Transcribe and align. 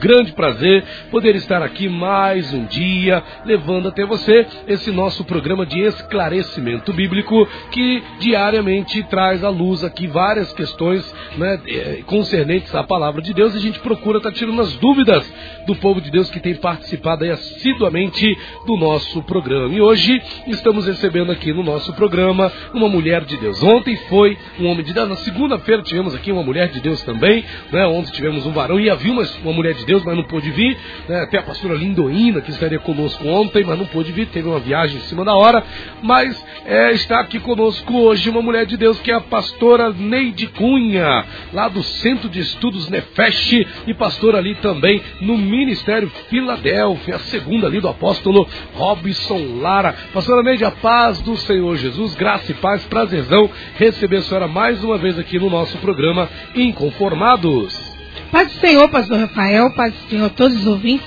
Grande 0.00 0.32
prazer 0.32 0.82
poder 1.10 1.36
estar 1.36 1.62
aqui 1.62 1.86
mais 1.86 2.54
um 2.54 2.64
dia, 2.64 3.22
levando 3.44 3.88
até 3.88 4.06
você 4.06 4.46
esse 4.66 4.90
nosso 4.90 5.26
programa 5.26 5.66
de 5.66 5.78
esclarecimento 5.78 6.90
bíblico 6.90 7.46
que 7.70 8.02
diariamente 8.18 9.02
traz 9.10 9.44
à 9.44 9.50
luz 9.50 9.84
aqui 9.84 10.06
várias 10.06 10.50
questões 10.54 11.04
né, 11.36 11.60
eh, 11.66 12.02
concernentes 12.06 12.74
à 12.74 12.82
palavra 12.82 13.20
de 13.20 13.34
Deus 13.34 13.52
e 13.52 13.58
a 13.58 13.60
gente 13.60 13.78
procura 13.80 14.16
estar 14.16 14.32
tirando 14.32 14.62
as 14.62 14.74
dúvidas 14.76 15.30
do 15.66 15.76
povo 15.76 16.00
de 16.00 16.10
Deus 16.10 16.30
que 16.30 16.40
tem 16.40 16.54
participado 16.54 17.24
aí 17.24 17.30
assiduamente 17.30 18.26
do 18.64 18.78
nosso 18.78 19.22
programa. 19.24 19.74
E 19.74 19.82
hoje 19.82 20.18
estamos 20.46 20.86
recebendo 20.86 21.30
aqui 21.30 21.52
no 21.52 21.62
nosso 21.62 21.92
programa 21.92 22.50
uma 22.72 22.88
mulher 22.88 23.26
de 23.26 23.36
Deus. 23.36 23.62
Ontem 23.62 23.96
foi 24.08 24.38
um 24.58 24.66
homem 24.66 24.82
de 24.82 24.94
Deus, 24.94 25.10
na 25.10 25.16
segunda-feira 25.16 25.82
tivemos 25.82 26.14
aqui 26.14 26.32
uma 26.32 26.42
mulher 26.42 26.70
de 26.70 26.80
Deus 26.80 27.02
também, 27.02 27.44
né? 27.70 27.86
Ontem 27.86 28.12
tivemos 28.12 28.46
um 28.46 28.52
varão 28.52 28.80
e 28.80 28.88
havia 28.88 29.12
uma, 29.12 29.28
uma 29.42 29.52
mulher 29.52 29.74
de 29.74 29.84
Deus, 29.84 29.89
mas 30.04 30.16
não 30.16 30.24
pôde 30.24 30.50
vir, 30.50 30.76
né? 31.08 31.22
Até 31.22 31.38
a 31.38 31.42
pastora 31.42 31.74
Lindoína, 31.74 32.40
que 32.40 32.50
estaria 32.50 32.78
conosco 32.78 33.26
ontem, 33.26 33.64
mas 33.64 33.78
não 33.78 33.86
pôde 33.86 34.12
vir, 34.12 34.26
teve 34.26 34.48
uma 34.48 34.58
viagem 34.58 34.98
em 34.98 35.02
cima 35.02 35.24
da 35.24 35.34
hora, 35.34 35.62
mas 36.02 36.42
é, 36.64 36.92
está 36.92 37.20
aqui 37.20 37.38
conosco 37.40 37.92
hoje 37.98 38.30
uma 38.30 38.42
mulher 38.42 38.66
de 38.66 38.76
Deus 38.76 39.00
que 39.00 39.10
é 39.10 39.14
a 39.14 39.20
pastora 39.20 39.92
Neide 39.92 40.46
Cunha, 40.48 41.24
lá 41.52 41.68
do 41.68 41.82
Centro 41.82 42.28
de 42.28 42.40
Estudos 42.40 42.88
Nefesh 42.88 43.52
e 43.86 43.94
pastora 43.94 44.38
ali 44.38 44.54
também 44.56 45.02
no 45.20 45.36
Ministério 45.36 46.10
Filadélfia, 46.28 47.16
a 47.16 47.20
segunda 47.20 47.66
ali 47.66 47.80
do 47.80 47.88
apóstolo 47.88 48.46
Robson 48.74 49.60
Lara. 49.60 49.94
Pastora 50.12 50.42
Neide, 50.42 50.64
a 50.64 50.70
paz 50.70 51.20
do 51.20 51.36
Senhor 51.36 51.76
Jesus, 51.76 52.14
graça 52.14 52.52
e 52.52 52.54
paz, 52.54 52.84
prazerzão 52.84 53.50
receber 53.74 54.18
a 54.18 54.22
senhora 54.22 54.48
mais 54.48 54.82
uma 54.82 54.98
vez 54.98 55.18
aqui 55.18 55.38
no 55.38 55.50
nosso 55.50 55.76
programa 55.78 56.28
Inconformados. 56.54 57.89
Paz 58.30 58.52
do 58.52 58.60
Senhor, 58.60 58.88
pastor 58.88 59.18
Rafael, 59.18 59.70
paz 59.72 59.92
do 59.92 60.08
Senhor 60.08 60.30
todos 60.30 60.58
os 60.60 60.66
ouvintes. 60.66 61.06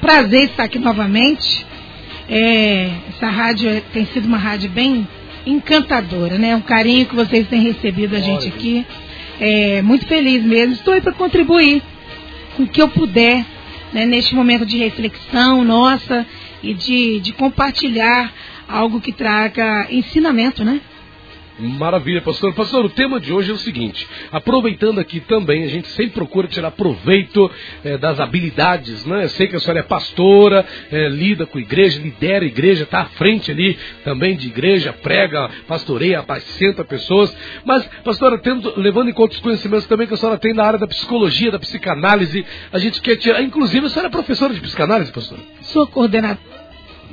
Prazer 0.00 0.44
estar 0.44 0.64
aqui 0.64 0.78
novamente. 0.78 1.66
É, 2.28 2.90
essa 3.10 3.28
rádio 3.28 3.68
é- 3.68 3.82
tem 3.92 4.06
sido 4.06 4.26
uma 4.26 4.38
rádio 4.38 4.70
bem 4.70 5.06
encantadora, 5.44 6.38
né? 6.38 6.56
Um 6.56 6.62
carinho 6.62 7.04
que 7.04 7.14
vocês 7.14 7.46
têm 7.48 7.60
recebido 7.60 8.16
a 8.16 8.20
gente 8.20 8.48
aqui. 8.48 8.86
É, 9.38 9.82
muito 9.82 10.06
feliz 10.06 10.42
mesmo. 10.42 10.74
Estou 10.74 10.94
aí 10.94 11.02
para 11.02 11.12
contribuir 11.12 11.82
com 12.56 12.62
o 12.62 12.68
que 12.68 12.80
eu 12.80 12.88
puder 12.88 13.44
né, 13.92 14.06
neste 14.06 14.34
momento 14.34 14.64
de 14.64 14.78
reflexão 14.78 15.62
nossa 15.64 16.26
e 16.62 16.72
de, 16.72 17.20
de 17.20 17.32
compartilhar 17.32 18.32
algo 18.66 19.00
que 19.00 19.12
traga 19.12 19.86
ensinamento, 19.90 20.64
né? 20.64 20.80
Maravilha, 21.58 22.20
pastor. 22.20 22.52
Pastor, 22.52 22.84
o 22.84 22.88
tema 22.88 23.20
de 23.20 23.32
hoje 23.32 23.52
é 23.52 23.54
o 23.54 23.58
seguinte: 23.58 24.08
aproveitando 24.32 24.98
aqui 24.98 25.20
também, 25.20 25.62
a 25.62 25.68
gente 25.68 25.86
sempre 25.88 26.14
procura 26.14 26.48
tirar 26.48 26.72
proveito 26.72 27.48
eh, 27.84 27.96
das 27.96 28.18
habilidades, 28.18 29.06
né? 29.06 29.24
Eu 29.24 29.28
sei 29.28 29.46
que 29.46 29.54
a 29.54 29.60
senhora 29.60 29.78
é 29.78 29.82
pastora, 29.84 30.66
eh, 30.90 31.08
lida 31.08 31.46
com 31.46 31.58
igreja, 31.60 32.00
lidera 32.00 32.44
a 32.44 32.48
igreja, 32.48 32.82
está 32.82 33.02
à 33.02 33.04
frente 33.04 33.52
ali 33.52 33.78
também 34.02 34.36
de 34.36 34.48
igreja, 34.48 34.92
prega, 34.92 35.48
pastoreia, 35.68 36.18
apacenta 36.18 36.84
pessoas. 36.84 37.34
Mas, 37.64 37.86
pastora, 38.02 38.36
tendo, 38.38 38.72
levando 38.76 39.10
em 39.10 39.14
conta 39.14 39.34
os 39.34 39.40
conhecimentos 39.40 39.86
também 39.86 40.08
que 40.08 40.14
a 40.14 40.16
senhora 40.16 40.38
tem 40.38 40.52
na 40.52 40.64
área 40.64 40.78
da 40.78 40.88
psicologia, 40.88 41.52
da 41.52 41.58
psicanálise, 41.60 42.44
a 42.72 42.78
gente 42.78 43.00
quer 43.00 43.14
tirar. 43.16 43.40
Inclusive, 43.42 43.86
a 43.86 43.88
senhora 43.90 44.08
é 44.08 44.10
professora 44.10 44.52
de 44.52 44.60
psicanálise, 44.60 45.12
pastor? 45.12 45.38
Sou 45.60 45.86
coordenadora. 45.86 46.53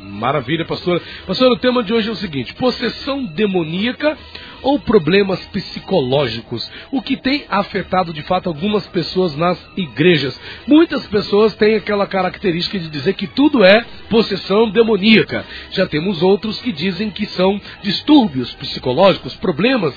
Maravilha, 0.02 0.66
pastora. 0.66 1.02
Pastora, 1.26 1.54
o 1.54 1.58
tema 1.58 1.84
de 1.84 1.94
hoje 1.94 2.10
é 2.10 2.12
o 2.12 2.16
seguinte: 2.16 2.54
possessão 2.56 3.24
demoníaca 3.24 4.18
ou 4.62 4.80
problemas 4.80 5.44
psicológicos? 5.48 6.70
O 6.92 7.02
que 7.02 7.18
tem 7.18 7.46
afetado 7.50 8.14
de 8.14 8.22
fato 8.24 8.48
algumas 8.48 8.86
pessoas 8.88 9.36
nas 9.36 9.60
igrejas. 9.76 10.40
Muitas 10.68 11.06
pessoas 11.08 11.56
têm 11.56 11.76
aquela 11.76 12.08
característica 12.08 12.80
de 12.80 12.90
dizer 12.90 13.14
que 13.14 13.28
tudo 13.28 13.64
é 13.64 13.86
possessão 14.10 14.70
demoníaca. 14.70 15.46
Já 15.72 15.86
temos 15.86 16.22
outros 16.22 16.60
que 16.60 16.72
dizem 16.72 17.10
que 17.10 17.26
são 17.28 17.60
distúrbios 17.82 18.54
psicológicos, 18.54 19.36
problemas 19.36 19.94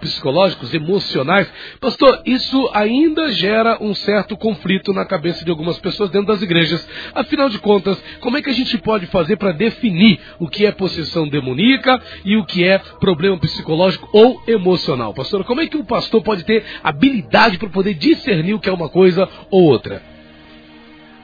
psicológicos, 0.00 0.72
emocionais. 0.72 1.50
Pastor, 1.80 2.22
isso 2.24 2.70
ainda 2.72 3.32
gera 3.32 3.78
um 3.80 3.94
certo 3.94 4.36
conflito 4.36 4.92
na 4.92 5.04
cabeça 5.04 5.44
de 5.44 5.50
algumas 5.50 5.78
pessoas 5.78 6.10
dentro 6.10 6.28
das 6.28 6.42
igrejas. 6.42 6.86
Afinal 7.14 7.48
de 7.48 7.58
contas, 7.58 8.02
como 8.20 8.36
é 8.36 8.42
que 8.42 8.50
a 8.50 8.54
gente 8.54 8.76
pode 8.78 9.06
fazer 9.06 9.36
para 9.36 9.52
definir 9.52 10.18
o 10.38 10.48
que 10.48 10.64
é 10.66 10.72
possessão 10.72 11.28
demoníaca 11.28 12.00
e 12.24 12.36
o 12.36 12.44
que 12.44 12.64
é 12.64 12.78
problema 12.78 13.38
psicológico 13.38 13.99
ou 14.12 14.42
emocional? 14.46 15.14
Pastor, 15.14 15.44
como 15.44 15.60
é 15.60 15.66
que 15.66 15.76
o 15.76 15.84
pastor 15.84 16.22
pode 16.22 16.44
ter 16.44 16.64
habilidade 16.82 17.58
para 17.58 17.68
poder 17.68 17.94
discernir 17.94 18.54
o 18.54 18.60
que 18.60 18.68
é 18.68 18.72
uma 18.72 18.88
coisa 18.88 19.28
ou 19.50 19.64
outra? 19.64 20.02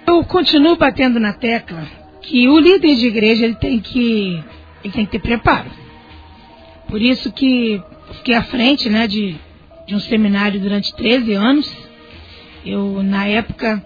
Eu 0.07 0.25
continuo 0.25 0.77
batendo 0.77 1.19
na 1.19 1.33
tecla 1.33 1.83
que 2.23 2.49
o 2.49 2.59
líder 2.59 2.95
de 2.95 3.07
igreja 3.07 3.45
ele 3.45 3.57
tem 3.57 3.81
que 3.81 4.43
ele 4.85 4.93
tem 4.93 5.05
que 5.05 5.13
ter 5.13 5.19
preparo. 5.19 5.71
Por 6.89 7.03
isso 7.03 7.33
que 7.33 7.83
fiquei 8.19 8.35
à 8.35 8.43
frente, 8.43 8.89
né, 8.89 9.07
de, 9.07 9.37
de 9.87 9.95
um 9.95 10.01
seminário 10.01 10.61
durante 10.61 10.95
13 10.95 11.33
anos. 11.35 11.77
Eu 12.65 13.03
na 13.03 13.27
época, 13.27 13.85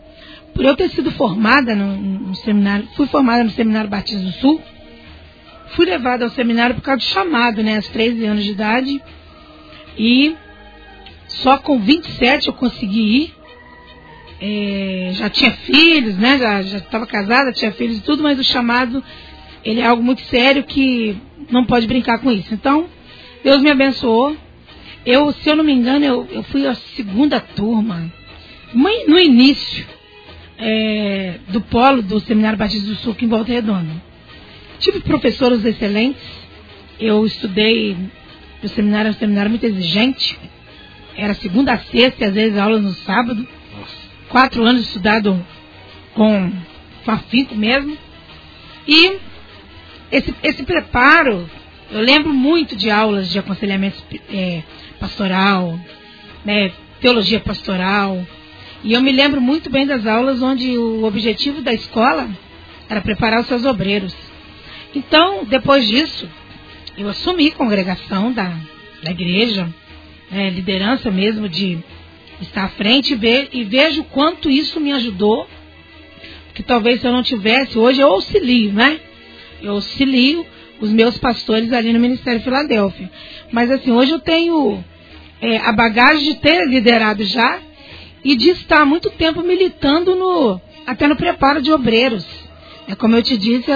por 0.54 0.64
eu 0.64 0.76
ter 0.76 0.90
sido 0.90 1.10
formada 1.12 1.74
no, 1.74 2.34
seminário, 2.36 2.86
fui 2.96 3.06
formada 3.06 3.44
no 3.44 3.50
seminário 3.50 3.88
Batista 3.88 4.22
do 4.22 4.32
Sul. 4.32 4.60
Fui 5.74 5.86
levada 5.86 6.24
ao 6.24 6.30
seminário 6.30 6.74
por 6.74 6.82
causa 6.82 6.98
do 6.98 7.08
chamado, 7.08 7.62
né, 7.62 7.76
aos 7.76 7.88
13 7.88 8.24
anos 8.24 8.44
de 8.44 8.50
idade. 8.50 9.02
E 9.96 10.34
só 11.26 11.58
com 11.58 11.78
27 11.78 12.48
eu 12.48 12.54
consegui 12.54 13.00
ir. 13.00 13.34
É, 14.42 15.10
já 15.12 15.28
tinha 15.28 15.52
filhos, 15.52 16.16
né? 16.16 16.38
Já 16.38 16.78
estava 16.78 17.06
casada, 17.06 17.52
tinha 17.52 17.70
filhos 17.72 17.98
e 17.98 18.02
tudo, 18.02 18.22
mas 18.22 18.38
o 18.38 18.44
chamado 18.44 19.04
ele 19.64 19.80
é 19.80 19.86
algo 19.86 20.02
muito 20.02 20.22
sério 20.22 20.64
que 20.64 21.16
não 21.50 21.64
pode 21.64 21.86
brincar 21.86 22.18
com 22.18 22.30
isso. 22.30 22.52
Então, 22.54 22.86
Deus 23.44 23.60
me 23.60 23.70
abençoou. 23.70 24.36
Eu, 25.04 25.32
se 25.32 25.48
eu 25.48 25.56
não 25.56 25.64
me 25.64 25.72
engano, 25.72 26.04
eu, 26.04 26.28
eu 26.30 26.42
fui 26.44 26.66
a 26.66 26.74
segunda 26.74 27.40
turma, 27.40 28.10
no 28.74 29.18
início 29.18 29.86
é, 30.58 31.38
do 31.48 31.60
polo 31.62 32.02
do 32.02 32.20
Seminário 32.20 32.58
Batista 32.58 32.86
do 32.86 32.94
Sul, 32.96 33.12
aqui 33.12 33.24
em 33.24 33.28
Volta 33.28 33.50
Redonda. 33.50 34.09
Tive 34.80 35.00
professores 35.00 35.64
excelentes. 35.64 36.22
Eu 36.98 37.24
estudei, 37.24 37.96
o 38.62 38.68
seminário 38.68 39.08
era 39.08 39.16
um 39.16 39.18
seminário 39.18 39.50
muito 39.50 39.64
exigente. 39.64 40.38
Era 41.16 41.34
segunda 41.34 41.74
a 41.74 41.78
sexta 41.78 42.24
e 42.24 42.26
às 42.26 42.34
vezes 42.34 42.58
aulas 42.58 42.82
no 42.82 42.92
sábado 42.94 43.46
quatro 44.30 44.64
anos 44.64 44.86
estudado 44.86 45.44
com, 46.14 46.52
com 47.04 47.10
afinco 47.10 47.54
mesmo. 47.54 47.96
E 48.88 49.18
esse, 50.10 50.34
esse 50.42 50.62
preparo, 50.62 51.48
eu 51.90 52.00
lembro 52.00 52.32
muito 52.32 52.74
de 52.74 52.90
aulas 52.90 53.28
de 53.30 53.38
aconselhamento 53.38 54.02
é, 54.32 54.62
pastoral, 54.98 55.78
né, 56.44 56.72
teologia 57.00 57.40
pastoral. 57.40 58.24
E 58.82 58.94
eu 58.94 59.02
me 59.02 59.12
lembro 59.12 59.40
muito 59.40 59.68
bem 59.68 59.86
das 59.86 60.06
aulas 60.06 60.40
onde 60.40 60.78
o 60.78 61.04
objetivo 61.04 61.60
da 61.60 61.74
escola 61.74 62.30
era 62.88 63.00
preparar 63.02 63.40
os 63.40 63.46
seus 63.46 63.64
obreiros. 63.66 64.29
Então, 64.94 65.44
depois 65.44 65.86
disso, 65.86 66.28
eu 66.96 67.08
assumi 67.08 67.50
congregação 67.52 68.32
da, 68.32 68.52
da 69.02 69.10
igreja, 69.10 69.68
né, 70.30 70.50
liderança 70.50 71.10
mesmo 71.10 71.48
de 71.48 71.78
estar 72.40 72.64
à 72.64 72.68
frente 72.68 73.18
e, 73.52 73.64
vejo 73.64 74.04
quanto 74.04 74.50
isso 74.50 74.80
me 74.80 74.92
ajudou. 74.92 75.46
Que 76.54 76.62
talvez 76.62 77.00
se 77.00 77.06
eu 77.06 77.12
não 77.12 77.22
tivesse, 77.22 77.78
hoje 77.78 78.00
eu 78.00 78.08
auxilio, 78.08 78.72
né? 78.72 79.00
Eu 79.62 79.74
auxilio 79.74 80.44
os 80.80 80.90
meus 80.90 81.16
pastores 81.18 81.72
ali 81.72 81.92
no 81.92 82.00
Ministério 82.00 82.40
Filadélfia. 82.40 83.10
Mas 83.52 83.70
assim, 83.70 83.92
hoje 83.92 84.12
eu 84.12 84.18
tenho 84.18 84.84
é, 85.40 85.58
a 85.58 85.72
bagagem 85.72 86.24
de 86.24 86.34
ter 86.40 86.66
liderado 86.66 87.24
já 87.24 87.60
e 88.24 88.34
de 88.34 88.50
estar 88.50 88.84
muito 88.84 89.10
tempo 89.10 89.42
militando 89.42 90.16
no 90.16 90.60
até 90.86 91.06
no 91.06 91.16
preparo 91.16 91.62
de 91.62 91.72
obreiros. 91.72 92.26
É 92.88 92.94
como 92.94 93.14
eu 93.14 93.22
te 93.22 93.36
disse, 93.36 93.70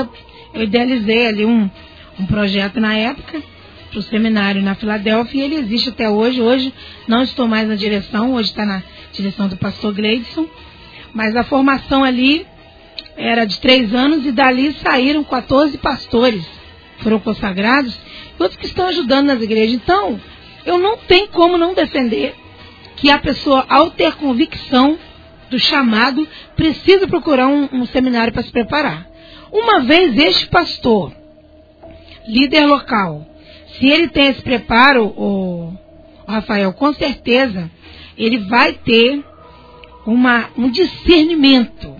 eu, 0.54 0.62
idealizei 0.62 1.26
ali 1.26 1.44
um, 1.44 1.70
um 2.18 2.26
projeto 2.26 2.80
na 2.80 2.94
época 2.94 3.42
para 3.90 3.98
o 3.98 4.02
seminário 4.02 4.62
na 4.62 4.74
Filadélfia 4.74 5.40
e 5.40 5.44
ele 5.44 5.54
existe 5.56 5.90
até 5.90 6.08
hoje. 6.08 6.40
Hoje 6.40 6.74
não 7.06 7.22
estou 7.22 7.46
mais 7.46 7.68
na 7.68 7.74
direção, 7.74 8.34
hoje 8.34 8.50
está 8.50 8.64
na 8.64 8.82
direção 9.12 9.48
do 9.48 9.56
pastor 9.56 9.94
Gleidson. 9.94 10.46
Mas 11.12 11.36
a 11.36 11.44
formação 11.44 12.02
ali 12.02 12.46
era 13.16 13.44
de 13.44 13.60
três 13.60 13.94
anos 13.94 14.26
e 14.26 14.32
dali 14.32 14.72
saíram 14.82 15.22
14 15.22 15.78
pastores, 15.78 16.44
foram 16.98 17.20
consagrados, 17.20 17.96
outros 18.38 18.58
que 18.58 18.66
estão 18.66 18.88
ajudando 18.88 19.26
nas 19.26 19.40
igrejas. 19.40 19.74
Então, 19.74 20.20
eu 20.66 20.78
não 20.78 20.96
tenho 20.96 21.28
como 21.28 21.56
não 21.56 21.74
defender 21.74 22.34
que 22.96 23.10
a 23.10 23.18
pessoa, 23.18 23.64
ao 23.68 23.90
ter 23.90 24.14
convicção 24.14 24.98
do 25.50 25.58
chamado, 25.58 26.26
precisa 26.56 27.06
procurar 27.06 27.46
um, 27.46 27.68
um 27.72 27.86
seminário 27.86 28.32
para 28.32 28.42
se 28.42 28.50
preparar. 28.50 29.13
Uma 29.54 29.82
vez 29.82 30.18
este 30.18 30.48
pastor 30.48 31.12
líder 32.26 32.66
local, 32.66 33.24
se 33.78 33.86
ele 33.86 34.08
tem 34.08 34.26
esse 34.26 34.42
preparo, 34.42 35.06
o, 35.06 35.72
Rafael, 36.26 36.72
com 36.72 36.92
certeza 36.92 37.70
ele 38.18 38.38
vai 38.48 38.72
ter 38.72 39.24
uma, 40.04 40.50
um 40.58 40.68
discernimento. 40.68 41.94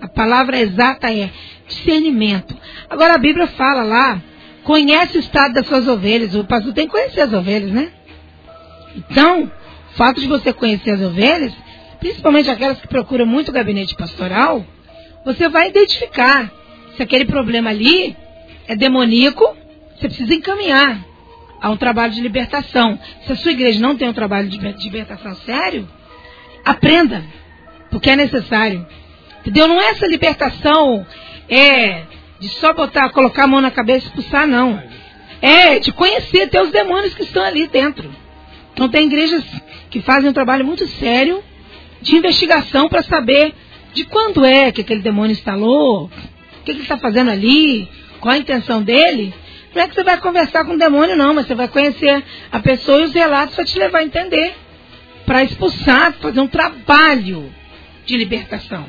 A 0.00 0.08
palavra 0.08 0.58
exata 0.58 1.12
é 1.12 1.30
discernimento. 1.68 2.56
Agora 2.88 3.16
a 3.16 3.18
Bíblia 3.18 3.46
fala 3.46 3.82
lá, 3.82 4.22
conhece 4.64 5.18
o 5.18 5.20
estado 5.20 5.52
das 5.52 5.66
suas 5.66 5.86
ovelhas. 5.86 6.34
O 6.34 6.44
pastor 6.44 6.72
tem 6.72 6.86
que 6.86 6.92
conhecer 6.92 7.20
as 7.20 7.32
ovelhas, 7.34 7.72
né? 7.72 7.92
Então, 8.96 9.44
o 9.44 9.96
fato 9.98 10.18
de 10.18 10.26
você 10.26 10.50
conhecer 10.50 10.92
as 10.92 11.02
ovelhas, 11.02 11.52
principalmente 12.00 12.48
aquelas 12.48 12.80
que 12.80 12.88
procuram 12.88 13.26
muito 13.26 13.52
gabinete 13.52 13.94
pastoral, 13.94 14.64
você 15.26 15.46
vai 15.46 15.68
identificar 15.68 16.50
se 16.96 17.02
aquele 17.02 17.24
problema 17.24 17.70
ali 17.70 18.16
é 18.66 18.74
demoníaco, 18.74 19.56
você 19.94 20.08
precisa 20.08 20.34
encaminhar 20.34 21.04
a 21.60 21.70
um 21.70 21.76
trabalho 21.76 22.12
de 22.12 22.20
libertação. 22.20 22.98
Se 23.26 23.32
a 23.32 23.36
sua 23.36 23.52
igreja 23.52 23.80
não 23.80 23.96
tem 23.96 24.08
um 24.08 24.12
trabalho 24.12 24.48
de 24.48 24.58
libertação 24.58 25.34
sério, 25.36 25.88
aprenda, 26.64 27.24
porque 27.90 28.10
é 28.10 28.16
necessário. 28.16 28.86
Entendeu? 29.40 29.68
Não 29.68 29.80
é 29.80 29.90
essa 29.90 30.06
libertação 30.06 31.06
é 31.48 32.02
de 32.38 32.48
só 32.48 32.72
botar, 32.72 33.10
colocar 33.10 33.44
a 33.44 33.46
mão 33.46 33.60
na 33.60 33.70
cabeça 33.70 34.06
e 34.06 34.08
expulsar, 34.08 34.46
não. 34.46 34.82
É 35.40 35.78
de 35.78 35.92
conhecer 35.92 36.42
até 36.42 36.60
os 36.60 36.70
demônios 36.70 37.14
que 37.14 37.22
estão 37.22 37.42
ali 37.42 37.66
dentro. 37.66 38.10
Então 38.72 38.88
tem 38.88 39.06
igrejas 39.06 39.44
que 39.90 40.00
fazem 40.00 40.28
um 40.28 40.32
trabalho 40.32 40.64
muito 40.64 40.86
sério 40.86 41.42
de 42.02 42.16
investigação 42.16 42.88
para 42.88 43.02
saber 43.02 43.54
de 43.94 44.04
quando 44.04 44.44
é 44.44 44.70
que 44.70 44.82
aquele 44.82 45.00
demônio 45.00 45.32
instalou, 45.32 46.10
que, 46.66 46.72
que 46.72 46.78
ele 46.78 46.82
está 46.82 46.98
fazendo 46.98 47.30
ali, 47.30 47.88
qual 48.20 48.34
a 48.34 48.38
intenção 48.38 48.82
dele. 48.82 49.32
Não 49.74 49.82
é 49.82 49.88
que 49.88 49.94
você 49.94 50.02
vai 50.02 50.18
conversar 50.18 50.64
com 50.64 50.72
o 50.72 50.78
demônio, 50.78 51.16
não, 51.16 51.32
mas 51.34 51.46
você 51.46 51.54
vai 51.54 51.68
conhecer 51.68 52.24
a 52.50 52.58
pessoa 52.58 53.00
e 53.00 53.04
os 53.04 53.12
relatos 53.12 53.54
vai 53.54 53.64
te 53.64 53.78
levar 53.78 53.98
a 53.98 54.04
entender. 54.04 54.54
Para 55.24 55.42
expulsar, 55.44 56.12
fazer 56.14 56.40
um 56.40 56.46
trabalho 56.46 57.52
de 58.04 58.16
libertação. 58.16 58.86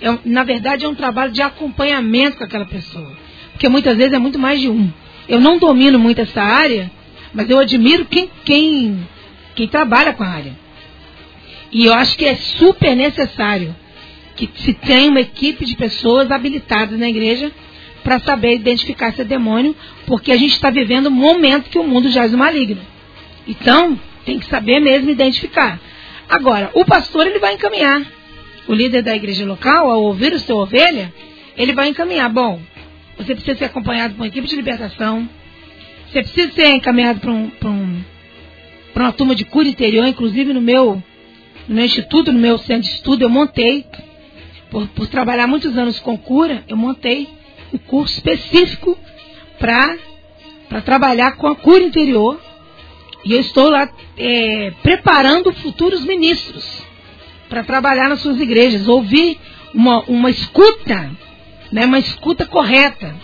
É, 0.00 0.18
na 0.24 0.44
verdade, 0.44 0.84
é 0.84 0.88
um 0.88 0.94
trabalho 0.94 1.32
de 1.32 1.42
acompanhamento 1.42 2.38
com 2.38 2.44
aquela 2.44 2.64
pessoa. 2.64 3.12
Porque 3.52 3.68
muitas 3.68 3.96
vezes 3.96 4.12
é 4.12 4.18
muito 4.18 4.38
mais 4.38 4.60
de 4.60 4.68
um. 4.68 4.90
Eu 5.28 5.40
não 5.40 5.58
domino 5.58 5.98
muito 5.98 6.20
essa 6.20 6.42
área, 6.42 6.90
mas 7.34 7.50
eu 7.50 7.58
admiro 7.58 8.06
quem, 8.06 8.30
quem, 8.44 9.06
quem 9.54 9.68
trabalha 9.68 10.12
com 10.12 10.24
a 10.24 10.28
área. 10.28 10.52
E 11.70 11.84
eu 11.84 11.92
acho 11.92 12.16
que 12.16 12.24
é 12.24 12.34
super 12.34 12.96
necessário 12.96 13.74
que 14.46 14.62
se 14.62 14.74
tenha 14.74 15.10
uma 15.10 15.20
equipe 15.20 15.64
de 15.64 15.76
pessoas 15.76 16.30
habilitadas 16.30 16.98
na 16.98 17.08
igreja 17.08 17.52
para 18.02 18.18
saber 18.20 18.54
identificar 18.54 19.08
esse 19.08 19.24
demônio, 19.24 19.76
porque 20.06 20.32
a 20.32 20.36
gente 20.36 20.52
está 20.52 20.70
vivendo 20.70 21.08
um 21.08 21.12
momento 21.12 21.70
que 21.70 21.78
o 21.78 21.84
mundo 21.84 22.08
jaz 22.10 22.32
no 22.32 22.38
maligno. 22.38 22.80
Então, 23.46 23.98
tem 24.24 24.38
que 24.38 24.46
saber 24.46 24.80
mesmo 24.80 25.10
identificar. 25.10 25.80
Agora, 26.28 26.70
o 26.74 26.84
pastor 26.84 27.26
ele 27.26 27.38
vai 27.38 27.54
encaminhar. 27.54 28.02
O 28.68 28.74
líder 28.74 29.02
da 29.02 29.16
igreja 29.16 29.44
local, 29.44 29.90
ao 29.90 30.02
ouvir 30.02 30.32
o 30.32 30.38
seu 30.38 30.56
ovelha, 30.56 31.12
ele 31.56 31.72
vai 31.72 31.88
encaminhar. 31.88 32.30
Bom, 32.30 32.60
você 33.16 33.34
precisa 33.34 33.58
ser 33.58 33.64
acompanhado 33.64 34.14
por 34.14 34.20
uma 34.20 34.28
equipe 34.28 34.46
de 34.46 34.54
libertação. 34.54 35.28
Você 36.06 36.22
precisa 36.22 36.52
ser 36.52 36.68
encaminhado 36.68 37.20
para 37.20 37.30
um, 37.30 37.50
um, 37.64 38.04
uma 38.94 39.12
turma 39.12 39.34
de 39.34 39.44
cura 39.44 39.68
interior, 39.68 40.06
inclusive 40.06 40.52
no 40.52 40.60
meu, 40.60 41.02
no 41.66 41.74
meu 41.74 41.84
instituto, 41.84 42.32
no 42.32 42.38
meu 42.38 42.58
centro 42.58 42.82
de 42.82 42.94
estudo, 42.96 43.22
eu 43.22 43.28
montei, 43.28 43.84
por, 44.70 44.86
por 44.88 45.06
trabalhar 45.08 45.46
muitos 45.46 45.76
anos 45.76 45.98
com 45.98 46.16
cura, 46.16 46.64
eu 46.68 46.76
montei 46.76 47.28
um 47.72 47.78
curso 47.78 48.14
específico 48.14 48.96
para 49.58 50.80
trabalhar 50.84 51.32
com 51.36 51.46
a 51.46 51.56
cura 51.56 51.82
interior. 51.82 52.40
E 53.24 53.32
eu 53.32 53.40
estou 53.40 53.68
lá 53.68 53.88
é, 54.16 54.72
preparando 54.82 55.52
futuros 55.52 56.04
ministros 56.04 56.82
para 57.48 57.64
trabalhar 57.64 58.08
nas 58.08 58.20
suas 58.20 58.40
igrejas, 58.40 58.88
ouvir 58.88 59.38
uma, 59.74 60.00
uma 60.04 60.30
escuta, 60.30 61.10
né, 61.70 61.84
uma 61.84 61.98
escuta 61.98 62.46
correta, 62.46 63.14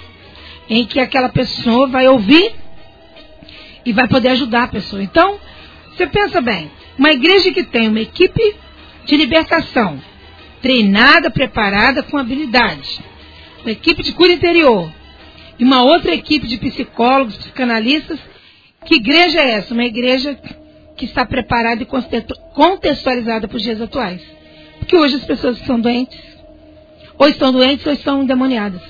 em 0.68 0.84
que 0.84 1.00
aquela 1.00 1.28
pessoa 1.28 1.86
vai 1.86 2.08
ouvir 2.08 2.52
e 3.84 3.92
vai 3.92 4.06
poder 4.08 4.30
ajudar 4.30 4.64
a 4.64 4.68
pessoa. 4.68 5.02
Então, 5.02 5.38
você 5.96 6.06
pensa 6.08 6.40
bem, 6.40 6.70
uma 6.98 7.12
igreja 7.12 7.52
que 7.52 7.62
tem 7.62 7.88
uma 7.88 8.00
equipe 8.00 8.56
de 9.06 9.16
libertação, 9.16 9.98
treinada, 10.66 11.30
preparada, 11.30 12.02
com 12.02 12.18
habilidade, 12.18 13.00
uma 13.62 13.70
equipe 13.70 14.02
de 14.02 14.10
cura 14.10 14.32
interior 14.32 14.92
e 15.56 15.62
uma 15.62 15.84
outra 15.84 16.12
equipe 16.12 16.44
de 16.44 16.58
psicólogos, 16.58 17.36
psicanalistas. 17.36 18.18
Que 18.84 18.96
igreja 18.96 19.40
é 19.40 19.50
essa? 19.52 19.72
Uma 19.72 19.84
igreja 19.84 20.36
que 20.96 21.04
está 21.04 21.24
preparada 21.24 21.84
e 21.84 21.86
contextualizada 22.52 23.46
para 23.46 23.56
os 23.56 23.62
dias 23.62 23.80
atuais. 23.80 24.20
Porque 24.80 24.96
hoje 24.96 25.14
as 25.14 25.24
pessoas 25.24 25.56
estão 25.56 25.78
doentes, 25.78 26.18
ou 27.16 27.28
estão 27.28 27.52
doentes 27.52 27.86
ou 27.86 27.92
estão 27.92 28.24
endemoniadas. 28.24 28.82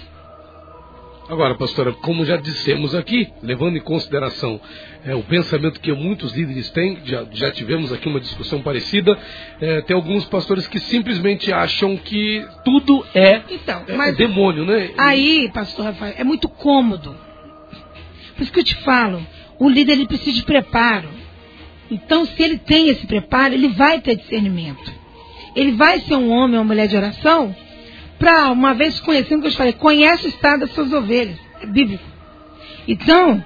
Agora, 1.28 1.56
pastora, 1.56 1.92
como 1.92 2.24
já 2.24 2.36
dissemos 2.36 2.94
aqui, 2.94 3.28
levando 3.42 3.76
em 3.76 3.80
consideração 3.80 4.60
é, 5.04 5.12
o 5.12 5.24
pensamento 5.24 5.80
que 5.80 5.92
muitos 5.92 6.32
líderes 6.32 6.70
têm, 6.70 7.00
já, 7.04 7.26
já 7.32 7.50
tivemos 7.50 7.92
aqui 7.92 8.08
uma 8.08 8.20
discussão 8.20 8.62
parecida, 8.62 9.18
é, 9.60 9.80
tem 9.80 9.96
alguns 9.96 10.24
pastores 10.26 10.68
que 10.68 10.78
simplesmente 10.78 11.52
acham 11.52 11.96
que 11.96 12.46
tudo 12.64 13.04
é, 13.12 13.42
então, 13.50 13.82
é, 13.88 14.08
é 14.08 14.12
demônio, 14.12 14.64
né? 14.64 14.90
Aí, 14.96 15.50
pastor 15.52 15.86
Rafael, 15.86 16.14
é 16.16 16.22
muito 16.22 16.48
cômodo. 16.48 17.16
Por 18.36 18.42
isso 18.42 18.52
que 18.52 18.60
eu 18.60 18.64
te 18.64 18.76
falo, 18.76 19.26
o 19.58 19.68
líder 19.68 19.94
ele 19.94 20.06
precisa 20.06 20.36
de 20.36 20.44
preparo. 20.44 21.08
Então, 21.90 22.24
se 22.24 22.40
ele 22.40 22.58
tem 22.58 22.88
esse 22.88 23.04
preparo, 23.04 23.52
ele 23.52 23.68
vai 23.68 24.00
ter 24.00 24.14
discernimento. 24.14 24.92
Ele 25.56 25.72
vai 25.72 26.00
ser 26.00 26.14
um 26.14 26.30
homem 26.30 26.56
ou 26.56 26.62
uma 26.62 26.64
mulher 26.64 26.86
de 26.86 26.96
oração 26.96 27.54
para, 28.26 28.50
uma 28.50 28.74
vez 28.74 28.98
conhecendo 28.98 29.42
que 29.42 29.46
eu 29.46 29.52
falei, 29.52 29.72
conhece 29.72 30.26
o 30.26 30.28
estado 30.28 30.60
das 30.60 30.72
suas 30.72 30.92
ovelhas. 30.92 31.38
É 31.60 31.66
bíblico. 31.66 32.02
Então, 32.88 33.42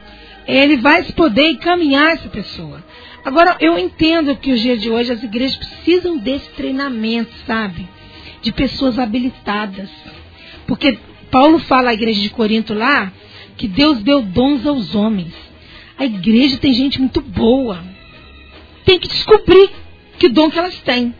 ele 0.46 0.78
vai 0.78 1.02
poder 1.12 1.50
encaminhar 1.50 2.12
essa 2.12 2.30
pessoa. 2.30 2.82
Agora, 3.22 3.58
eu 3.60 3.78
entendo 3.78 4.34
que 4.36 4.50
os 4.50 4.58
dias 4.58 4.80
de 4.80 4.88
hoje 4.88 5.12
as 5.12 5.22
igrejas 5.22 5.58
precisam 5.58 6.16
desse 6.16 6.48
treinamento, 6.52 7.30
sabe? 7.46 7.86
De 8.40 8.50
pessoas 8.52 8.98
habilitadas. 8.98 9.90
Porque 10.66 10.98
Paulo 11.30 11.58
fala 11.58 11.90
à 11.90 11.94
igreja 11.94 12.22
de 12.22 12.30
Corinto 12.30 12.72
lá 12.72 13.12
que 13.58 13.68
Deus 13.68 14.02
deu 14.02 14.22
dons 14.22 14.66
aos 14.66 14.94
homens. 14.94 15.34
A 15.98 16.06
igreja 16.06 16.56
tem 16.56 16.72
gente 16.72 16.98
muito 16.98 17.20
boa. 17.20 17.84
Tem 18.86 18.98
que 18.98 19.08
descobrir 19.08 19.68
que 20.18 20.30
dom 20.30 20.50
que 20.50 20.58
elas 20.58 20.80
têm. 20.80 21.14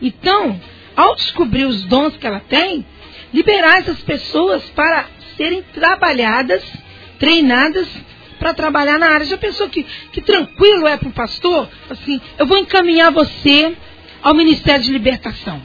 Então, 0.00 0.58
ao 0.98 1.14
descobrir 1.14 1.64
os 1.64 1.84
dons 1.84 2.16
que 2.16 2.26
ela 2.26 2.40
tem, 2.40 2.84
liberar 3.32 3.78
essas 3.78 4.00
pessoas 4.00 4.64
para 4.70 5.04
serem 5.36 5.62
trabalhadas, 5.72 6.64
treinadas 7.20 7.86
para 8.36 8.52
trabalhar 8.52 8.98
na 8.98 9.06
área. 9.06 9.24
Já 9.24 9.38
pensou 9.38 9.68
que, 9.68 9.86
que 10.10 10.20
tranquilo 10.20 10.88
é 10.88 10.96
para 10.96 11.08
o 11.08 11.12
pastor? 11.12 11.68
Assim, 11.88 12.20
eu 12.36 12.46
vou 12.46 12.58
encaminhar 12.58 13.12
você 13.12 13.76
ao 14.20 14.34
Ministério 14.34 14.82
de 14.82 14.90
Libertação. 14.90 15.62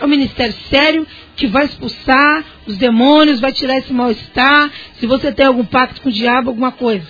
É 0.00 0.04
um 0.04 0.08
ministério 0.08 0.52
sério 0.68 1.06
que 1.36 1.46
vai 1.46 1.66
expulsar 1.66 2.44
os 2.66 2.76
demônios, 2.76 3.38
vai 3.38 3.52
tirar 3.52 3.78
esse 3.78 3.92
mal-estar, 3.92 4.72
se 4.98 5.06
você 5.06 5.30
tem 5.30 5.46
algum 5.46 5.64
pacto 5.64 6.00
com 6.00 6.08
o 6.08 6.12
diabo, 6.12 6.50
alguma 6.50 6.72
coisa. 6.72 7.06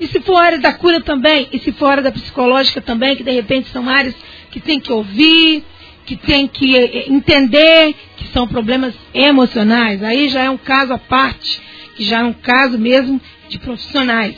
E 0.00 0.06
se 0.06 0.20
for 0.20 0.36
área 0.36 0.58
da 0.58 0.72
cura 0.72 1.02
também, 1.02 1.48
e 1.52 1.58
se 1.58 1.70
for 1.72 1.90
área 1.90 2.02
da 2.02 2.12
psicológica 2.12 2.80
também, 2.80 3.14
que 3.14 3.22
de 3.22 3.30
repente 3.30 3.68
são 3.68 3.86
áreas 3.90 4.14
que 4.50 4.58
tem 4.58 4.80
que 4.80 4.90
ouvir, 4.90 5.62
que 6.06 6.16
tem 6.16 6.46
que 6.46 6.76
eh, 6.76 7.04
entender 7.08 7.94
que 8.16 8.28
são 8.28 8.46
problemas 8.46 8.94
emocionais. 9.12 10.02
Aí 10.02 10.28
já 10.28 10.44
é 10.44 10.50
um 10.50 10.56
caso 10.56 10.94
à 10.94 10.98
parte, 10.98 11.60
que 11.96 12.04
já 12.04 12.20
é 12.20 12.24
um 12.24 12.32
caso 12.32 12.78
mesmo 12.78 13.20
de 13.48 13.58
profissionais. 13.58 14.36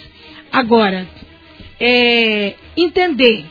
Agora, 0.50 1.06
é, 1.78 2.54
entender 2.76 3.44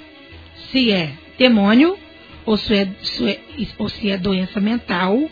se 0.72 0.92
é 0.92 1.12
demônio 1.38 1.98
ou 2.46 2.58
se 2.58 2.74
é, 2.74 2.88
se 3.02 3.30
é, 3.30 3.40
ou 3.78 3.88
se 3.88 4.10
é 4.10 4.18
doença 4.18 4.60
mental, 4.60 5.30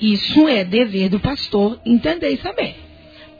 isso 0.00 0.46
é 0.46 0.62
dever 0.62 1.08
do 1.08 1.18
pastor 1.18 1.80
entender 1.84 2.30
e 2.30 2.36
saber. 2.38 2.76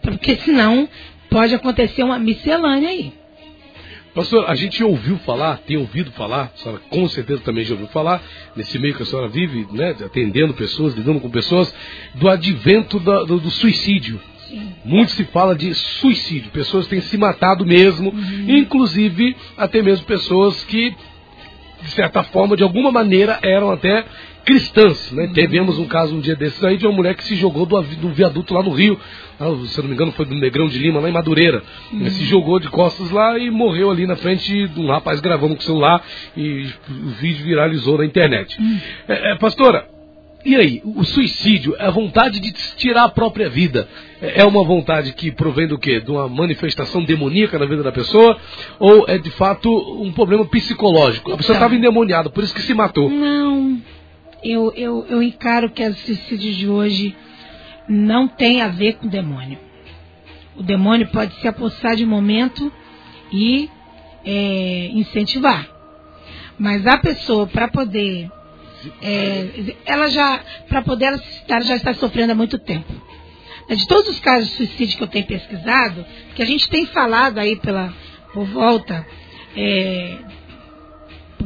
Porque 0.03 0.37
senão 0.37 0.89
pode 1.29 1.55
acontecer 1.55 2.03
uma 2.03 2.19
miscelânea 2.19 2.89
aí. 2.89 3.20
Pastor, 4.15 4.45
a 4.49 4.55
gente 4.57 4.83
ouviu 4.83 5.19
falar, 5.19 5.59
tem 5.59 5.77
ouvido 5.77 6.11
falar, 6.13 6.53
a 6.55 6.59
senhora 6.59 6.81
com 6.91 7.09
certeza 7.09 7.43
também 7.43 7.65
já 7.65 7.75
ouviu 7.75 7.89
falar, 7.89 8.21
nesse 8.57 8.79
meio 8.79 8.95
que 8.95 9.03
a 9.03 9.07
senhora 9.07 9.29
vive, 9.29 9.69
né, 9.71 9.95
atendendo 10.05 10.53
pessoas, 10.55 10.95
lidando 10.95 11.21
com 11.21 11.31
pessoas, 11.31 11.73
do 12.15 12.29
advento 12.29 12.99
da, 12.99 13.23
do, 13.23 13.39
do, 13.39 13.51
suicídio. 13.51 14.21
Sim. 14.49 14.73
Muito 14.85 15.13
se 15.13 15.25
fala 15.25 15.55
de 15.55 15.73
suicídio, 15.75 16.51
pessoas 16.51 16.89
têm 16.89 17.01
se 17.01 17.17
matado 17.17 17.65
mesmo, 17.65 18.11
uhum. 18.11 18.47
inclusive 18.49 19.37
até 19.57 19.81
mesmo 19.81 20.05
pessoas 20.05 20.65
que, 20.65 20.93
de 21.81 21.91
certa 21.93 22.25
forma, 22.25 22.57
de 22.57 22.65
alguma 22.65 22.91
maneira, 22.91 23.39
eram 23.43 23.71
até 23.71 24.05
cristãs. 24.45 25.11
Né? 25.13 25.31
Tivemos 25.33 25.79
um 25.79 25.87
caso 25.87 26.15
um 26.15 26.21
dia 26.21 26.37
desses 26.37 26.63
aí 26.65 26.77
de 26.77 26.87
uma 26.87 26.95
mulher 26.95 27.15
que 27.15 27.25
se 27.25 27.35
jogou 27.37 27.67
do, 27.67 27.81
do 27.83 28.09
viaduto 28.11 28.55
lá 28.55 28.63
no 28.63 28.71
Rio, 28.71 28.99
ah, 29.39 29.47
se 29.67 29.79
eu 29.79 29.83
não 29.83 29.89
me 29.89 29.95
engano 29.95 30.13
foi 30.13 30.27
do 30.27 30.35
Negrão 30.35 30.69
de 30.69 30.79
Lima, 30.79 31.01
lá 31.01 31.09
em 31.09 31.13
Madureira. 31.13 31.63
Uhum. 31.93 32.11
Se 32.11 32.25
jogou 32.25 32.61
de 32.61 32.69
costas 32.69 33.11
lá 33.11 33.39
e 33.39 33.51
morreu 33.51 33.91
ali 33.91 34.07
na 34.07 34.17
frente 34.17 34.69
de 34.69 34.81
um 34.81 34.89
rapaz 34.89 35.21
gravando 35.21 35.55
com 35.55 35.63
o 35.63 35.65
celular 35.65 36.03
e 36.37 36.67
o 36.89 37.09
vídeo 37.21 37.45
viralizou 37.45 37.99
na 37.99 38.05
internet. 38.05 38.61
Uhum. 38.61 38.79
É, 39.09 39.33
é, 39.33 39.37
pastora, 39.37 39.87
e 40.45 40.57
aí, 40.57 40.81
o 40.85 41.05
suicídio 41.05 41.77
é 41.79 41.87
a 41.87 41.91
vontade 41.91 42.41
de 42.41 42.53
tirar 42.77 43.05
a 43.05 43.09
própria 43.09 43.49
vida. 43.49 43.87
É 44.23 44.45
uma 44.45 44.65
vontade 44.65 45.13
que 45.13 45.31
provém 45.31 45.67
do 45.67 45.79
quê? 45.79 46.01
De 46.01 46.11
uma 46.11 46.29
manifestação 46.29 47.05
demoníaca 47.05 47.59
na 47.59 47.67
vida 47.67 47.83
da 47.83 47.93
pessoa? 47.93 48.39
Ou 48.79 49.05
é 49.07 49.19
de 49.19 49.31
fato 49.31 49.69
um 50.03 50.11
problema 50.13 50.47
psicológico? 50.47 51.33
A 51.33 51.37
pessoa 51.37 51.57
estava 51.57 51.75
então, 51.75 51.91
endemoniada, 51.91 52.31
por 52.31 52.43
isso 52.43 52.55
que 52.55 52.63
se 52.63 52.73
matou. 52.73 53.11
Não. 53.11 53.81
Eu, 54.43 54.73
eu, 54.75 55.07
eu 55.09 55.23
encaro 55.23 55.71
que 55.71 55.87
o 55.87 55.95
suicídio 55.95 56.53
de 56.53 56.69
hoje 56.69 57.17
não 57.89 58.27
tem 58.29 58.63
a 58.63 58.69
ver 58.69 58.95
com 58.95 59.07
o 59.07 59.11
demônio. 59.11 59.59
O 60.57 60.63
demônio 60.63 61.09
pode 61.09 61.35
se 61.41 61.49
apossar 61.49 61.97
de 61.97 62.07
momento 62.07 62.73
e 63.33 63.69
é, 64.25 64.91
incentivar. 64.93 65.69
Mas 66.59 66.87
a 66.87 66.99
pessoa, 66.99 67.47
para 67.47 67.69
poder 67.69 68.31
é, 69.03 69.75
ela 69.85 70.09
já, 70.09 70.41
para 70.69 70.83
poder 70.83 71.21
ela, 71.49 71.61
já 71.63 71.77
está 71.77 71.93
sofrendo 71.95 72.33
há 72.33 72.35
muito 72.35 72.59
tempo. 72.59 72.93
De 73.69 73.87
todos 73.87 74.09
os 74.09 74.21
casos 74.21 74.49
de 74.49 74.57
suicídio 74.57 74.97
que 74.97 75.05
eu 75.05 75.09
tenho 75.09 75.27
pesquisado, 75.27 76.05
que 76.35 76.43
a 76.43 76.47
gente 76.47 76.69
tem 76.69 76.87
falado 76.87 77.39
aí 77.39 77.57
pela, 77.57 77.93
por 78.33 78.45
volta, 78.47 79.07
é, 79.57 80.17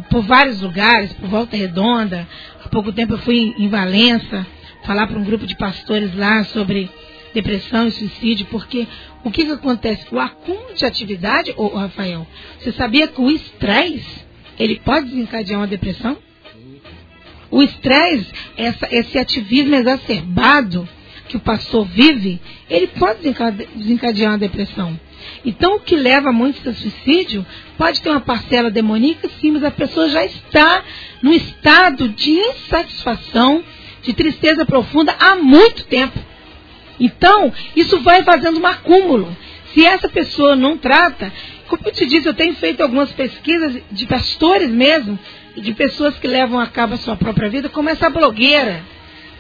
por, 0.08 0.22
vários 0.22 0.62
lugares, 0.62 1.12
por 1.14 1.28
volta 1.28 1.56
redonda. 1.56 2.26
Pouco 2.74 2.92
tempo 2.92 3.14
eu 3.14 3.18
fui 3.18 3.54
em 3.56 3.68
Valença 3.68 4.44
falar 4.82 5.06
para 5.06 5.16
um 5.16 5.22
grupo 5.22 5.46
de 5.46 5.54
pastores 5.54 6.12
lá 6.16 6.42
sobre 6.42 6.90
depressão 7.32 7.86
e 7.86 7.92
suicídio, 7.92 8.46
porque 8.46 8.88
o 9.22 9.30
que, 9.30 9.44
que 9.44 9.52
acontece? 9.52 10.12
O 10.12 10.18
acúmulo 10.18 10.74
de 10.74 10.84
atividade, 10.84 11.54
ô, 11.56 11.68
Rafael, 11.68 12.26
você 12.58 12.72
sabia 12.72 13.06
que 13.06 13.20
o 13.20 13.30
estresse 13.30 14.24
ele 14.58 14.80
pode 14.84 15.06
desencadear 15.06 15.60
uma 15.60 15.68
depressão? 15.68 16.18
O 17.48 17.62
estresse, 17.62 18.26
esse 18.90 19.18
ativismo 19.20 19.76
exacerbado 19.76 20.88
que 21.28 21.36
o 21.36 21.40
pastor 21.40 21.86
vive, 21.86 22.40
ele 22.68 22.88
pode 22.88 23.20
desencadear 23.76 24.32
uma 24.32 24.38
depressão. 24.38 24.98
Então, 25.44 25.76
o 25.76 25.80
que 25.80 25.94
leva 25.94 26.32
muitos 26.32 26.66
a 26.66 26.72
suicídio 26.72 27.44
pode 27.76 28.00
ter 28.00 28.10
uma 28.10 28.20
parcela 28.20 28.70
demoníaca, 28.70 29.28
sim, 29.40 29.50
mas 29.50 29.62
a 29.62 29.70
pessoa 29.70 30.08
já 30.08 30.24
está 30.24 30.82
num 31.22 31.32
estado 31.32 32.08
de 32.08 32.30
insatisfação, 32.30 33.62
de 34.02 34.12
tristeza 34.14 34.64
profunda 34.64 35.14
há 35.18 35.36
muito 35.36 35.84
tempo. 35.84 36.18
Então, 36.98 37.52
isso 37.76 38.00
vai 38.00 38.22
fazendo 38.22 38.60
um 38.60 38.66
acúmulo. 38.66 39.36
Se 39.72 39.84
essa 39.84 40.08
pessoa 40.08 40.56
não 40.56 40.78
trata, 40.78 41.32
como 41.68 41.82
eu 41.86 41.92
te 41.92 42.06
disse, 42.06 42.26
eu 42.26 42.34
tenho 42.34 42.54
feito 42.54 42.82
algumas 42.82 43.10
pesquisas 43.12 43.82
de 43.90 44.06
pastores 44.06 44.70
mesmo, 44.70 45.18
de 45.56 45.74
pessoas 45.74 46.16
que 46.18 46.26
levam 46.26 46.58
a 46.58 46.66
cabo 46.66 46.94
a 46.94 46.98
sua 46.98 47.16
própria 47.16 47.50
vida, 47.50 47.68
como 47.68 47.90
essa 47.90 48.08
blogueira 48.08 48.82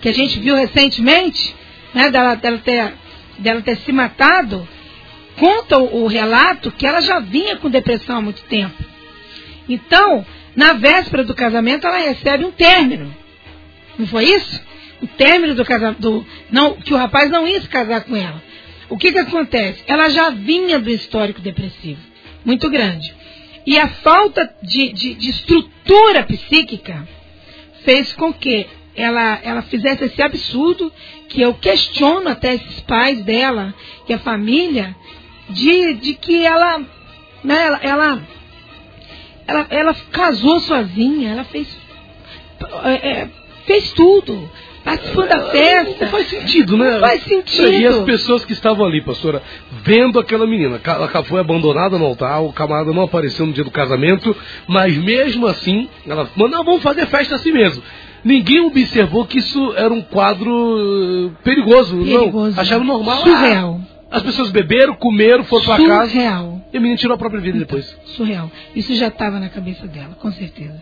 que 0.00 0.08
a 0.08 0.12
gente 0.12 0.38
viu 0.38 0.54
recentemente, 0.54 1.54
né, 1.94 2.10
dela, 2.10 2.34
dela, 2.34 2.58
ter, 2.58 2.92
dela 3.38 3.62
ter 3.62 3.76
se 3.78 3.92
matado, 3.92 4.68
conta 5.38 5.78
o, 5.78 6.06
relato 6.06 6.70
que 6.72 6.86
ela 6.86 7.00
já 7.00 7.20
vinha 7.20 7.56
com 7.56 7.70
depressão 7.70 8.18
há 8.18 8.20
muito 8.22 8.42
tempo. 8.44 8.74
Então, 9.68 10.24
na 10.54 10.74
véspera 10.74 11.24
do 11.24 11.34
casamento, 11.34 11.86
ela 11.86 11.98
recebe 11.98 12.44
um 12.44 12.52
término. 12.52 13.14
Não 13.98 14.06
foi 14.06 14.24
isso? 14.24 14.60
O 15.02 15.06
término 15.06 15.54
do 15.54 15.64
casamento, 15.64 16.26
não, 16.50 16.74
que 16.74 16.94
o 16.94 16.96
rapaz 16.96 17.30
não 17.30 17.46
ia 17.46 17.60
se 17.60 17.68
casar 17.68 18.04
com 18.04 18.16
ela. 18.16 18.42
O 18.88 18.98
que, 18.98 19.12
que 19.12 19.18
acontece? 19.18 19.82
Ela 19.86 20.08
já 20.08 20.30
vinha 20.30 20.78
do 20.78 20.90
histórico 20.90 21.40
depressivo, 21.40 22.00
muito 22.44 22.68
grande. 22.70 23.14
E 23.66 23.78
a 23.78 23.88
falta 23.88 24.54
de, 24.62 24.92
de, 24.92 25.14
de 25.14 25.30
estrutura 25.30 26.22
psíquica 26.24 27.08
fez 27.84 28.12
com 28.12 28.32
que 28.32 28.66
ela, 28.94 29.40
ela 29.42 29.62
fizesse 29.62 30.04
esse 30.04 30.22
absurdo 30.22 30.92
que 31.28 31.40
eu 31.40 31.54
questiono 31.54 32.28
até 32.28 32.54
esses 32.54 32.80
pais 32.80 33.22
dela 33.24 33.74
e 34.08 34.14
a 34.14 34.18
família 34.18 34.94
de, 35.48 35.94
de 35.94 36.14
que 36.14 36.44
ela, 36.44 36.78
né, 37.42 37.66
ela, 37.66 37.78
ela, 37.82 38.22
ela, 39.46 39.66
ela 39.70 39.94
casou 40.12 40.60
sozinha, 40.60 41.32
ela 41.32 41.44
fez, 41.44 41.68
é, 42.84 43.28
fez 43.66 43.92
tudo, 43.92 44.50
participando 44.82 45.28
da 45.28 45.40
festa. 45.50 46.04
Não 46.04 46.10
faz 46.10 46.28
sentido, 46.28 46.76
né? 46.76 46.92
Não 46.92 47.00
faz 47.00 47.22
sentido. 47.24 47.72
E 47.72 47.86
as 47.86 47.98
pessoas 48.00 48.44
que 48.44 48.52
estavam 48.52 48.86
ali, 48.86 49.00
pastora, 49.02 49.42
vendo 49.82 50.18
aquela 50.18 50.46
menina, 50.46 50.80
ela 50.84 51.24
foi 51.24 51.40
abandonada 51.40 51.98
no 51.98 52.04
altar, 52.04 52.42
o 52.42 52.52
camarada 52.52 52.92
não 52.92 53.02
apareceu 53.02 53.46
no 53.46 53.52
dia 53.52 53.64
do 53.64 53.70
casamento, 53.70 54.36
mas 54.66 54.96
mesmo 54.96 55.46
assim, 55.46 55.88
ela 56.06 56.26
falou, 56.26 56.48
não, 56.50 56.64
vamos 56.64 56.82
fazer 56.82 57.06
festa 57.06 57.34
assim 57.34 57.52
mesmo. 57.52 57.82
Ninguém 58.24 58.60
observou 58.60 59.26
que 59.26 59.38
isso 59.38 59.74
era 59.76 59.92
um 59.92 60.00
quadro 60.00 61.30
eh, 61.30 61.42
perigoso, 61.44 61.94
perigoso. 61.98 62.54
não. 62.54 62.60
Acharam 62.62 62.84
normal. 62.84 63.18
Surreal. 63.18 63.80
As 64.14 64.22
pessoas 64.22 64.52
beberam, 64.52 64.94
comeram, 64.94 65.42
foram 65.42 65.64
para 65.64 65.84
casa. 65.84 66.10
Surreal. 66.10 66.62
E 66.72 66.76
a 66.76 66.80
menina 66.80 66.96
tirou 66.96 67.16
a 67.16 67.18
própria 67.18 67.40
vida 67.40 67.58
depois. 67.58 67.84
Surreal. 68.16 68.48
Isso 68.74 68.94
já 68.94 69.08
estava 69.08 69.40
na 69.40 69.48
cabeça 69.48 69.88
dela, 69.88 70.16
com 70.20 70.30
certeza. 70.30 70.80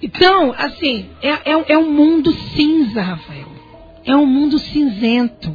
Então, 0.00 0.54
assim, 0.56 1.10
é, 1.20 1.28
é, 1.28 1.64
é 1.74 1.78
um 1.78 1.92
mundo 1.92 2.32
cinza, 2.32 3.02
Rafael. 3.02 3.48
É 4.06 4.16
um 4.16 4.24
mundo 4.24 4.58
cinzento. 4.58 5.54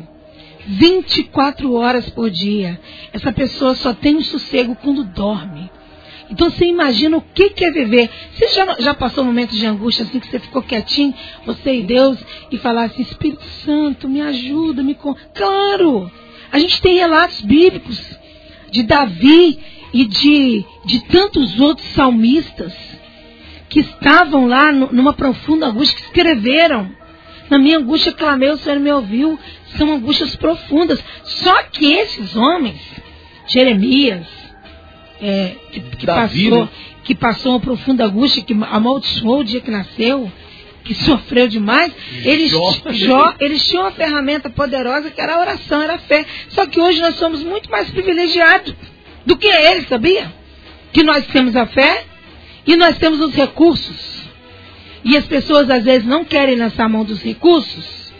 24 0.68 1.74
horas 1.74 2.08
por 2.12 2.30
dia. 2.30 2.80
Essa 3.12 3.32
pessoa 3.32 3.74
só 3.74 3.94
tem 3.94 4.16
um 4.16 4.22
sossego 4.22 4.76
quando 4.76 5.04
dorme. 5.04 5.72
Então 6.30 6.52
você 6.52 6.66
imagina 6.66 7.18
o 7.18 7.22
que, 7.22 7.50
que 7.50 7.66
é 7.66 7.72
viver. 7.72 8.08
Você 8.34 8.50
já, 8.50 8.76
já 8.80 8.94
passou 8.94 9.24
momentos 9.24 9.58
de 9.58 9.66
angústia 9.66 10.06
assim 10.06 10.20
que 10.20 10.28
você 10.28 10.40
ficou 10.40 10.62
quietinho, 10.62 11.14
você 11.44 11.74
e 11.74 11.84
Deus, 11.84 12.20
e 12.52 12.58
falasse, 12.58 12.94
assim, 12.94 13.02
Espírito 13.02 13.44
Santo, 13.66 14.08
me 14.08 14.22
ajuda, 14.22 14.84
me. 14.84 14.96
Claro! 15.34 16.12
A 16.52 16.60
gente 16.60 16.82
tem 16.82 16.98
relatos 16.98 17.42
bíblicos 17.42 18.00
de 18.72 18.84
Davi 18.84 19.60
e 19.94 20.06
de, 20.06 20.66
de 20.86 21.00
tantos 21.06 21.60
outros 21.60 21.88
salmistas 21.90 22.74
que 23.70 23.82
estavam 23.82 24.48
lá 24.48 24.72
numa 24.72 25.14
profunda 25.14 25.68
angústia, 25.68 25.98
que 25.98 26.06
escreveram. 26.06 26.90
Na 27.50 27.58
minha 27.58 27.78
angústia 27.78 28.12
clamei, 28.12 28.50
o 28.50 28.58
Senhor 28.58 28.80
me 28.80 28.92
ouviu. 28.92 29.40
São 29.78 29.94
angústias 29.94 30.36
profundas. 30.36 31.04
Só 31.24 31.64
que 31.64 31.94
esses 31.94 32.36
homens, 32.36 32.80
Jeremias, 33.48 34.26
é, 35.22 35.56
que, 35.72 35.80
que 35.80 36.06
passou, 36.06 36.62
né? 36.66 36.70
que 37.04 37.16
passou 37.16 37.54
uma 37.54 37.60
profunda 37.60 38.06
angústia, 38.06 38.44
que 38.44 38.54
amaldiçoou 38.54 39.40
o 39.40 39.44
dia 39.44 39.62
que 39.62 39.72
nasceu, 39.72 40.32
que 40.88 40.96
sofreu 40.96 41.48
demais, 41.50 41.92
eles, 42.24 42.50
Jó, 42.50 43.34
eles 43.40 43.68
tinham 43.68 43.84
uma 43.84 43.92
ferramenta 43.92 44.50
poderosa 44.50 45.12
que 45.12 45.20
era 45.20 45.36
a 45.36 45.40
oração, 45.40 45.82
era 45.82 45.96
a 45.96 46.00
fé. 46.00 46.26
Só 46.50 46.66
que 46.66 46.80
hoje 46.80 47.02
nós 47.02 47.16
somos 47.16 47.44
muito 47.44 47.70
mais 47.70 47.90
privilegiados 47.90 48.74
do 49.26 49.38
que 49.38 49.48
eles, 49.48 49.88
sabia? 49.90 50.34
Que 50.94 51.04
nós 51.04 51.28
temos 51.28 51.56
a 51.56 51.66
fé 51.66 52.06
e 52.66 52.78
nós 52.78 52.98
temos 52.98 53.20
os 53.20 53.34
recursos. 53.34 54.18
E 55.04 55.18
as 55.18 55.26
pessoas 55.26 55.70
às 55.70 55.84
vezes 55.84 56.08
não 56.08 56.24
querem 56.24 56.56
lançar 56.56 56.88
mão 56.88 57.04
dos 57.04 57.22
recursos 57.22 58.14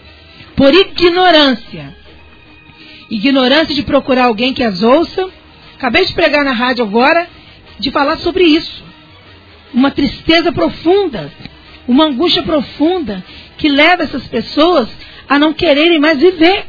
por 0.56 0.74
ignorância. 0.74 1.96
Ignorância 3.10 3.74
de 3.74 3.84
procurar 3.84 4.26
alguém 4.26 4.54
que 4.54 4.64
as 4.64 4.84
ouça. 4.84 5.30
Acabei 5.78 6.06
de 6.06 6.14
pregar 6.14 6.44
na 6.44 6.52
rádio 6.52 6.84
agora 6.84 7.28
de 7.80 7.92
falar 7.92 8.18
sobre 8.18 8.44
isso. 8.44 8.84
Uma 9.74 9.92
tristeza 9.92 10.52
profunda, 10.52 11.32
uma 11.88 12.06
angústia 12.06 12.44
profunda 12.44 13.24
que 13.58 13.70
leva 13.70 14.04
essas 14.04 14.28
pessoas 14.28 14.90
a 15.28 15.40
não 15.40 15.54
quererem 15.54 16.00
mais 16.00 16.20
viver. 16.20 16.66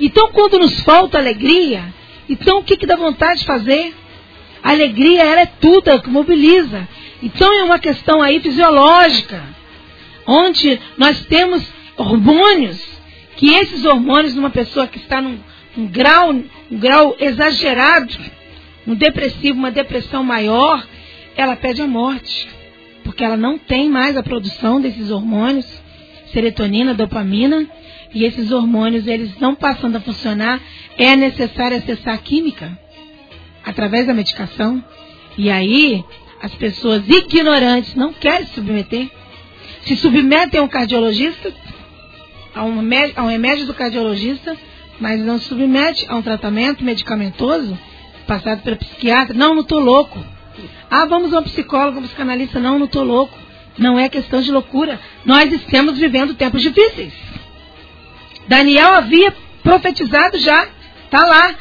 Então, 0.00 0.28
quando 0.32 0.58
nos 0.58 0.80
falta 0.80 1.18
alegria, 1.18 1.92
então 2.28 2.58
o 2.58 2.64
que, 2.64 2.76
que 2.76 2.86
dá 2.86 2.96
vontade 2.96 3.40
de 3.40 3.46
fazer? 3.46 3.94
A 4.62 4.70
alegria, 4.70 5.22
ela 5.22 5.40
é 5.40 5.46
tudo, 5.46 5.88
ela 5.88 6.00
que 6.00 6.10
mobiliza. 6.10 6.88
Então 7.22 7.52
é 7.52 7.64
uma 7.64 7.78
questão 7.78 8.22
aí 8.22 8.40
fisiológica, 8.40 9.42
onde 10.26 10.80
nós 10.96 11.20
temos 11.26 11.62
hormônios, 11.96 12.80
que 13.36 13.52
esses 13.54 13.84
hormônios 13.84 14.34
numa 14.34 14.50
pessoa 14.50 14.86
que 14.86 14.98
está 14.98 15.20
num, 15.20 15.38
num 15.76 15.86
grau, 15.86 16.30
um 16.30 16.78
grau 16.78 17.16
exagerado, 17.18 18.14
um 18.86 18.94
depressivo, 18.94 19.58
uma 19.58 19.70
depressão 19.70 20.22
maior, 20.22 20.86
ela 21.36 21.56
pede 21.56 21.82
a 21.82 21.86
morte. 21.86 22.48
Porque 23.20 23.26
ela 23.26 23.36
não 23.36 23.58
tem 23.58 23.86
mais 23.90 24.16
a 24.16 24.22
produção 24.22 24.80
desses 24.80 25.10
hormônios, 25.10 25.66
serotonina, 26.32 26.94
dopamina, 26.94 27.66
e 28.14 28.24
esses 28.24 28.50
hormônios, 28.50 29.06
eles 29.06 29.38
não 29.38 29.54
passando 29.54 29.96
a 29.96 30.00
funcionar, 30.00 30.58
é 30.96 31.14
necessário 31.16 31.76
acessar 31.76 32.14
a 32.14 32.16
química 32.16 32.78
através 33.62 34.06
da 34.06 34.14
medicação. 34.14 34.82
E 35.36 35.50
aí, 35.50 36.02
as 36.40 36.54
pessoas 36.54 37.06
ignorantes 37.06 37.94
não 37.94 38.10
querem 38.10 38.46
se 38.46 38.54
submeter. 38.54 39.10
se 39.82 39.96
submetem 39.96 40.58
a 40.58 40.62
um 40.62 40.68
cardiologista, 40.68 41.52
a 42.54 42.64
um, 42.64 42.76
remédio, 42.76 43.12
a 43.16 43.22
um 43.24 43.28
remédio 43.28 43.66
do 43.66 43.74
cardiologista, 43.74 44.56
mas 44.98 45.20
não 45.20 45.38
se 45.38 45.44
submete 45.44 46.06
a 46.08 46.16
um 46.16 46.22
tratamento 46.22 46.82
medicamentoso 46.82 47.78
passado 48.26 48.62
pelo 48.62 48.76
psiquiatra. 48.76 49.34
Não, 49.34 49.54
não 49.54 49.60
estou 49.60 49.78
louco. 49.78 50.39
Ah, 50.90 51.06
vamos 51.06 51.32
a 51.32 51.40
um 51.40 51.42
psicólogo, 51.42 52.00
um 52.00 52.02
psicanalista. 52.02 52.58
Não, 52.58 52.78
não 52.78 52.86
estou 52.86 53.04
louco. 53.04 53.36
Não 53.78 53.98
é 53.98 54.08
questão 54.08 54.40
de 54.40 54.50
loucura. 54.50 55.00
Nós 55.24 55.52
estamos 55.52 55.98
vivendo 55.98 56.34
tempos 56.34 56.62
difíceis. 56.62 57.12
Daniel 58.48 58.94
havia 58.94 59.34
profetizado 59.62 60.38
já, 60.38 60.68
está 61.04 61.24
lá. 61.24 61.54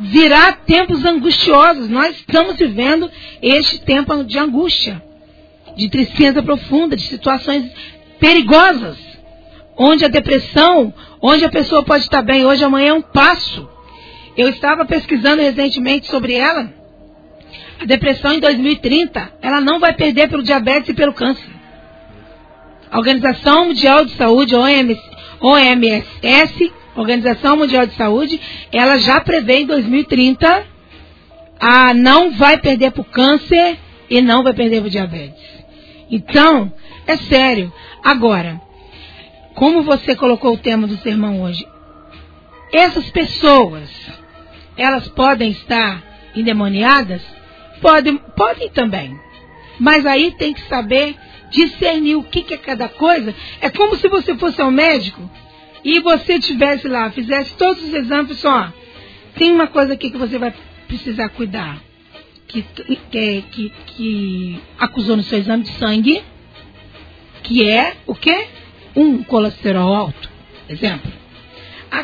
Virá 0.00 0.52
tempos 0.52 1.04
angustiosos. 1.04 1.88
Nós 1.88 2.16
estamos 2.16 2.56
vivendo 2.56 3.10
este 3.42 3.80
tempo 3.80 4.24
de 4.24 4.38
angústia, 4.38 5.02
de 5.76 5.88
tristeza 5.88 6.42
profunda, 6.42 6.96
de 6.96 7.02
situações 7.02 7.70
perigosas, 8.20 8.96
onde 9.76 10.04
a 10.04 10.08
depressão, 10.08 10.92
onde 11.20 11.44
a 11.44 11.50
pessoa 11.50 11.82
pode 11.82 12.04
estar 12.04 12.22
bem 12.22 12.44
hoje, 12.44 12.64
amanhã 12.64 12.90
é 12.90 12.94
um 12.94 13.02
passo. 13.02 13.68
Eu 14.36 14.48
estava 14.48 14.84
pesquisando 14.84 15.42
recentemente 15.42 16.06
sobre 16.06 16.34
ela. 16.34 16.77
A 17.80 17.84
depressão 17.84 18.32
em 18.32 18.40
2030, 18.40 19.34
ela 19.40 19.60
não 19.60 19.78
vai 19.78 19.92
perder 19.94 20.28
pelo 20.28 20.42
diabetes 20.42 20.88
e 20.88 20.94
pelo 20.94 21.12
câncer. 21.12 21.48
A 22.90 22.98
Organização 22.98 23.66
Mundial 23.66 24.04
de 24.04 24.12
Saúde, 24.12 24.54
OMS, 24.54 25.00
OMS, 25.40 26.72
Organização 26.96 27.56
Mundial 27.56 27.86
de 27.86 27.94
Saúde, 27.94 28.40
ela 28.72 28.98
já 28.98 29.20
prevê 29.20 29.60
em 29.60 29.66
2030 29.66 30.66
a 31.60 31.94
não 31.94 32.32
vai 32.32 32.58
perder 32.58 32.90
para 32.90 33.02
o 33.02 33.04
câncer 33.04 33.78
e 34.08 34.20
não 34.20 34.42
vai 34.42 34.54
perder 34.54 34.80
para 34.80 34.88
o 34.88 34.90
diabetes. 34.90 35.42
Então, 36.10 36.72
é 37.06 37.16
sério. 37.16 37.72
Agora, 38.02 38.60
como 39.54 39.82
você 39.82 40.16
colocou 40.16 40.54
o 40.54 40.58
tema 40.58 40.86
do 40.86 40.96
sermão 40.98 41.42
hoje, 41.42 41.66
essas 42.72 43.10
pessoas, 43.10 43.88
elas 44.76 45.08
podem 45.08 45.50
estar 45.50 46.02
endemoniadas? 46.34 47.37
Podem, 47.80 48.18
podem 48.36 48.68
também. 48.70 49.18
Mas 49.78 50.04
aí 50.06 50.32
tem 50.32 50.52
que 50.52 50.62
saber 50.62 51.16
discernir 51.50 52.16
o 52.16 52.22
que, 52.22 52.42
que 52.42 52.54
é 52.54 52.58
cada 52.58 52.88
coisa. 52.88 53.34
É 53.60 53.70
como 53.70 53.96
se 53.96 54.08
você 54.08 54.34
fosse 54.36 54.60
ao 54.60 54.70
médico 54.70 55.30
e 55.84 56.00
você 56.00 56.38
tivesse 56.38 56.88
lá, 56.88 57.10
fizesse 57.10 57.54
todos 57.54 57.82
os 57.82 57.94
exames, 57.94 58.38
só 58.38 58.72
tem 59.38 59.52
uma 59.52 59.68
coisa 59.68 59.94
aqui 59.94 60.10
que 60.10 60.18
você 60.18 60.36
vai 60.36 60.52
precisar 60.86 61.28
cuidar. 61.30 61.80
Que, 62.48 62.62
que, 62.62 63.42
que, 63.50 63.72
que 63.86 64.60
acusou 64.78 65.16
no 65.16 65.22
seu 65.22 65.38
exame 65.38 65.64
de 65.64 65.72
sangue, 65.72 66.22
que 67.42 67.68
é 67.68 67.94
o 68.06 68.14
quê? 68.14 68.46
Um 68.96 69.22
colesterol 69.22 69.94
alto, 69.94 70.30
exemplo. 70.68 71.12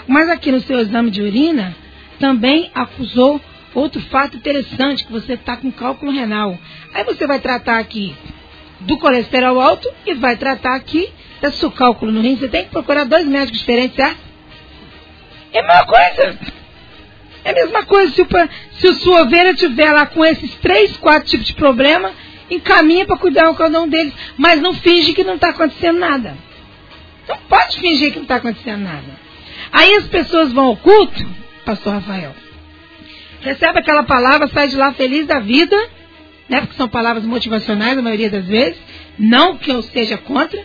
Mas 0.06 0.28
aqui 0.28 0.52
no 0.52 0.60
seu 0.60 0.78
exame 0.78 1.10
de 1.10 1.22
urina, 1.22 1.74
também 2.20 2.70
acusou 2.74 3.40
outro 3.74 4.00
fato 4.02 4.36
interessante, 4.36 5.04
que 5.04 5.12
você 5.12 5.34
está 5.34 5.56
com 5.56 5.70
cálculo 5.70 6.12
renal. 6.12 6.56
Aí 6.92 7.04
você 7.04 7.26
vai 7.26 7.40
tratar 7.40 7.78
aqui 7.78 8.14
do 8.80 8.98
colesterol 8.98 9.60
alto 9.60 9.88
e 10.06 10.14
vai 10.14 10.36
tratar 10.36 10.74
aqui 10.74 11.12
desse 11.40 11.68
cálculo 11.70 12.12
no 12.12 12.20
rim. 12.20 12.36
Você 12.36 12.48
tem 12.48 12.64
que 12.64 12.70
procurar 12.70 13.04
dois 13.04 13.26
médicos 13.26 13.60
diferentes, 13.60 13.96
certo? 13.96 14.18
É 15.52 15.60
a 15.60 15.62
mesma 15.62 15.86
coisa. 15.86 16.38
É 17.44 17.50
a 17.50 17.54
mesma 17.54 17.84
coisa. 17.84 18.12
Se, 18.12 18.22
o, 18.22 18.26
se 18.72 18.88
a 18.88 18.94
sua 18.94 19.22
ovelha 19.22 19.50
estiver 19.50 19.92
lá 19.92 20.06
com 20.06 20.24
esses 20.24 20.54
três, 20.56 20.96
quatro 20.96 21.28
tipos 21.28 21.46
de 21.46 21.54
problema, 21.54 22.12
encaminha 22.50 23.06
para 23.06 23.16
cuidar 23.16 23.50
de 23.50 23.56
cada 23.56 23.80
um 23.80 23.88
deles. 23.88 24.12
Mas 24.36 24.60
não 24.60 24.74
finge 24.74 25.12
que 25.12 25.24
não 25.24 25.34
está 25.34 25.50
acontecendo 25.50 25.98
nada. 25.98 26.36
Não 27.28 27.38
pode 27.48 27.78
fingir 27.80 28.10
que 28.10 28.16
não 28.16 28.24
está 28.24 28.36
acontecendo 28.36 28.82
nada. 28.82 29.24
Aí 29.72 29.94
as 29.94 30.06
pessoas 30.06 30.52
vão 30.52 30.66
ao 30.66 30.76
culto, 30.76 31.26
pastor 31.64 31.94
Rafael. 31.94 32.43
Recebe 33.44 33.78
aquela 33.78 34.02
palavra, 34.02 34.48
sai 34.48 34.66
de 34.68 34.76
lá 34.76 34.92
feliz 34.92 35.26
da 35.26 35.38
vida 35.38 35.76
né? 36.48 36.60
Porque 36.60 36.76
são 36.76 36.88
palavras 36.88 37.24
motivacionais 37.24 37.96
a 37.96 38.02
maioria 38.02 38.30
das 38.30 38.44
vezes. 38.46 38.78
Não 39.18 39.56
que 39.56 39.70
eu 39.70 39.82
seja 39.82 40.18
contra. 40.18 40.62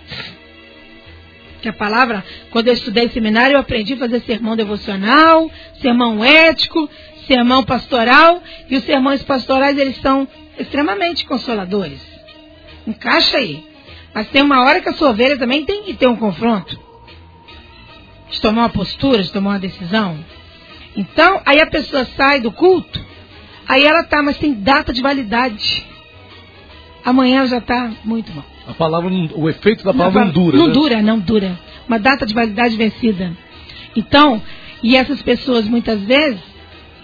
Que 1.61 1.69
a 1.69 1.73
palavra, 1.73 2.23
quando 2.51 2.67
eu 2.67 2.73
estudei 2.73 3.09
seminário, 3.09 3.55
eu 3.55 3.59
aprendi 3.59 3.93
a 3.93 3.97
fazer 3.97 4.21
sermão 4.21 4.55
devocional, 4.55 5.51
sermão 5.81 6.23
ético, 6.23 6.89
sermão 7.27 7.63
pastoral. 7.63 8.41
E 8.69 8.77
os 8.77 8.83
sermões 8.83 9.23
pastorais, 9.23 9.77
eles 9.77 9.97
são 10.01 10.27
extremamente 10.57 11.25
consoladores. 11.25 12.01
Encaixa 12.87 13.37
aí. 13.37 13.63
Mas 14.13 14.27
tem 14.29 14.41
uma 14.41 14.63
hora 14.63 14.81
que 14.81 14.89
a 14.89 14.93
sua 14.93 15.11
ovelha 15.11 15.37
também 15.37 15.65
tem 15.65 15.83
que 15.83 15.93
ter 15.93 16.07
um 16.07 16.15
confronto. 16.15 16.79
De 18.29 18.39
tomar 18.41 18.63
uma 18.63 18.69
postura, 18.69 19.23
de 19.23 19.31
tomar 19.31 19.51
uma 19.51 19.59
decisão. 19.59 20.17
Então, 20.99 21.41
aí 21.45 21.59
a 21.61 21.67
pessoa 21.67 22.05
sai 22.05 22.41
do 22.41 22.51
culto 22.51 23.09
Aí 23.69 23.85
ela 23.85 24.03
tá, 24.03 24.23
mas 24.23 24.35
tem 24.39 24.51
data 24.55 24.91
de 24.91 24.99
validade. 24.99 25.85
Amanhã 27.05 27.45
já 27.45 27.59
está 27.59 27.91
muito 28.03 28.33
mal. 28.33 28.43
A 28.67 28.73
palavra, 28.73 29.11
o 29.35 29.47
efeito 29.47 29.83
da 29.83 29.93
palavra 29.93 30.21
não, 30.21 30.25
não 30.25 30.33
dura. 30.33 30.57
Não 30.57 30.67
né? 30.67 30.73
dura, 30.73 31.01
não 31.03 31.19
dura. 31.19 31.59
Uma 31.87 31.99
data 31.99 32.25
de 32.25 32.33
validade 32.33 32.75
vencida. 32.75 33.31
Então, 33.95 34.41
e 34.81 34.97
essas 34.97 35.21
pessoas 35.21 35.65
muitas 35.65 36.01
vezes 36.01 36.41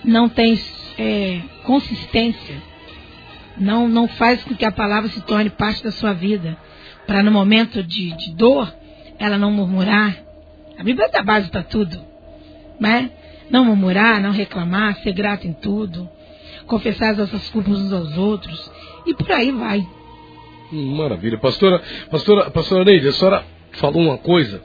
não 0.03 0.27
têm 0.27 0.59
é, 0.97 1.39
consistência. 1.63 2.55
Não, 3.55 3.87
não 3.87 4.07
faz 4.07 4.43
com 4.43 4.55
que 4.55 4.65
a 4.65 4.71
palavra 4.71 5.07
se 5.09 5.21
torne 5.21 5.51
parte 5.51 5.83
da 5.83 5.91
sua 5.91 6.13
vida. 6.13 6.57
Para 7.05 7.21
no 7.21 7.31
momento 7.31 7.83
de, 7.83 8.11
de 8.17 8.33
dor, 8.33 8.73
ela 9.19 9.37
não 9.37 9.51
murmurar. 9.51 10.17
A 10.79 10.83
Bíblia 10.83 11.09
dá 11.13 11.21
base 11.21 11.47
para 11.47 11.61
tudo. 11.61 12.01
Né? 12.79 13.11
Não 13.49 13.65
murmurar, 13.65 14.21
não 14.21 14.31
reclamar, 14.31 14.97
ser 14.97 15.13
grato 15.13 15.47
em 15.47 15.53
tudo 15.53 16.09
confessar 16.65 17.11
as 17.11 17.17
nossas 17.17 17.49
culpas 17.49 17.77
uns 17.77 17.93
aos 17.93 18.17
outros, 18.17 18.71
e 19.05 19.13
por 19.13 19.31
aí 19.31 19.51
vai. 19.51 19.87
Hum, 20.71 20.95
maravilha. 20.95 21.37
Pastora, 21.37 21.81
pastora, 22.09 22.49
pastora 22.51 22.83
Neide, 22.83 23.07
a 23.07 23.13
senhora 23.13 23.43
falou 23.73 24.01
uma 24.01 24.17
coisa 24.17 24.61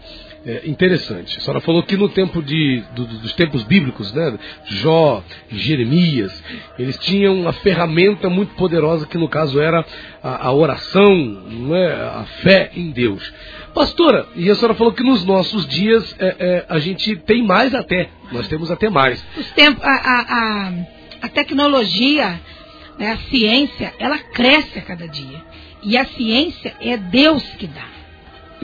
é, 0.46 0.62
interessante. 0.66 1.36
A 1.36 1.40
senhora 1.40 1.60
falou 1.60 1.82
que 1.82 1.96
no 1.96 2.08
tempo 2.08 2.42
de, 2.42 2.82
do, 2.94 3.04
dos 3.04 3.34
tempos 3.34 3.62
bíblicos, 3.64 4.12
né, 4.14 4.38
Jó, 4.64 5.22
Jeremias, 5.50 6.32
eles 6.78 6.96
tinham 6.98 7.38
uma 7.38 7.52
ferramenta 7.52 8.30
muito 8.30 8.54
poderosa 8.54 9.06
que 9.06 9.18
no 9.18 9.28
caso 9.28 9.60
era 9.60 9.84
a, 10.22 10.48
a 10.48 10.52
oração, 10.52 11.44
é, 11.74 11.92
a 11.92 12.24
fé 12.42 12.70
em 12.74 12.90
Deus. 12.90 13.32
Pastora, 13.74 14.26
e 14.34 14.50
a 14.50 14.54
senhora 14.54 14.74
falou 14.74 14.92
que 14.92 15.02
nos 15.02 15.24
nossos 15.24 15.66
dias 15.66 16.14
é, 16.18 16.36
é, 16.38 16.66
a 16.68 16.78
gente 16.78 17.16
tem 17.16 17.42
mais 17.44 17.74
até, 17.74 18.10
nós 18.32 18.48
temos 18.48 18.70
até 18.70 18.90
mais. 18.90 19.24
Os 19.36 19.50
tempos, 19.52 19.82
a, 19.84 19.88
a, 19.88 20.68
a 20.68 20.72
a 21.22 21.28
tecnologia, 21.28 22.40
né, 22.98 23.12
a 23.12 23.16
ciência, 23.30 23.92
ela 23.98 24.18
cresce 24.18 24.78
a 24.78 24.82
cada 24.82 25.06
dia. 25.06 25.42
E 25.82 25.96
a 25.96 26.04
ciência 26.04 26.74
é 26.80 26.96
Deus 26.96 27.42
que 27.58 27.66
dá. 27.66 27.88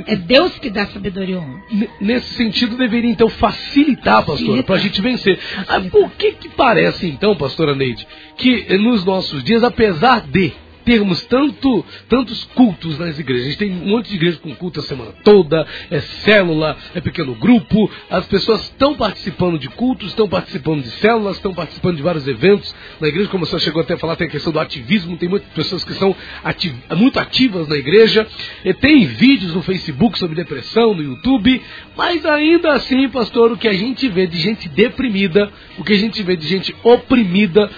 É 0.06 0.14
Deus 0.14 0.58
que 0.58 0.68
dá 0.68 0.86
sabedoria 0.86 1.36
ao 1.36 1.42
homem. 1.42 1.88
Nesse 2.00 2.34
sentido, 2.34 2.76
deveria 2.76 3.10
então 3.10 3.30
facilitar, 3.30 4.24
pastora, 4.26 4.62
para 4.62 4.74
a 4.74 4.78
gente 4.78 5.00
vencer. 5.00 5.38
Ah, 5.66 5.80
por 5.80 6.10
que 6.12 6.32
que 6.32 6.50
parece 6.50 7.06
então, 7.06 7.34
pastora 7.34 7.74
Neide, 7.74 8.06
que 8.36 8.76
nos 8.76 9.06
nossos 9.06 9.42
dias, 9.42 9.64
apesar 9.64 10.20
de 10.26 10.52
termos 10.86 11.20
tanto, 11.24 11.84
tantos 12.08 12.44
cultos 12.54 12.96
nas 12.96 13.18
igrejas. 13.18 13.46
A 13.46 13.50
gente 13.50 13.58
tem 13.58 13.72
um 13.72 13.88
monte 13.88 14.08
de 14.08 14.14
igrejas 14.14 14.38
com 14.38 14.54
culto 14.54 14.78
a 14.78 14.82
semana 14.84 15.12
toda, 15.24 15.66
é 15.90 16.00
célula, 16.00 16.76
é 16.94 17.00
pequeno 17.00 17.34
grupo. 17.34 17.90
As 18.08 18.24
pessoas 18.26 18.62
estão 18.62 18.94
participando 18.94 19.58
de 19.58 19.68
cultos, 19.68 20.10
estão 20.10 20.28
participando 20.28 20.82
de 20.82 20.90
células, 20.92 21.36
estão 21.36 21.52
participando 21.52 21.96
de 21.96 22.02
vários 22.02 22.28
eventos 22.28 22.72
na 23.00 23.08
igreja. 23.08 23.28
Como 23.28 23.44
você 23.44 23.58
chegou 23.58 23.82
até 23.82 23.94
a 23.94 23.98
falar, 23.98 24.14
tem 24.14 24.28
a 24.28 24.30
questão 24.30 24.52
do 24.52 24.60
ativismo, 24.60 25.16
tem 25.16 25.28
muitas 25.28 25.48
pessoas 25.50 25.82
que 25.82 25.92
são 25.94 26.14
muito 26.96 27.18
ativas 27.18 27.66
na 27.66 27.76
igreja. 27.76 28.24
E 28.64 28.72
tem 28.72 29.04
vídeos 29.06 29.54
no 29.54 29.62
Facebook 29.62 30.16
sobre 30.16 30.36
depressão, 30.36 30.94
no 30.94 31.02
YouTube. 31.02 31.60
Mas 31.96 32.24
ainda 32.24 32.74
assim, 32.74 33.08
pastor, 33.08 33.50
o 33.50 33.58
que 33.58 33.66
a 33.66 33.74
gente 33.74 34.08
vê 34.08 34.28
de 34.28 34.38
gente 34.38 34.68
deprimida, 34.68 35.50
o 35.76 35.82
que 35.82 35.94
a 35.94 35.98
gente 35.98 36.22
vê 36.22 36.36
de 36.36 36.46
gente 36.46 36.76
oprimida, 36.84 37.68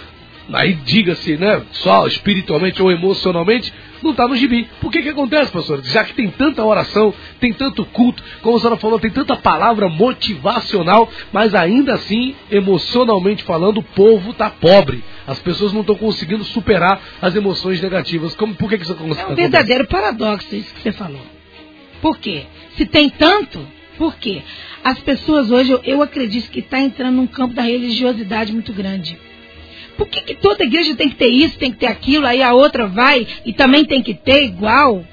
aí 0.53 0.75
diga-se, 0.75 1.37
né, 1.37 1.63
só 1.73 2.07
espiritualmente 2.07 2.83
ou 2.83 2.91
emocionalmente, 2.91 3.73
não 4.03 4.13
está 4.13 4.27
no 4.27 4.37
gibi. 4.37 4.69
Por 4.81 4.91
que 4.91 5.03
que 5.03 5.09
acontece, 5.09 5.51
pastor? 5.51 5.83
Já 5.85 6.05
que 6.05 6.15
tem 6.15 6.31
tanta 6.31 6.65
oração, 6.65 7.13
tem 7.41 7.53
tanto 7.53 7.85
culto, 7.85 8.23
como 8.43 8.57
a 8.57 8.61
senhora 8.61 8.77
falou, 8.77 8.99
tem 8.99 9.11
tanta 9.11 9.37
palavra 9.37 9.89
motivacional, 9.89 11.11
mas 11.33 11.55
ainda 11.55 11.95
assim, 11.95 12.35
emocionalmente 12.51 13.43
falando, 13.43 13.79
o 13.79 13.83
povo 13.83 14.31
está 14.31 14.49
pobre. 14.49 15.03
As 15.27 15.39
pessoas 15.41 15.73
não 15.73 15.81
estão 15.81 15.97
conseguindo 15.97 16.45
superar 16.45 17.01
as 17.21 17.35
emoções 17.35 17.81
negativas. 17.81 18.35
Como, 18.35 18.55
por 18.55 18.69
que, 18.69 18.79
que 18.79 18.85
isso 18.85 18.93
acontece? 18.93 19.23
É 19.23 19.27
um 19.27 19.35
verdadeiro 19.35 19.87
paradoxo 19.87 20.55
isso 20.55 20.75
que 20.75 20.81
você 20.81 20.93
falou. 20.93 21.21
Por 22.01 22.19
quê? 22.19 22.45
Se 22.77 22.87
tem 22.87 23.11
tanto, 23.11 23.67
por 23.97 24.17
quê? 24.17 24.43
As 24.85 24.99
pessoas 25.01 25.51
hoje, 25.51 25.73
eu, 25.73 25.81
eu 25.85 26.03
acredito 26.03 26.51
que 26.51 26.61
está 26.61 26.81
entrando 26.81 27.17
num 27.17 27.27
campo 27.27 27.55
da 27.55 27.63
religiosidade 27.63 28.53
muito 28.53 28.73
grande. 28.73 29.19
Por 29.99 30.09
que, 30.09 30.23
que 30.23 30.37
toda 30.37 30.65
igreja 30.65 30.95
tem 30.95 31.09
que 31.09 31.17
ter 31.17 31.27
isso, 31.27 31.59
tem 31.59 31.73
que 31.73 31.79
ter 31.79 31.89
aquilo, 31.89 32.25
aí 32.25 32.41
a 32.41 32.55
outra 32.55 32.87
vai 32.87 33.27
e 33.45 33.53
também 33.53 33.85
tem 33.85 34.01
que 34.01 34.15
ter 34.15 34.45
igual? 34.45 35.05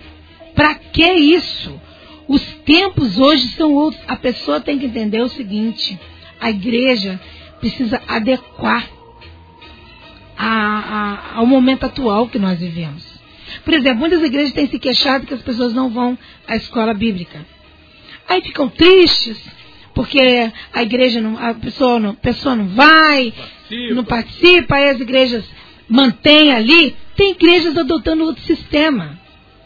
Para 0.53 0.75
que 0.75 1.11
isso? 1.11 1.81
Os 2.27 2.41
tempos 2.63 3.17
hoje 3.17 3.47
são 3.49 3.73
outros. 3.73 4.01
A 4.07 4.15
pessoa 4.15 4.61
tem 4.61 4.77
que 4.77 4.85
entender 4.85 5.21
o 5.21 5.27
seguinte: 5.27 5.99
a 6.39 6.51
igreja 6.51 7.19
precisa 7.59 7.99
adequar 8.07 8.87
a, 10.37 10.47
a, 10.47 11.37
ao 11.37 11.47
momento 11.47 11.87
atual 11.87 12.27
que 12.27 12.37
nós 12.37 12.59
vivemos. 12.59 13.03
Por 13.63 13.73
exemplo, 13.73 13.99
muitas 13.99 14.21
igrejas 14.21 14.53
têm 14.53 14.67
se 14.67 14.77
queixado 14.77 15.25
que 15.25 15.33
as 15.33 15.41
pessoas 15.41 15.73
não 15.73 15.89
vão 15.89 16.15
à 16.47 16.55
escola 16.55 16.93
bíblica. 16.93 17.43
Aí 18.27 18.41
ficam 18.41 18.69
tristes, 18.69 19.37
porque 19.95 20.19
a 20.73 20.83
igreja 20.83 21.21
não, 21.21 21.37
a 21.37 21.55
pessoa 21.55 21.99
não, 21.99 22.11
a 22.11 22.13
pessoa 22.13 22.55
não 22.55 22.67
vai, 22.67 23.33
participa. 23.69 23.93
não 23.93 24.03
participa, 24.03 24.75
aí 24.75 24.89
as 24.89 24.99
igrejas 24.99 25.45
mantêm 25.89 26.53
ali. 26.53 26.95
Tem 27.15 27.31
igrejas 27.31 27.77
adotando 27.77 28.25
outro 28.25 28.43
sistema. 28.43 29.19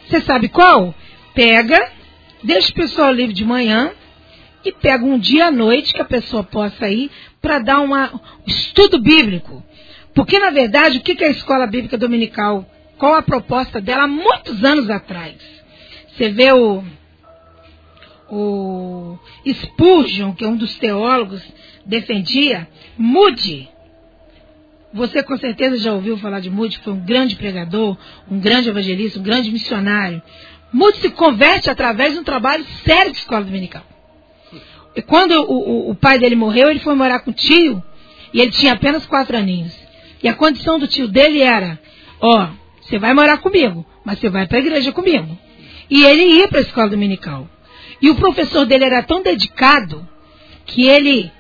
Você 0.07 0.21
sabe 0.21 0.49
qual? 0.49 0.93
Pega, 1.33 1.91
deixa 2.43 2.71
o 2.71 2.75
pessoal 2.75 3.11
livre 3.11 3.33
de 3.33 3.45
manhã 3.45 3.91
e 4.63 4.71
pega 4.71 5.05
um 5.05 5.17
dia 5.17 5.47
à 5.47 5.51
noite 5.51 5.93
que 5.93 6.01
a 6.01 6.05
pessoa 6.05 6.43
possa 6.43 6.89
ir 6.89 7.09
para 7.41 7.59
dar 7.59 7.81
uma, 7.81 8.13
um 8.15 8.19
estudo 8.47 8.99
bíblico. 8.99 9.63
Porque, 10.13 10.39
na 10.39 10.49
verdade, 10.49 10.97
o 10.97 11.01
que 11.01 11.23
é 11.23 11.27
a 11.27 11.31
escola 11.31 11.67
bíblica 11.67 11.97
dominical? 11.97 12.65
Qual 12.97 13.15
a 13.15 13.21
proposta 13.21 13.79
dela 13.79 14.03
há 14.03 14.07
muitos 14.07 14.63
anos 14.63 14.89
atrás? 14.89 15.35
Você 16.09 16.29
vê 16.29 16.51
o, 16.51 16.83
o 18.29 19.17
Spurgeon, 19.47 20.33
que 20.33 20.43
é 20.43 20.47
um 20.47 20.57
dos 20.57 20.77
teólogos, 20.77 21.41
defendia, 21.85 22.67
mude. 22.97 23.69
Você 24.93 25.21
com 25.21 25.37
certeza 25.37 25.77
já 25.77 25.93
ouviu 25.93 26.17
falar 26.17 26.39
de 26.39 26.49
Moody, 26.49 26.79
foi 26.79 26.93
um 26.93 26.99
grande 26.99 27.35
pregador, 27.35 27.95
um 28.29 28.39
grande 28.39 28.69
evangelista, 28.69 29.19
um 29.19 29.23
grande 29.23 29.51
missionário. 29.51 30.21
Moody 30.73 30.97
se 30.97 31.09
converte 31.09 31.69
através 31.69 32.13
de 32.13 32.19
um 32.19 32.23
trabalho 32.23 32.65
sério 32.83 33.11
de 33.11 33.19
escola 33.19 33.43
dominical. 33.43 33.83
E 34.95 35.01
quando 35.01 35.33
o, 35.33 35.53
o, 35.53 35.91
o 35.91 35.95
pai 35.95 36.17
dele 36.17 36.35
morreu, 36.35 36.69
ele 36.69 36.79
foi 36.79 36.95
morar 36.95 37.19
com 37.19 37.29
o 37.29 37.33
tio, 37.33 37.83
e 38.33 38.41
ele 38.41 38.51
tinha 38.51 38.73
apenas 38.73 39.05
quatro 39.05 39.37
aninhos. 39.37 39.73
E 40.23 40.27
a 40.27 40.33
condição 40.33 40.79
do 40.79 40.87
tio 40.87 41.07
dele 41.07 41.41
era: 41.41 41.79
ó, 42.19 42.43
oh, 42.43 42.47
você 42.81 42.97
vai 42.97 43.13
morar 43.13 43.37
comigo, 43.37 43.85
mas 44.03 44.19
você 44.19 44.29
vai 44.29 44.47
para 44.47 44.57
a 44.57 44.61
igreja 44.61 44.91
comigo. 44.91 45.37
E 45.89 46.03
ele 46.03 46.23
ia 46.39 46.47
para 46.47 46.59
a 46.59 46.63
escola 46.63 46.89
dominical. 46.89 47.47
E 48.01 48.09
o 48.09 48.15
professor 48.15 48.65
dele 48.65 48.85
era 48.85 49.03
tão 49.03 49.21
dedicado 49.21 50.07
que 50.65 50.87
ele, 50.87 51.31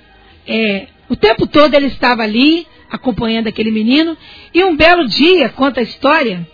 é, 0.47 0.87
o 1.07 1.15
tempo 1.15 1.47
todo 1.47 1.73
ele 1.73 1.87
estava 1.87 2.23
ali 2.23 2.67
acompanhando 2.89 3.47
aquele 3.47 3.71
menino. 3.71 4.17
E 4.53 4.63
um 4.63 4.75
belo 4.75 5.07
dia, 5.07 5.49
conta 5.49 5.79
a 5.79 5.83
história, 5.83 6.47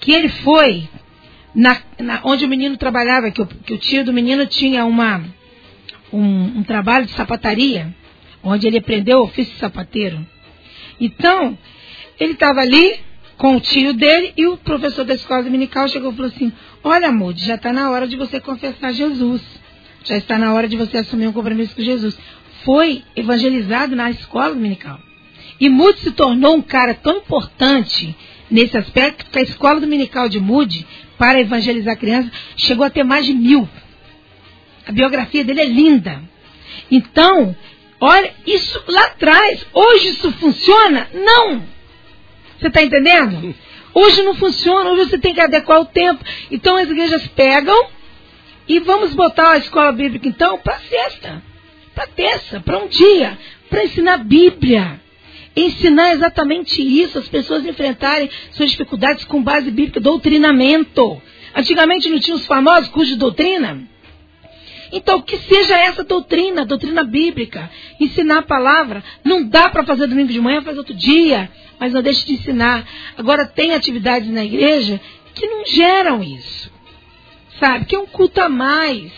que 0.00 0.12
ele 0.12 0.28
foi 0.28 0.88
na, 1.54 1.80
na, 1.98 2.20
onde 2.24 2.44
o 2.44 2.48
menino 2.48 2.76
trabalhava, 2.76 3.30
que 3.30 3.42
o, 3.42 3.46
que 3.46 3.74
o, 3.74 3.78
tio 3.78 4.04
do 4.04 4.12
menino 4.12 4.46
tinha 4.46 4.84
uma, 4.84 5.22
um, 6.12 6.58
um 6.58 6.62
trabalho 6.62 7.06
de 7.06 7.12
sapataria, 7.12 7.94
onde 8.42 8.66
ele 8.66 8.78
aprendeu 8.78 9.18
o 9.18 9.24
ofício 9.24 9.52
de 9.52 9.60
sapateiro. 9.60 10.26
Então, 11.00 11.56
ele 12.18 12.32
estava 12.32 12.60
ali 12.60 13.00
com 13.36 13.56
o 13.56 13.60
tio 13.60 13.92
dele 13.92 14.32
e 14.36 14.46
o 14.46 14.56
professor 14.56 15.04
da 15.04 15.14
escola 15.14 15.42
dominical 15.42 15.88
chegou 15.88 16.12
e 16.12 16.16
falou 16.16 16.30
assim: 16.30 16.52
Olha, 16.84 17.10
Moody, 17.10 17.44
já 17.44 17.56
está 17.56 17.72
na 17.72 17.90
hora 17.90 18.06
de 18.06 18.16
você 18.16 18.40
confessar 18.40 18.92
Jesus. 18.92 19.42
Já 20.04 20.16
está 20.16 20.36
na 20.38 20.52
hora 20.52 20.68
de 20.68 20.76
você 20.76 20.98
assumir 20.98 21.28
um 21.28 21.32
compromisso 21.32 21.74
com 21.76 21.82
Jesus. 21.82 22.18
Foi 22.64 23.02
evangelizado 23.14 23.94
na 23.94 24.10
escola 24.10 24.50
dominical. 24.50 24.98
E 25.62 25.68
Moody 25.68 26.00
se 26.00 26.10
tornou 26.10 26.56
um 26.56 26.62
cara 26.62 26.92
tão 26.92 27.18
importante 27.18 28.16
nesse 28.50 28.76
aspecto 28.76 29.30
que 29.30 29.38
a 29.38 29.42
escola 29.42 29.80
dominical 29.80 30.28
de 30.28 30.40
Moody, 30.40 30.84
para 31.16 31.40
evangelizar 31.40 31.96
crianças, 31.96 32.32
chegou 32.56 32.84
a 32.84 32.90
ter 32.90 33.04
mais 33.04 33.24
de 33.24 33.32
mil. 33.32 33.68
A 34.84 34.90
biografia 34.90 35.44
dele 35.44 35.60
é 35.60 35.66
linda. 35.66 36.20
Então, 36.90 37.54
Olha, 38.04 38.34
isso 38.44 38.82
lá 38.88 39.04
atrás, 39.04 39.64
hoje 39.72 40.08
isso 40.08 40.32
funciona? 40.32 41.08
Não! 41.14 41.62
Você 42.58 42.66
está 42.66 42.82
entendendo? 42.82 43.54
Hoje 43.94 44.22
não 44.22 44.34
funciona, 44.34 44.90
hoje 44.90 45.10
você 45.10 45.18
tem 45.18 45.34
que 45.34 45.40
adequar 45.40 45.78
o 45.78 45.84
tempo. 45.84 46.24
Então 46.50 46.76
as 46.76 46.88
igrejas 46.88 47.28
pegam 47.28 47.76
e 48.66 48.80
vamos 48.80 49.14
botar 49.14 49.52
a 49.52 49.58
escola 49.58 49.92
bíblica 49.92 50.26
então 50.26 50.58
para 50.58 50.78
sexta, 50.78 51.42
para 51.94 52.06
terça, 52.06 52.58
para 52.58 52.78
um 52.78 52.88
dia, 52.88 53.38
para 53.68 53.84
ensinar 53.84 54.16
Bíblia. 54.24 54.98
Ensinar 55.54 56.12
exatamente 56.12 56.80
isso, 56.80 57.18
as 57.18 57.28
pessoas 57.28 57.66
enfrentarem 57.66 58.30
suas 58.52 58.70
dificuldades 58.70 59.24
com 59.24 59.42
base 59.42 59.70
bíblica, 59.70 60.00
doutrinamento. 60.00 61.20
Antigamente 61.54 62.08
não 62.08 62.18
tinha 62.18 62.36
os 62.36 62.46
famosos 62.46 62.88
cursos 62.88 63.12
de 63.12 63.18
doutrina? 63.18 63.86
Então, 64.90 65.20
que 65.22 65.38
seja 65.38 65.78
essa 65.78 66.04
doutrina, 66.04 66.64
doutrina 66.64 67.02
bíblica. 67.04 67.70
Ensinar 67.98 68.38
a 68.38 68.42
palavra. 68.42 69.02
Não 69.24 69.46
dá 69.46 69.68
para 69.68 69.84
fazer 69.84 70.06
domingo 70.06 70.32
de 70.32 70.40
manhã, 70.40 70.62
faz 70.62 70.76
outro 70.76 70.94
dia. 70.94 71.50
Mas 71.78 71.92
não 71.92 72.02
deixe 72.02 72.26
de 72.26 72.34
ensinar. 72.34 72.86
Agora, 73.16 73.46
tem 73.46 73.74
atividades 73.74 74.30
na 74.30 74.44
igreja 74.44 75.00
que 75.34 75.46
não 75.46 75.64
geram 75.66 76.22
isso. 76.22 76.70
Sabe? 77.58 77.86
Que 77.86 77.96
é 77.96 77.98
um 77.98 78.06
culto 78.06 78.40
a 78.40 78.50
mais. 78.50 79.10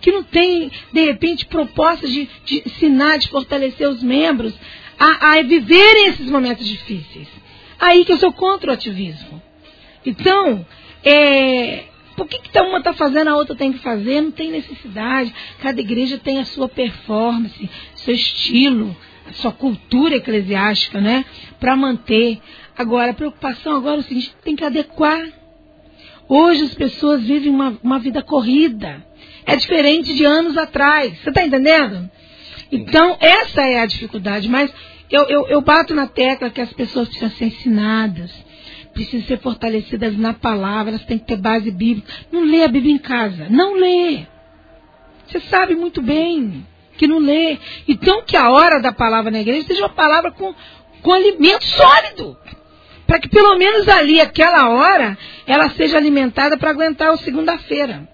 Que 0.00 0.12
não 0.12 0.22
tem, 0.22 0.70
de 0.92 1.04
repente, 1.04 1.44
propostas 1.46 2.10
de, 2.10 2.28
de 2.44 2.62
ensinar, 2.64 3.18
de 3.18 3.28
fortalecer 3.28 3.88
os 3.88 4.02
membros 4.02 4.54
a, 4.98 5.32
a 5.32 5.42
viverem 5.42 6.08
esses 6.08 6.28
momentos 6.30 6.66
difíceis. 6.66 7.28
Aí 7.78 8.04
que 8.04 8.12
eu 8.12 8.18
sou 8.18 8.32
contra 8.32 8.70
o 8.70 8.74
ativismo. 8.74 9.40
Então, 10.04 10.66
é, 11.04 11.84
por 12.16 12.26
que, 12.26 12.40
que 12.40 12.60
uma 12.60 12.78
está 12.78 12.92
fazendo, 12.92 13.28
a 13.28 13.36
outra 13.36 13.54
tem 13.54 13.72
que 13.72 13.78
fazer? 13.78 14.20
Não 14.20 14.32
tem 14.32 14.50
necessidade. 14.50 15.32
Cada 15.60 15.80
igreja 15.80 16.18
tem 16.18 16.40
a 16.40 16.44
sua 16.44 16.68
performance, 16.68 17.70
seu 17.94 18.14
estilo, 18.14 18.96
a 19.28 19.32
sua 19.34 19.52
cultura 19.52 20.16
eclesiástica, 20.16 21.00
né? 21.00 21.24
Para 21.60 21.76
manter. 21.76 22.40
Agora, 22.76 23.12
a 23.12 23.14
preocupação 23.14 23.76
agora 23.76 23.96
é 23.96 24.00
o 24.00 24.02
seguinte, 24.02 24.34
tem 24.42 24.56
que 24.56 24.64
adequar. 24.64 25.28
Hoje 26.28 26.64
as 26.64 26.74
pessoas 26.74 27.22
vivem 27.22 27.50
uma, 27.50 27.78
uma 27.82 27.98
vida 28.00 28.22
corrida. 28.22 29.06
É 29.46 29.56
diferente 29.56 30.12
de 30.14 30.24
anos 30.24 30.56
atrás. 30.58 31.16
Você 31.20 31.28
está 31.28 31.44
entendendo? 31.44 32.10
Então, 32.70 33.16
essa 33.20 33.62
é 33.62 33.80
a 33.80 33.86
dificuldade. 33.86 34.48
Mas 34.48 34.72
eu, 35.10 35.22
eu, 35.24 35.48
eu 35.48 35.60
bato 35.60 35.94
na 35.94 36.06
tecla 36.06 36.50
que 36.50 36.60
as 36.60 36.72
pessoas 36.72 37.08
precisam 37.08 37.30
ser 37.30 37.46
ensinadas 37.46 38.48
precisam 38.98 39.26
ser 39.28 39.38
fortalecidas 39.38 40.16
na 40.18 40.34
palavra, 40.34 40.90
elas 40.90 41.04
têm 41.04 41.18
que 41.18 41.26
ter 41.26 41.36
base 41.36 41.70
bíblica. 41.70 42.12
Não 42.32 42.42
lê 42.42 42.64
a 42.64 42.68
Bíblia 42.68 42.94
em 42.94 42.98
casa. 42.98 43.46
Não 43.48 43.74
lê. 43.74 44.26
Você 45.26 45.40
sabe 45.40 45.76
muito 45.76 46.02
bem 46.02 46.66
que 46.96 47.06
não 47.06 47.18
lê. 47.18 47.58
Então 47.86 48.22
que 48.22 48.36
a 48.36 48.50
hora 48.50 48.80
da 48.80 48.92
palavra 48.92 49.30
na 49.30 49.40
igreja 49.40 49.66
seja 49.66 49.82
uma 49.82 49.88
palavra 49.88 50.32
com, 50.32 50.54
com 51.00 51.12
alimento 51.12 51.64
sólido. 51.64 52.36
Para 53.06 53.20
que 53.20 53.28
pelo 53.28 53.56
menos 53.56 53.88
ali, 53.88 54.20
aquela 54.20 54.68
hora, 54.68 55.16
ela 55.46 55.70
seja 55.70 55.96
alimentada 55.96 56.58
para 56.58 56.70
aguentar 56.70 57.10
a 57.10 57.16
segunda-feira, 57.16 58.06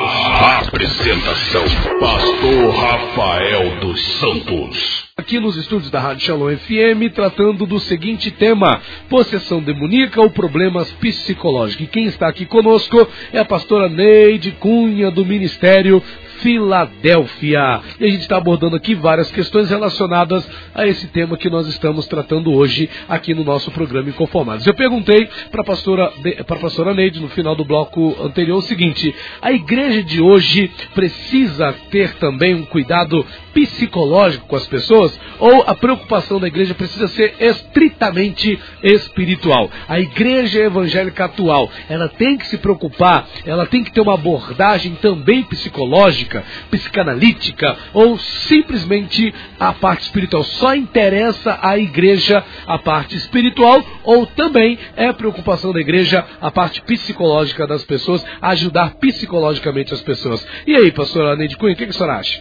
Apresentação: 0.69 1.65
Pastor 1.99 2.71
Rafael 2.73 3.81
dos 3.81 4.01
Santos. 4.21 5.09
Aqui 5.17 5.41
nos 5.41 5.57
estúdios 5.57 5.91
da 5.91 5.99
Rádio 5.99 6.25
Shalom 6.25 6.57
FM, 6.57 7.13
tratando 7.13 7.67
do 7.67 7.81
seguinte 7.81 8.31
tema: 8.31 8.81
possessão 9.09 9.61
demoníaca 9.61 10.21
ou 10.21 10.31
problemas 10.31 10.89
psicológicos. 10.93 11.85
E 11.85 11.91
quem 11.91 12.05
está 12.05 12.29
aqui 12.29 12.47
conosco 12.47 13.09
é 13.33 13.41
a 13.41 13.45
pastora 13.45 13.89
Neide 13.89 14.53
Cunha, 14.53 15.11
do 15.11 15.27
Ministério 15.27 16.01
Filadélfia. 16.41 17.81
E 17.99 18.05
a 18.05 18.09
gente 18.09 18.23
está 18.23 18.37
abordando 18.37 18.77
aqui 18.77 18.95
várias 18.95 19.31
questões 19.31 19.71
relacionadas 19.71 20.49
a 20.75 20.87
esse 20.87 21.07
tema 21.09 21.37
que 21.37 21.49
nós 21.49 21.67
estamos 21.67 22.07
tratando 22.07 22.53
hoje 22.53 22.89
aqui 23.09 23.35
no 23.35 23.45
nosso 23.45 23.71
programa 23.71 24.09
Inconformados. 24.09 24.67
Eu 24.67 24.75
perguntei 24.75 25.29
para 25.51 25.63
a 25.63 25.65
pastora, 25.65 26.13
pastora 26.61 26.95
Neide 26.95 27.21
no 27.21 27.29
final 27.29 27.55
do 27.55 27.65
bloco 27.65 28.17
anterior 28.23 28.59
o 28.59 28.63
seguinte: 28.63 29.15
a 29.41 29.53
igreja 29.53 30.03
de 30.03 30.21
hoje 30.21 30.71
precisa 30.95 31.75
ter 31.91 32.15
também 32.15 32.55
um 32.55 32.65
cuidado 32.65 33.25
psicológico 33.55 34.47
com 34.47 34.57
as 34.57 34.67
pessoas 34.67 35.19
ou 35.39 35.63
a 35.67 35.75
preocupação 35.75 36.39
da 36.39 36.47
igreja 36.47 36.75
precisa 36.75 37.09
ser 37.09 37.35
estritamente 37.41 38.59
espiritual? 38.83 39.71
A 39.89 39.99
igreja 39.99 40.61
evangélica 40.61 41.25
atual, 41.25 41.71
ela 41.89 42.09
tem 42.09 42.37
que 42.37 42.47
se 42.47 42.59
preocupar, 42.59 43.27
ela 43.45 43.67
tem 43.67 43.83
que 43.83 43.93
ter 43.93 44.01
uma 44.01 44.15
abordagem 44.15 44.95
também 44.97 45.43
psicológica, 45.45 46.28
psicanalítica 46.71 47.77
ou 47.93 48.19
simplesmente 48.19 49.35
a 49.59 49.73
parte 49.73 50.03
espiritual? 50.03 50.45
Só 50.45 50.75
interessa 50.75 51.59
à 51.63 51.79
igreja 51.79 52.45
a 52.67 52.79
parte 52.79 53.17
espiritual 53.17 53.85
ou 54.05 54.27
também 54.27 54.79
é 54.97 55.13
preocupação 55.13 55.73
da 55.73 55.81
igreja 55.81 56.25
a 56.41 56.51
parte 56.51 56.81
psicológica 56.83 57.67
das 57.67 57.85
pessoas, 57.85 58.25
ajudar 58.41 58.95
psicologicamente 58.95 59.93
as 59.93 60.01
pessoas? 60.03 60.47
E 60.67 60.75
aí, 60.75 60.91
pastora 60.93 61.37
Neide 61.37 61.57
Cunha, 61.57 61.75
o 61.75 61.77
que, 61.77 61.85
que 61.85 61.91
a 61.91 61.93
senhora 61.93 62.19
acha? 62.19 62.41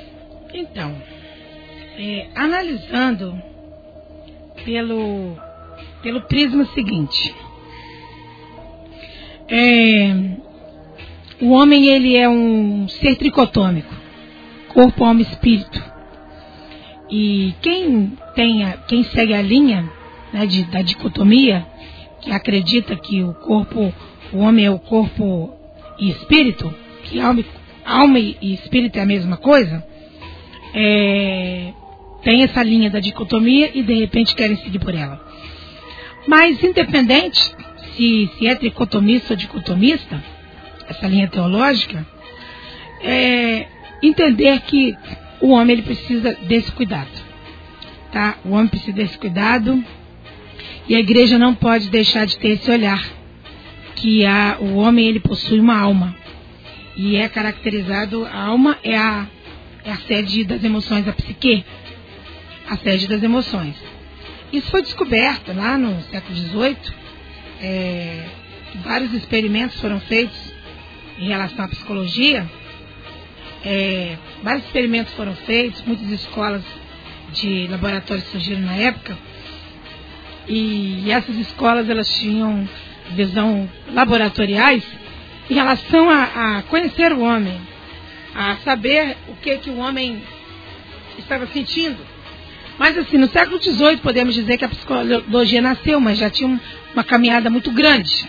Então, 0.54 0.96
é, 1.98 2.28
analisando 2.36 3.42
pelo, 4.64 5.38
pelo 6.02 6.22
prisma 6.22 6.66
seguinte, 6.74 7.36
é, 9.50 10.47
o 11.42 11.52
homem 11.52 11.88
ele 11.88 12.16
é 12.16 12.28
um 12.28 12.88
ser 12.88 13.16
tricotômico, 13.16 13.94
corpo, 14.70 15.04
alma 15.04 15.22
espírito. 15.22 15.84
E 17.10 17.54
quem 17.62 18.14
tem 18.36 18.74
quem 18.88 19.04
segue 19.04 19.34
a 19.34 19.42
linha 19.42 19.90
né, 20.34 20.46
de, 20.46 20.64
da 20.64 20.82
dicotomia, 20.82 21.66
que 22.22 22.32
acredita 22.32 22.96
que 22.96 23.24
o 23.24 23.34
corpo, 23.34 23.94
o 24.34 24.38
homem 24.40 24.66
é 24.66 24.72
o 24.72 24.80
corpo 24.80 25.54
e 26.00 26.10
espírito, 26.10 26.74
que 27.04 27.20
alma, 27.20 27.44
alma 27.86 28.20
e 28.20 28.54
espírito 28.54 28.98
é 28.98 29.02
a 29.02 29.06
mesma 29.06 29.38
coisa, 29.38 29.84
é, 30.74 31.72
tem 32.24 32.44
essa 32.44 32.62
linha 32.64 32.90
da 32.90 33.00
dicotomia 33.00 33.72
e 33.74 33.84
de 33.84 33.94
repente 33.94 34.36
querem 34.36 34.58
seguir 34.58 34.80
por 34.80 34.94
ela. 34.94 35.22
Mas 36.28 36.62
independente 36.62 37.40
se, 37.96 38.30
se 38.38 38.48
é 38.48 38.56
tricotomista 38.56 39.34
ou 39.34 39.38
dicotomista, 39.38 40.22
essa 40.88 41.08
linha 41.08 41.28
teológica, 41.28 42.06
é, 43.02 43.68
entender 44.02 44.60
que 44.62 44.96
o 45.42 45.50
homem 45.50 45.74
ele 45.74 45.84
precisa 45.84 46.34
desse 46.44 46.72
cuidado. 46.72 47.10
Tá? 48.12 48.38
O 48.46 48.52
homem 48.52 48.68
precisa 48.68 48.94
desse 48.94 49.18
cuidado 49.18 49.84
e 50.88 50.96
a 50.96 51.00
igreja 51.00 51.38
não 51.38 51.54
pode 51.54 51.90
deixar 51.90 52.26
de 52.26 52.38
ter 52.38 52.50
esse 52.50 52.70
olhar 52.72 53.04
que 53.96 54.26
a, 54.26 54.58
o 54.60 54.76
homem 54.76 55.08
ele 55.08 55.20
possui 55.20 55.60
uma 55.60 55.78
alma 55.78 56.16
e 56.96 57.16
é 57.16 57.28
caracterizado 57.28 58.26
a 58.26 58.46
alma 58.46 58.78
é 58.84 58.98
a 58.98 59.28
é 59.88 59.92
a 59.92 59.98
sede 60.00 60.44
das 60.44 60.62
emoções, 60.66 61.08
a 61.08 61.14
psique, 61.14 61.64
a 62.70 62.76
sede 62.76 63.08
das 63.08 63.24
emoções. 63.24 63.74
Isso 64.52 64.70
foi 64.70 64.82
descoberto 64.82 65.54
lá 65.54 65.78
no 65.78 66.02
século 66.12 66.36
XVIII. 66.36 66.78
É, 67.62 68.26
vários 68.84 69.14
experimentos 69.14 69.80
foram 69.80 70.02
feitos 70.02 70.38
em 71.20 71.28
relação 71.28 71.66
à 71.66 71.68
psicologia. 71.68 72.50
É, 73.66 74.18
vários 74.44 74.66
experimentos 74.66 75.14
foram 75.14 75.36
feitos, 75.36 75.82
muitas 75.86 76.10
escolas 76.10 76.64
de 77.34 77.68
laboratórios 77.68 78.28
surgiram 78.28 78.62
na 78.62 78.76
época. 78.76 79.18
E, 80.48 81.12
essas 81.12 81.36
escolas 81.38 81.90
elas 81.90 82.10
tinham 82.20 82.68
visão 83.12 83.70
laboratoriais 83.94 84.84
em 85.50 85.54
relação 85.54 86.10
a, 86.10 86.58
a 86.58 86.62
conhecer 86.64 87.12
o 87.12 87.22
homem, 87.22 87.60
a 88.34 88.56
saber 88.58 89.18
o 89.28 89.36
que, 89.36 89.58
que 89.58 89.70
o 89.70 89.78
homem 89.78 90.22
estava 91.18 91.48
sentindo. 91.48 91.98
Mas 92.78 92.98
assim, 92.98 93.18
no 93.18 93.28
século 93.28 93.62
XVIII 93.62 93.98
podemos 93.98 94.36
dizer 94.36 94.58
que 94.58 94.66
a 94.66 94.70
psicologia 94.70 95.62
nasceu, 95.62 96.00
mas 96.00 96.20
já 96.20 96.30
tinha 96.30 96.60
uma 96.94 97.04
caminhada 97.04 97.50
muito 97.50 97.72
grande, 97.72 98.28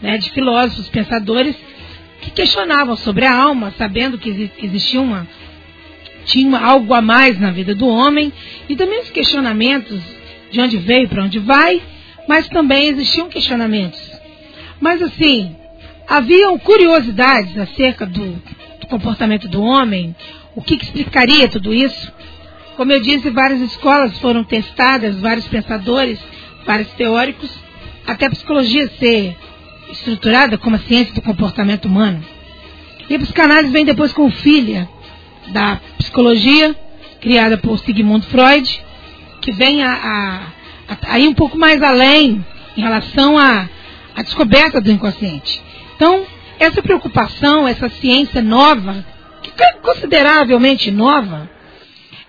né, 0.00 0.16
de 0.16 0.30
filósofos, 0.30 0.88
pensadores 0.88 1.56
que 2.20 2.30
questionavam 2.30 2.96
sobre 2.96 3.24
a 3.24 3.34
alma, 3.34 3.72
sabendo 3.76 4.18
que 4.18 4.50
existia 4.62 5.00
uma 5.00 5.26
tinha 6.24 6.58
algo 6.58 6.92
a 6.94 7.00
mais 7.00 7.38
na 7.40 7.50
vida 7.50 7.74
do 7.74 7.88
homem 7.88 8.32
e 8.68 8.76
também 8.76 9.00
os 9.00 9.10
questionamentos 9.10 10.00
de 10.50 10.60
onde 10.60 10.76
veio, 10.76 11.08
para 11.08 11.24
onde 11.24 11.38
vai, 11.38 11.82
mas 12.28 12.48
também 12.48 12.88
existiam 12.88 13.28
questionamentos. 13.28 14.00
Mas 14.80 15.02
assim, 15.02 15.56
haviam 16.06 16.58
curiosidades 16.58 17.56
acerca 17.56 18.06
do 18.06 18.40
comportamento 18.88 19.48
do 19.48 19.62
homem, 19.62 20.14
o 20.54 20.62
que, 20.62 20.76
que 20.76 20.84
explicaria 20.84 21.48
tudo 21.48 21.72
isso? 21.72 22.12
Como 22.76 22.92
eu 22.92 23.00
disse, 23.00 23.30
várias 23.30 23.60
escolas 23.60 24.18
foram 24.18 24.42
testadas, 24.42 25.20
vários 25.20 25.46
pensadores, 25.46 26.18
vários 26.64 26.88
teóricos, 26.92 27.50
até 28.06 28.26
a 28.26 28.30
psicologia 28.30 28.90
ser 28.98 29.36
estruturada 29.92 30.58
como 30.58 30.76
a 30.76 30.80
ciência 30.80 31.14
do 31.14 31.22
comportamento 31.22 31.86
humano. 31.86 32.24
E 33.08 33.14
a 33.14 33.18
psicanálise 33.18 33.72
vem 33.72 33.84
depois 33.84 34.12
com 34.12 34.30
filha 34.30 34.88
da 35.48 35.80
psicologia, 35.98 36.76
criada 37.20 37.58
por 37.58 37.78
Sigmund 37.78 38.24
Freud, 38.26 38.84
que 39.40 39.52
vem 39.52 39.82
a, 39.82 39.92
a, 39.92 40.36
a, 40.92 41.14
a 41.14 41.18
ir 41.18 41.28
um 41.28 41.34
pouco 41.34 41.58
mais 41.58 41.82
além 41.82 42.44
em 42.76 42.80
relação 42.80 43.36
à 43.36 43.68
descoberta 44.18 44.80
do 44.80 44.90
inconsciente. 44.90 45.62
Então, 45.96 46.24
essa 46.58 46.82
preocupação, 46.82 47.66
essa 47.66 47.88
ciência 47.88 48.42
nova, 48.42 49.04
que 49.42 49.50
é 49.62 49.72
consideravelmente 49.74 50.90
nova, 50.90 51.50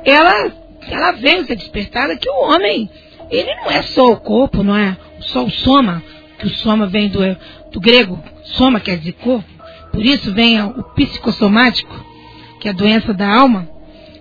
ela, 0.03 0.51
ela 0.87 1.11
veio 1.11 1.45
ser 1.45 1.55
despertada 1.55 2.17
que 2.17 2.29
o 2.29 2.49
homem, 2.49 2.89
ele 3.29 3.53
não 3.55 3.69
é 3.69 3.83
só 3.83 4.05
o 4.05 4.17
corpo, 4.17 4.63
não 4.63 4.75
é 4.75 4.97
só 5.19 5.43
o 5.43 5.51
soma, 5.51 6.01
que 6.41 6.47
o 6.47 6.49
soma 6.49 6.87
vem 6.87 7.07
do, 7.07 7.19
do 7.71 7.79
grego, 7.79 8.21
soma 8.43 8.79
quer 8.79 8.97
dizer 8.97 9.13
corpo, 9.13 9.47
por 9.91 10.03
isso 10.03 10.33
vem 10.33 10.59
o 10.59 10.81
psicossomático, 10.95 12.03
que 12.59 12.67
é 12.67 12.71
a 12.71 12.73
doença 12.73 13.13
da 13.13 13.31
alma, 13.31 13.69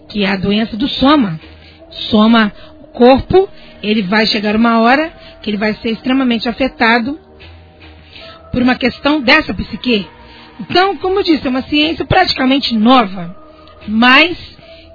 que 0.06 0.22
é 0.22 0.30
a 0.30 0.36
doença 0.36 0.76
do 0.76 0.86
soma. 0.86 1.40
Soma 1.90 2.52
o 2.82 2.88
corpo, 2.88 3.48
ele 3.82 4.02
vai 4.02 4.26
chegar 4.26 4.54
uma 4.54 4.80
hora 4.80 5.10
que 5.40 5.48
ele 5.48 5.56
vai 5.56 5.72
ser 5.74 5.92
extremamente 5.92 6.46
afetado 6.46 7.18
por 8.52 8.60
uma 8.60 8.74
questão 8.74 9.22
dessa 9.22 9.54
psique. 9.54 10.06
Então, 10.60 10.96
como 10.98 11.20
eu 11.20 11.22
disse, 11.22 11.46
é 11.46 11.50
uma 11.50 11.62
ciência 11.62 12.04
praticamente 12.04 12.76
nova, 12.76 13.34
mas 13.88 14.36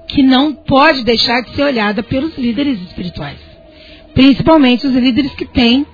que 0.08 0.22
não 0.22 0.54
pode 0.54 1.04
deixar 1.04 1.42
de 1.42 1.56
ser 1.56 1.64
olhada 1.64 2.04
pelos 2.04 2.38
líderes 2.38 2.80
espirituais. 2.82 3.40
Principalmente 4.14 4.86
os 4.86 4.94
líderes 4.94 5.34
que 5.34 5.46
têm 5.46 5.88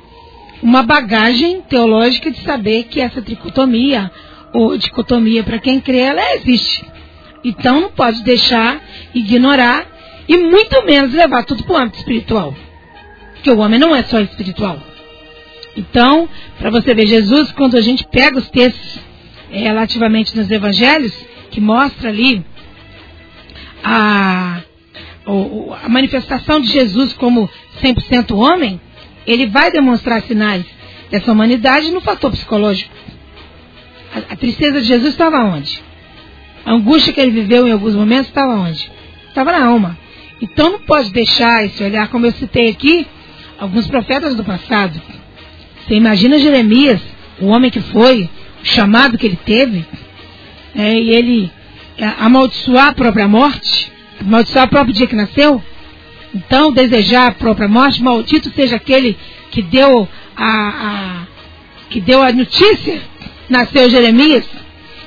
uma 0.61 0.83
bagagem 0.83 1.61
teológica 1.61 2.29
de 2.31 2.41
saber 2.41 2.83
que 2.83 3.01
essa 3.01 3.21
tricotomia 3.21 4.11
ou 4.53 4.77
dicotomia, 4.77 5.43
para 5.43 5.59
quem 5.59 5.79
crê, 5.79 5.99
ela 5.99 6.35
existe. 6.35 6.85
Então 7.43 7.81
não 7.81 7.91
pode 7.91 8.21
deixar, 8.23 8.81
ignorar 9.13 9.85
e 10.27 10.37
muito 10.37 10.85
menos 10.85 11.13
levar 11.13 11.43
tudo 11.43 11.63
para 11.63 11.73
o 11.73 11.77
âmbito 11.77 11.99
espiritual. 11.99 12.55
Porque 13.33 13.49
o 13.49 13.59
homem 13.59 13.79
não 13.79 13.95
é 13.95 14.03
só 14.03 14.19
espiritual. 14.19 14.77
Então, 15.75 16.29
para 16.59 16.69
você 16.69 16.93
ver, 16.93 17.07
Jesus, 17.07 17.51
quando 17.53 17.77
a 17.77 17.81
gente 17.81 18.05
pega 18.05 18.37
os 18.37 18.49
textos 18.49 18.99
é, 19.51 19.59
relativamente 19.59 20.35
nos 20.35 20.51
evangelhos, 20.51 21.13
que 21.49 21.61
mostra 21.61 22.09
ali 22.09 22.45
a, 23.83 24.61
a 25.83 25.89
manifestação 25.89 26.59
de 26.59 26.71
Jesus 26.71 27.13
como 27.13 27.49
100% 27.81 28.35
homem, 28.37 28.79
ele 29.25 29.47
vai 29.47 29.71
demonstrar 29.71 30.21
sinais 30.23 30.65
dessa 31.09 31.31
humanidade 31.31 31.91
no 31.91 32.01
fator 32.01 32.31
psicológico. 32.31 32.91
A, 34.13 34.33
a, 34.33 34.35
tristeza 34.35 34.81
de 34.81 34.87
Jesus 34.87 35.11
estava 35.11 35.43
onde? 35.43 35.81
A 36.65 36.73
angústia 36.73 37.13
que 37.13 37.21
ele 37.21 37.31
viveu 37.31 37.67
em 37.67 37.71
alguns 37.71 37.95
momentos 37.95 38.27
estava 38.27 38.53
onde? 38.53 38.91
Estava 39.27 39.51
na 39.51 39.65
alma. 39.65 39.97
Então 40.41 40.71
não 40.71 40.79
pode 40.79 41.11
deixar 41.11 41.65
esse 41.65 41.83
olhar, 41.83 42.07
como 42.09 42.25
eu 42.25 42.31
citei 42.31 42.69
aqui, 42.69 43.07
alguns 43.59 43.87
profetas 43.87 44.35
do 44.35 44.43
passado, 44.43 44.99
você 45.91 45.95
imagina 45.95 46.39
Jeremias, 46.39 47.01
o 47.39 47.47
homem 47.47 47.69
que 47.69 47.81
foi 47.81 48.29
chamado 48.63 49.17
que 49.17 49.25
ele 49.25 49.39
teve, 49.45 49.85
é, 50.75 50.93
e 50.93 51.09
ele 51.09 51.51
é, 51.97 52.05
amaldiçoar 52.19 52.87
a 52.87 52.93
própria 52.93 53.27
morte, 53.27 53.91
amaldiçoar 54.19 54.65
o 54.65 54.69
próprio 54.69 54.93
dia 54.93 55.07
que 55.07 55.15
nasceu, 55.15 55.61
então 56.33 56.71
desejar 56.71 57.27
a 57.27 57.31
própria 57.31 57.67
morte, 57.67 58.01
maldito 58.01 58.51
seja 58.55 58.75
aquele 58.75 59.17
que 59.49 59.61
deu 59.61 60.07
a, 60.35 60.47
a 60.47 61.27
que 61.89 61.99
deu 61.99 62.21
a 62.21 62.31
notícia, 62.31 63.01
nasceu 63.49 63.89
Jeremias, 63.89 64.47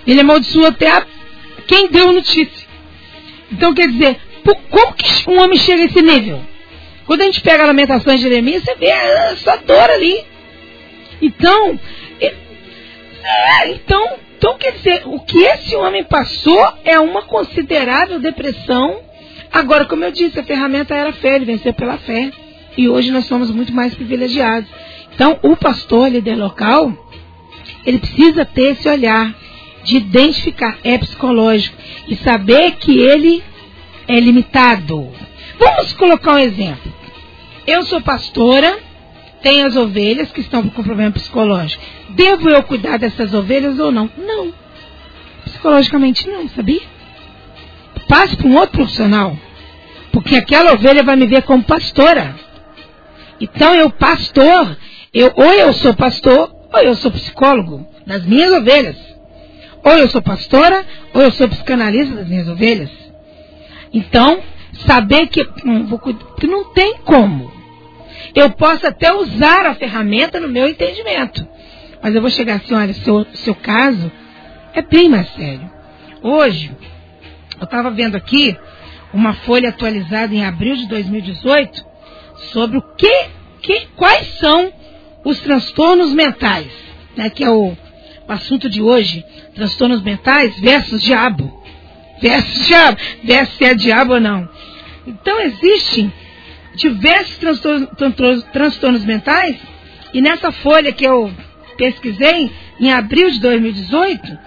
ele 0.06 0.20
amaldiçoou 0.20 0.66
até 0.66 0.88
a, 0.88 1.06
quem 1.66 1.88
deu 1.88 2.10
a 2.10 2.12
notícia. 2.12 2.66
Então 3.50 3.72
quer 3.72 3.88
dizer, 3.88 4.20
por, 4.42 4.56
como 4.68 4.92
que 4.92 5.30
um 5.30 5.40
homem 5.40 5.58
chega 5.58 5.82
a 5.82 5.86
esse 5.86 6.02
nível? 6.02 6.40
Quando 7.06 7.22
a 7.22 7.24
gente 7.24 7.40
pega 7.40 7.64
a 7.64 7.66
lamentação 7.66 8.14
de 8.14 8.22
Jeremias, 8.22 8.62
você 8.62 8.74
vê 8.74 8.86
essa 8.86 9.56
dor 9.56 9.90
ali. 9.90 10.24
Então, 11.20 11.78
é, 13.24 13.70
então, 13.70 14.16
então 14.36 14.58
quer 14.58 14.72
dizer, 14.72 15.02
o 15.06 15.20
que 15.20 15.38
esse 15.38 15.74
homem 15.74 16.04
passou 16.04 16.72
é 16.84 16.98
uma 16.98 17.22
considerável 17.22 18.18
depressão. 18.20 19.00
Agora, 19.54 19.84
como 19.84 20.02
eu 20.02 20.10
disse, 20.10 20.40
a 20.40 20.42
ferramenta 20.42 20.96
era 20.96 21.10
a 21.10 21.12
fé, 21.12 21.36
ele 21.36 21.44
venceu 21.44 21.72
pela 21.72 21.96
fé. 21.96 22.32
E 22.76 22.88
hoje 22.88 23.12
nós 23.12 23.26
somos 23.26 23.52
muito 23.52 23.72
mais 23.72 23.94
privilegiados. 23.94 24.68
Então, 25.14 25.38
o 25.42 25.54
pastor, 25.54 26.10
líder 26.10 26.34
local, 26.34 26.92
ele 27.86 28.00
precisa 28.00 28.44
ter 28.44 28.72
esse 28.72 28.88
olhar 28.88 29.32
de 29.84 29.98
identificar, 29.98 30.76
é 30.82 30.98
psicológico, 30.98 31.76
e 32.08 32.16
saber 32.16 32.72
que 32.72 32.98
ele 32.98 33.44
é 34.08 34.18
limitado. 34.18 35.08
Vamos 35.56 35.92
colocar 35.92 36.34
um 36.34 36.38
exemplo. 36.38 36.92
Eu 37.64 37.84
sou 37.84 38.00
pastora, 38.00 38.76
tenho 39.40 39.66
as 39.66 39.76
ovelhas 39.76 40.32
que 40.32 40.40
estão 40.40 40.68
com 40.68 40.82
problema 40.82 41.12
psicológico. 41.12 41.80
Devo 42.08 42.48
eu 42.48 42.62
cuidar 42.64 42.98
dessas 42.98 43.32
ovelhas 43.32 43.78
ou 43.78 43.92
não? 43.92 44.10
Não. 44.18 44.52
Psicologicamente 45.44 46.26
não, 46.28 46.48
sabia? 46.48 46.93
Passe 48.08 48.36
para 48.36 48.46
um 48.46 48.56
outro 48.56 48.78
profissional. 48.78 49.36
Porque 50.12 50.36
aquela 50.36 50.72
ovelha 50.72 51.02
vai 51.02 51.16
me 51.16 51.26
ver 51.26 51.42
como 51.42 51.64
pastora. 51.64 52.34
Então 53.40 53.74
eu, 53.74 53.90
pastor, 53.90 54.76
eu, 55.12 55.32
ou 55.34 55.52
eu 55.52 55.72
sou 55.72 55.94
pastor, 55.94 56.54
ou 56.72 56.80
eu 56.80 56.94
sou 56.94 57.10
psicólogo 57.10 57.86
das 58.06 58.24
minhas 58.24 58.52
ovelhas. 58.52 58.96
Ou 59.84 59.92
eu 59.92 60.08
sou 60.08 60.22
pastora, 60.22 60.84
ou 61.12 61.22
eu 61.22 61.30
sou 61.32 61.48
psicanalista 61.48 62.14
das 62.14 62.28
minhas 62.28 62.48
ovelhas. 62.48 62.90
Então, 63.92 64.40
saber 64.86 65.28
que, 65.28 65.42
hum, 65.64 65.86
que 66.38 66.46
não 66.46 66.72
tem 66.72 66.98
como. 67.04 67.52
Eu 68.34 68.50
posso 68.50 68.86
até 68.86 69.12
usar 69.12 69.66
a 69.66 69.74
ferramenta 69.74 70.40
no 70.40 70.48
meu 70.48 70.68
entendimento. 70.68 71.46
Mas 72.02 72.14
eu 72.14 72.20
vou 72.20 72.30
chegar 72.30 72.56
assim, 72.56 72.74
olha, 72.74 72.92
seu, 72.94 73.26
seu 73.34 73.54
caso 73.54 74.10
é 74.74 74.82
bem 74.82 75.08
mais 75.08 75.28
sério. 75.34 75.70
Hoje, 76.22 76.70
eu 77.58 77.64
estava 77.64 77.90
vendo 77.90 78.16
aqui 78.16 78.56
uma 79.12 79.32
folha 79.32 79.68
atualizada 79.68 80.34
em 80.34 80.44
abril 80.44 80.76
de 80.76 80.88
2018 80.88 81.84
sobre 82.52 82.78
o 82.78 82.82
que, 82.96 83.26
que 83.62 83.86
quais 83.96 84.38
são 84.38 84.72
os 85.24 85.38
transtornos 85.40 86.12
mentais, 86.12 86.70
né, 87.16 87.30
que 87.30 87.44
é 87.44 87.50
o, 87.50 87.68
o 87.68 88.32
assunto 88.32 88.68
de 88.68 88.82
hoje, 88.82 89.24
transtornos 89.54 90.02
mentais 90.02 90.58
versus 90.60 91.02
diabo. 91.02 91.62
Versus 92.20 92.66
diabo, 92.68 92.96
versus 93.24 93.56
se 93.56 93.64
é 93.64 93.74
diabo 93.74 94.14
ou 94.14 94.20
não. 94.20 94.48
Então 95.04 95.38
existem 95.40 96.10
diversos 96.76 97.36
transtornos, 97.38 98.44
transtornos 98.52 99.04
mentais 99.04 99.56
e 100.12 100.22
nessa 100.22 100.52
folha 100.52 100.92
que 100.92 101.04
eu 101.04 101.30
pesquisei 101.76 102.50
em 102.80 102.92
abril 102.92 103.30
de 103.30 103.40
2018, 103.40 104.38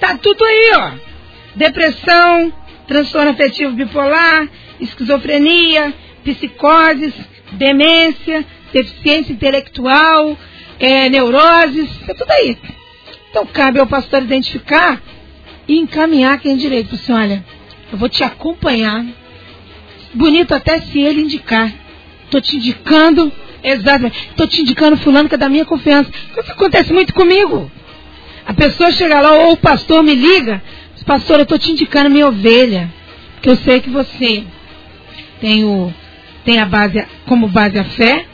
tá 0.00 0.18
tudo 0.18 0.44
aí, 0.44 0.72
ó. 0.74 1.13
Depressão, 1.54 2.52
transtorno 2.86 3.30
afetivo 3.30 3.72
bipolar, 3.72 4.48
esquizofrenia, 4.80 5.94
psicoses, 6.24 7.14
demência, 7.52 8.44
deficiência 8.72 9.32
intelectual, 9.32 10.36
é, 10.78 11.08
neuroses, 11.08 11.88
é 12.08 12.14
tudo 12.14 12.30
aí. 12.30 12.58
Então 13.30 13.46
cabe 13.46 13.78
ao 13.78 13.86
pastor 13.86 14.22
identificar 14.22 15.00
e 15.66 15.78
encaminhar 15.78 16.38
quem 16.38 16.56
direito. 16.56 16.94
Assim, 16.94 17.12
olha, 17.12 17.44
eu 17.92 17.98
vou 17.98 18.08
te 18.08 18.22
acompanhar. 18.22 19.04
Bonito 20.12 20.54
até 20.54 20.80
se 20.80 21.00
ele 21.00 21.22
indicar. 21.22 21.72
Estou 22.24 22.40
te 22.40 22.56
indicando, 22.56 23.32
exatamente, 23.62 24.28
estou 24.30 24.46
te 24.46 24.60
indicando 24.60 24.96
fulano 24.96 25.28
que 25.28 25.34
é 25.34 25.38
da 25.38 25.48
minha 25.48 25.64
confiança. 25.64 26.10
Isso 26.10 26.52
acontece 26.52 26.92
muito 26.92 27.14
comigo. 27.14 27.70
A 28.46 28.52
pessoa 28.52 28.90
chega 28.92 29.20
lá, 29.20 29.32
ou 29.32 29.52
o 29.52 29.56
pastor 29.56 30.02
me 30.02 30.14
liga, 30.14 30.62
pastor, 31.04 31.38
eu 31.38 31.42
estou 31.42 31.58
te 31.58 31.70
indicando 31.70 32.10
minha 32.10 32.28
ovelha. 32.28 32.92
Porque 33.34 33.50
eu 33.50 33.56
sei 33.56 33.80
que 33.80 33.90
você 33.90 34.44
tem, 35.40 35.64
o, 35.64 35.92
tem 36.44 36.58
a 36.58 36.66
base, 36.66 37.04
como 37.26 37.46
base 37.48 37.78
a 37.78 37.84
fé, 37.84 38.24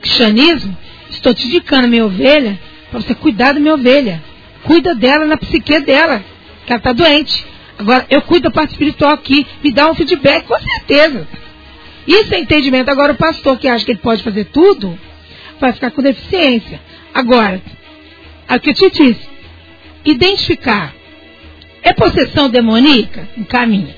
cristianismo, 0.00 0.76
estou 1.10 1.32
te 1.32 1.46
indicando 1.46 1.88
minha 1.88 2.04
ovelha 2.04 2.58
para 2.90 3.00
você 3.00 3.14
cuidar 3.14 3.52
da 3.52 3.60
minha 3.60 3.74
ovelha. 3.74 4.22
Cuida 4.64 4.94
dela 4.94 5.24
na 5.24 5.36
psique 5.36 5.78
dela, 5.80 6.24
que 6.66 6.72
ela 6.72 6.78
está 6.78 6.92
doente. 6.92 7.44
Agora, 7.78 8.04
eu 8.10 8.20
cuido 8.22 8.48
da 8.48 8.50
parte 8.50 8.72
espiritual 8.72 9.12
aqui, 9.12 9.46
me 9.62 9.72
dá 9.72 9.88
um 9.88 9.94
feedback, 9.94 10.46
com 10.46 10.58
certeza. 10.58 11.28
Isso 12.06 12.34
é 12.34 12.40
entendimento. 12.40 12.90
Agora, 12.90 13.12
o 13.12 13.16
pastor 13.16 13.56
que 13.58 13.68
acha 13.68 13.84
que 13.84 13.92
ele 13.92 14.00
pode 14.00 14.22
fazer 14.22 14.46
tudo, 14.46 14.98
vai 15.60 15.72
ficar 15.72 15.90
com 15.90 16.02
deficiência. 16.02 16.80
Agora, 17.14 17.62
é 18.48 18.56
o 18.56 18.60
que 18.60 18.70
eu 18.70 18.74
te 18.74 18.90
disse, 18.90 19.28
identificar. 20.04 20.97
É 21.88 21.92
possessão 21.94 22.50
demoníaca? 22.50 23.26
Encaminha. 23.34 23.96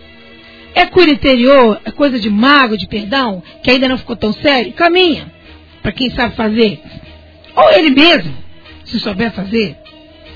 É 0.76 0.86
cura 0.86 1.10
interior? 1.10 1.80
É 1.84 1.90
coisa 1.90 2.20
de 2.20 2.30
mago, 2.30 2.78
de 2.78 2.86
perdão, 2.86 3.42
que 3.64 3.68
ainda 3.68 3.88
não 3.88 3.98
ficou 3.98 4.14
tão 4.14 4.32
sério? 4.32 4.72
Caminha 4.74 5.26
para 5.82 5.90
quem 5.90 6.08
sabe 6.10 6.36
fazer. 6.36 6.80
Ou 7.56 7.72
ele 7.72 7.90
mesmo, 7.90 8.32
se 8.84 9.00
souber 9.00 9.32
fazer. 9.32 9.76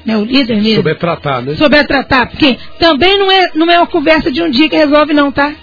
Né, 0.04 0.16
o 0.16 0.24
líder 0.24 0.56
mesmo. 0.56 0.74
Souber 0.74 0.98
tratar, 0.98 1.42
né? 1.42 1.54
Souber 1.54 1.86
tratar. 1.86 2.26
Porque 2.26 2.58
também 2.80 3.16
não 3.16 3.30
é, 3.30 3.50
não 3.54 3.70
é 3.70 3.78
uma 3.78 3.86
conversa 3.86 4.32
de 4.32 4.42
um 4.42 4.50
dia 4.50 4.68
que 4.68 4.76
resolve, 4.76 5.14
não, 5.14 5.30
tá? 5.30 5.54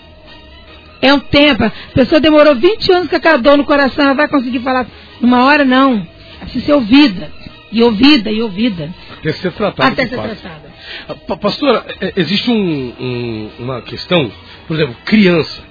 É 1.01 1.13
um 1.13 1.19
tempo. 1.19 1.65
A 1.65 1.71
pessoa 1.93 2.21
demorou 2.21 2.55
20 2.55 2.89
anos 2.93 3.09
com 3.09 3.17
aquela 3.17 3.37
dor 3.37 3.57
no 3.57 3.65
coração, 3.65 4.05
ela 4.05 4.13
vai 4.13 4.29
conseguir 4.29 4.59
falar 4.59 4.87
numa 5.19 5.43
hora, 5.43 5.65
não. 5.65 5.95
Ela 5.95 6.43
precisa 6.43 6.67
ser 6.67 6.73
ouvida. 6.73 7.29
E 7.69 7.83
ouvida, 7.83 8.31
e 8.31 8.41
ouvida. 8.41 8.89
Até 9.21 9.31
ser 9.33 9.51
tratada. 9.51 9.91
Até 9.91 10.07
ser 10.07 10.15
tratada. 10.15 10.71
Ah, 11.07 11.37
pastora, 11.37 11.85
é, 12.01 12.13
existe 12.17 12.49
um, 12.49 12.93
um, 12.99 13.49
uma 13.59 13.81
questão, 13.81 14.31
por 14.67 14.75
exemplo, 14.75 14.95
criança. 15.05 15.63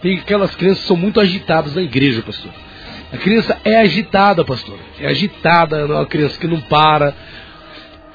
Tem 0.00 0.18
aquelas 0.18 0.54
crianças 0.56 0.82
que 0.82 0.88
são 0.88 0.96
muito 0.96 1.20
agitadas 1.20 1.74
na 1.74 1.82
igreja, 1.82 2.22
pastor. 2.22 2.50
A 3.12 3.18
criança 3.18 3.58
é 3.64 3.80
agitada, 3.80 4.44
pastor. 4.44 4.78
É 4.98 5.06
agitada, 5.06 5.78
é 5.78 5.84
uma 5.84 6.06
criança 6.06 6.38
que 6.38 6.46
não 6.46 6.60
para. 6.62 7.14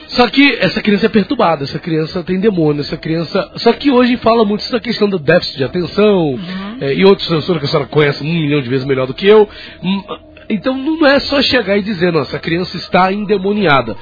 Só 0.07 0.27
que 0.27 0.57
essa 0.59 0.81
criança 0.81 1.05
é 1.05 1.09
perturbada, 1.09 1.63
essa 1.63 1.77
criança 1.77 2.23
tem 2.23 2.39
demônio, 2.39 2.81
essa 2.81 2.97
criança. 2.97 3.51
Só 3.57 3.71
que 3.73 3.91
hoje 3.91 4.17
fala 4.17 4.43
muito 4.43 4.69
da 4.71 4.79
questão 4.79 5.07
do 5.07 5.19
déficit 5.19 5.57
de 5.57 5.63
atenção 5.63 6.31
uhum. 6.31 6.77
é, 6.81 6.95
e 6.95 7.05
outros 7.05 7.27
transtornos 7.27 7.61
que 7.61 7.67
a 7.67 7.69
senhora 7.69 7.87
conhece 7.87 8.23
um 8.23 8.27
milhão 8.27 8.59
de 8.59 8.69
vezes 8.69 8.85
melhor 8.85 9.05
do 9.05 9.13
que 9.13 9.27
eu. 9.27 9.47
Hum, 9.83 10.03
então 10.49 10.75
não 10.75 11.05
é 11.05 11.19
só 11.19 11.41
chegar 11.43 11.77
e 11.77 11.83
dizer, 11.83 12.11
nossa, 12.11 12.37
a 12.37 12.39
criança 12.39 12.75
está 12.75 13.13
endemoniada. 13.13 13.95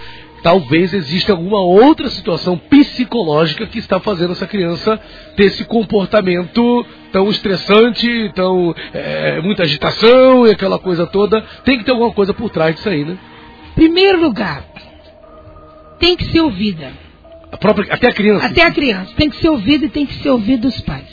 Talvez 0.48 0.94
exista 0.94 1.34
alguma 1.34 1.60
outra 1.60 2.10
situação 2.10 2.58
psicológica 2.58 3.68
que 3.68 3.80
está 3.80 4.00
fazendo 4.00 4.32
essa 4.32 4.48
criança 4.48 4.98
ter 5.36 5.44
esse 5.44 5.66
comportamento 5.66 6.86
tão 7.12 7.30
estressante, 7.30 8.32
tão 8.34 8.74
é, 8.94 9.42
muita 9.42 9.64
agitação 9.64 10.48
e 10.48 10.52
aquela 10.52 10.80
coisa 10.80 11.06
toda. 11.06 11.42
Tem 11.66 11.78
que 11.78 11.84
ter 11.84 11.92
alguma 11.92 12.14
coisa 12.14 12.34
por 12.34 12.50
trás 12.50 12.74
disso 12.74 12.88
aí, 12.88 13.04
né? 13.04 13.18
Primeiro 13.76 14.22
lugar, 14.22 14.64
tem 16.00 16.16
que 16.16 16.24
ser 16.32 16.40
ouvida. 16.40 16.94
A 17.52 17.58
própria, 17.58 17.94
até 17.94 18.08
a 18.08 18.14
criança? 18.14 18.46
Até 18.46 18.62
a 18.62 18.72
criança. 18.72 19.14
Tem 19.18 19.30
que 19.30 19.36
ser 19.42 19.50
ouvida 19.50 19.88
e 19.88 19.90
tem 19.90 20.06
que 20.06 20.14
ser 20.14 20.30
ouvido 20.30 20.62
dos 20.62 20.80
pais. 20.80 21.10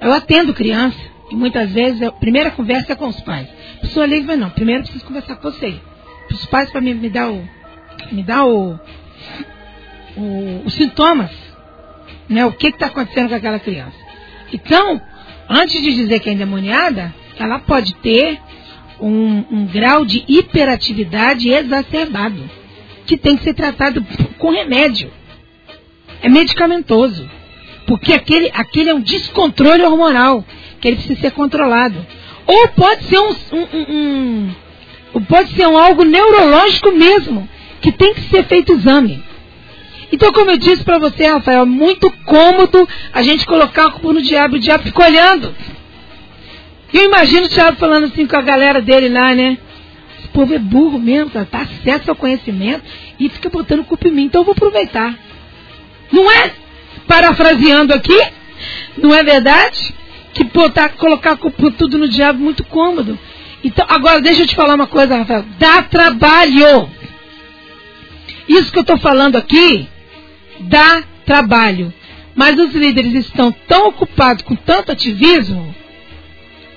Eu 0.00 0.14
atendo 0.14 0.54
criança 0.54 0.98
e 1.30 1.36
muitas 1.36 1.70
vezes 1.72 2.00
a 2.00 2.10
primeira 2.10 2.50
conversa 2.52 2.94
é 2.94 2.96
com 2.96 3.08
os 3.08 3.20
pais. 3.20 3.46
A 3.76 3.80
pessoa 3.82 4.06
liga 4.06 4.22
e 4.22 4.26
fala, 4.28 4.38
não, 4.38 4.48
primeiro 4.48 4.84
preciso 4.84 5.04
conversar 5.04 5.36
com 5.36 5.50
você. 5.50 5.74
Os 6.30 6.46
pais 6.46 6.70
para 6.70 6.80
me, 6.80 6.94
me 6.94 7.10
dar 7.10 7.30
o, 7.30 7.57
me 8.12 8.22
dá 8.22 8.44
o, 8.44 8.78
o, 10.16 10.62
os 10.64 10.74
sintomas, 10.74 11.30
né? 12.28 12.44
O 12.44 12.52
que 12.52 12.68
está 12.68 12.86
acontecendo 12.86 13.28
com 13.28 13.34
aquela 13.34 13.58
criança. 13.58 13.96
Então, 14.52 15.00
antes 15.48 15.80
de 15.82 15.94
dizer 15.94 16.20
que 16.20 16.30
é 16.30 16.32
endemoniada, 16.32 17.14
ela 17.38 17.58
pode 17.60 17.94
ter 17.96 18.38
um, 19.00 19.44
um 19.50 19.66
grau 19.66 20.04
de 20.04 20.24
hiperatividade 20.26 21.48
exacerbado, 21.50 22.50
que 23.06 23.16
tem 23.16 23.36
que 23.36 23.44
ser 23.44 23.54
tratado 23.54 24.04
com 24.38 24.50
remédio. 24.50 25.10
É 26.22 26.28
medicamentoso. 26.28 27.28
Porque 27.86 28.12
aquele, 28.12 28.50
aquele 28.52 28.90
é 28.90 28.94
um 28.94 29.00
descontrole 29.00 29.82
hormonal, 29.82 30.44
que 30.80 30.88
ele 30.88 30.96
precisa 30.96 31.20
ser 31.20 31.30
controlado. 31.30 32.04
Ou 32.46 32.68
pode 32.68 33.04
ser 33.04 33.18
um, 33.18 33.34
um, 33.52 33.66
um, 33.88 34.54
um 35.14 35.24
pode 35.24 35.54
ser 35.54 35.66
um 35.66 35.76
algo 35.76 36.04
neurológico 36.04 36.92
mesmo, 36.92 37.48
que 37.80 37.92
tem 37.92 38.14
que 38.14 38.22
ser 38.22 38.44
feito 38.44 38.72
exame. 38.72 39.22
Então, 40.10 40.32
como 40.32 40.50
eu 40.50 40.56
disse 40.56 40.82
para 40.84 40.98
você, 40.98 41.26
Rafael, 41.26 41.62
é 41.62 41.66
muito 41.66 42.10
cômodo 42.24 42.88
a 43.12 43.22
gente 43.22 43.44
colocar 43.44 43.88
o 43.88 43.92
culpa 43.92 44.14
no 44.14 44.22
diabo, 44.22 44.56
o 44.56 44.58
diabo 44.58 44.84
fica 44.84 45.04
olhando. 45.04 45.54
Eu 46.92 47.04
imagino 47.04 47.46
o 47.46 47.48
diabo 47.48 47.76
falando 47.76 48.04
assim 48.04 48.26
com 48.26 48.36
a 48.36 48.42
galera 48.42 48.80
dele 48.80 49.10
lá, 49.10 49.34
né? 49.34 49.58
Esse 50.18 50.28
povo 50.28 50.54
é 50.54 50.58
burro 50.58 50.98
mesmo, 50.98 51.30
tá, 51.30 51.44
tá 51.44 51.60
acesso 51.60 52.10
ao 52.10 52.16
conhecimento 52.16 52.82
e 53.20 53.28
fica 53.28 53.50
botando 53.50 53.84
culpa 53.84 54.08
em 54.08 54.12
mim, 54.12 54.24
então 54.24 54.40
eu 54.40 54.44
vou 54.46 54.52
aproveitar. 54.52 55.14
Não 56.10 56.30
é? 56.30 56.52
Parafraseando 57.06 57.92
aqui, 57.92 58.18
não 58.96 59.14
é 59.14 59.22
verdade? 59.22 59.94
Que 60.32 60.44
botar, 60.44 60.90
colocar 60.90 61.36
culpa 61.36 61.70
tudo 61.72 61.98
no 61.98 62.08
diabo 62.08 62.38
é 62.38 62.42
muito 62.42 62.64
cômodo. 62.64 63.18
Então, 63.62 63.84
agora 63.88 64.20
deixa 64.20 64.42
eu 64.42 64.46
te 64.46 64.54
falar 64.54 64.74
uma 64.74 64.86
coisa, 64.86 65.16
Rafael. 65.16 65.44
Dá 65.58 65.82
trabalho. 65.82 66.88
Isso 68.48 68.72
que 68.72 68.78
eu 68.78 68.82
estou 68.82 68.98
falando 68.98 69.36
aqui 69.36 69.88
dá 70.60 71.02
trabalho. 71.24 71.92
Mas 72.34 72.58
os 72.58 72.72
líderes 72.72 73.14
estão 73.14 73.52
tão 73.66 73.88
ocupados 73.88 74.42
com 74.42 74.54
tanto 74.54 74.92
ativismo, 74.92 75.74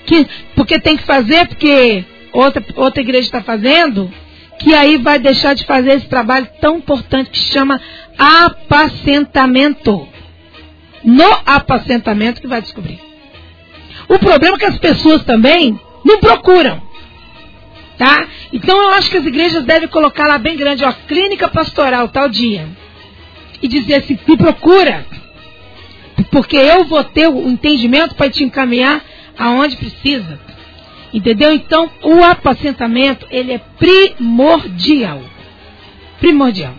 que, 0.05 0.27
porque 0.55 0.79
tem 0.79 0.97
que 0.97 1.03
fazer, 1.03 1.47
porque 1.47 2.03
outra, 2.33 2.63
outra 2.75 3.01
igreja 3.01 3.27
está 3.27 3.41
fazendo, 3.41 4.11
que 4.59 4.73
aí 4.73 4.97
vai 4.97 5.19
deixar 5.19 5.53
de 5.53 5.65
fazer 5.65 5.93
esse 5.93 6.07
trabalho 6.07 6.47
tão 6.59 6.77
importante 6.77 7.29
que 7.29 7.37
chama 7.37 7.79
apacentamento. 8.17 10.07
No 11.03 11.31
apacentamento 11.45 12.41
que 12.41 12.47
vai 12.47 12.61
descobrir. 12.61 12.99
O 14.07 14.19
problema 14.19 14.55
é 14.55 14.59
que 14.59 14.65
as 14.65 14.77
pessoas 14.77 15.23
também 15.23 15.79
não 16.03 16.19
procuram. 16.19 16.81
Tá? 18.01 18.27
Então 18.51 18.81
eu 18.81 18.89
acho 18.95 19.11
que 19.11 19.17
as 19.17 19.25
igrejas 19.27 19.63
devem 19.63 19.87
colocar 19.87 20.25
lá 20.25 20.39
bem 20.39 20.57
grande, 20.57 20.83
ó, 20.83 20.91
clínica 20.91 21.47
pastoral 21.47 22.07
tal 22.07 22.27
dia 22.27 22.67
e 23.61 23.67
dizer 23.67 23.97
assim: 23.97 24.17
me 24.27 24.35
procura, 24.35 25.05
porque 26.31 26.57
eu 26.57 26.83
vou 26.85 27.03
ter 27.03 27.27
o 27.27 27.47
entendimento 27.47 28.15
para 28.15 28.27
te 28.27 28.43
encaminhar 28.43 29.03
aonde 29.37 29.77
precisa. 29.77 30.39
Entendeu? 31.13 31.53
Então, 31.53 31.91
o 32.01 32.23
apacentamento, 32.23 33.27
ele 33.29 33.53
é 33.53 33.61
primordial. 33.77 35.21
Primordial. 36.19 36.73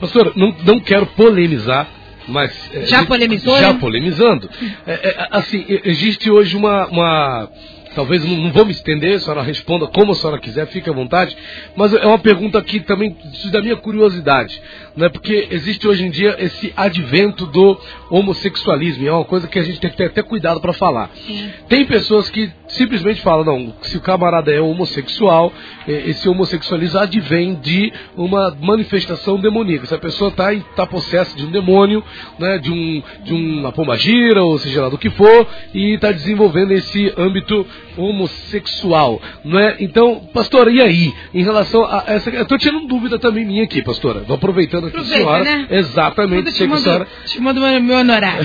Pastor, 0.00 0.32
não, 0.34 0.52
não 0.64 0.80
quero 0.80 1.06
polemizar, 1.06 1.86
mas... 2.26 2.52
É, 2.74 2.86
já 2.86 3.04
polemizou? 3.04 3.56
Já 3.56 3.72
né? 3.72 3.78
polemizando. 3.78 4.50
É, 4.84 4.92
é, 4.94 5.28
assim, 5.30 5.64
existe 5.68 6.28
hoje 6.28 6.56
uma, 6.56 6.86
uma 6.88 7.48
talvez 7.94 8.24
não, 8.24 8.52
vou 8.52 8.64
me 8.64 8.72
estender, 8.72 9.16
a 9.16 9.20
senhora 9.20 9.42
responda 9.42 9.86
como 9.86 10.12
a 10.12 10.14
senhora 10.14 10.38
quiser, 10.38 10.66
fique 10.66 10.88
à 10.88 10.92
vontade, 10.92 11.36
mas 11.76 11.92
é 11.92 12.06
uma 12.06 12.18
pergunta 12.18 12.58
aqui 12.58 12.80
também 12.80 13.16
da 13.50 13.60
minha 13.60 13.76
curiosidade, 13.76 14.60
né? 14.96 15.08
porque 15.08 15.48
existe 15.50 15.86
hoje 15.86 16.04
em 16.04 16.10
dia 16.10 16.36
esse 16.38 16.72
advento 16.76 17.46
do 17.46 17.78
homossexualismo, 18.10 19.04
e 19.04 19.08
é 19.08 19.12
uma 19.12 19.24
coisa 19.24 19.46
que 19.48 19.58
a 19.58 19.62
gente 19.62 19.80
tem 19.80 19.90
que 19.90 19.96
ter 19.96 20.06
até 20.06 20.22
cuidado 20.22 20.60
para 20.60 20.72
falar. 20.72 21.10
Sim. 21.26 21.50
Tem 21.68 21.84
pessoas 21.84 22.28
que 22.30 22.50
simplesmente 22.68 23.20
falam, 23.20 23.44
não, 23.44 23.74
se 23.82 23.96
o 23.96 24.00
camarada 24.00 24.52
é 24.52 24.60
homossexual, 24.60 25.52
esse 25.86 26.28
homossexualismo 26.28 26.98
advém 26.98 27.54
de 27.56 27.92
uma 28.16 28.56
manifestação 28.60 29.38
demoníaca. 29.38 29.86
Se 29.86 29.94
a 29.94 29.98
pessoa 29.98 30.30
está 30.30 30.54
tá 30.76 30.86
possessa 30.86 31.36
de 31.36 31.44
um 31.44 31.50
demônio, 31.50 32.02
né, 32.38 32.58
de, 32.58 32.70
um, 32.70 33.02
de 33.24 33.34
uma 33.34 33.72
pombagira, 33.72 34.42
ou 34.42 34.58
seja 34.58 34.82
lá 34.82 34.88
do 34.88 34.98
que 34.98 35.10
for, 35.10 35.46
e 35.74 35.94
está 35.94 36.12
desenvolvendo 36.12 36.72
esse 36.72 37.12
âmbito 37.16 37.66
homossexual, 37.96 39.20
não 39.44 39.58
é? 39.58 39.76
Então, 39.80 40.20
pastora, 40.32 40.70
e 40.70 40.80
aí? 40.80 41.14
Em 41.34 41.42
relação 41.42 41.84
a 41.84 42.04
essa, 42.06 42.30
eu 42.30 42.42
estou 42.42 42.58
tirando 42.58 42.86
dúvida 42.86 43.18
também 43.18 43.44
minha 43.44 43.64
aqui, 43.64 43.82
pastora. 43.82 44.20
Vou 44.20 44.36
aproveitando 44.36 44.86
aqui 44.86 44.96
Aproveita, 44.96 45.16
a 45.16 45.18
senhora, 45.18 45.44
né? 45.44 45.66
exatamente, 45.70 46.52
te, 46.52 46.66
mando, 46.66 46.82
senhora... 46.82 47.06
te 47.26 47.40
mando 47.40 47.60
meu 47.60 47.98
honorário. 47.98 48.44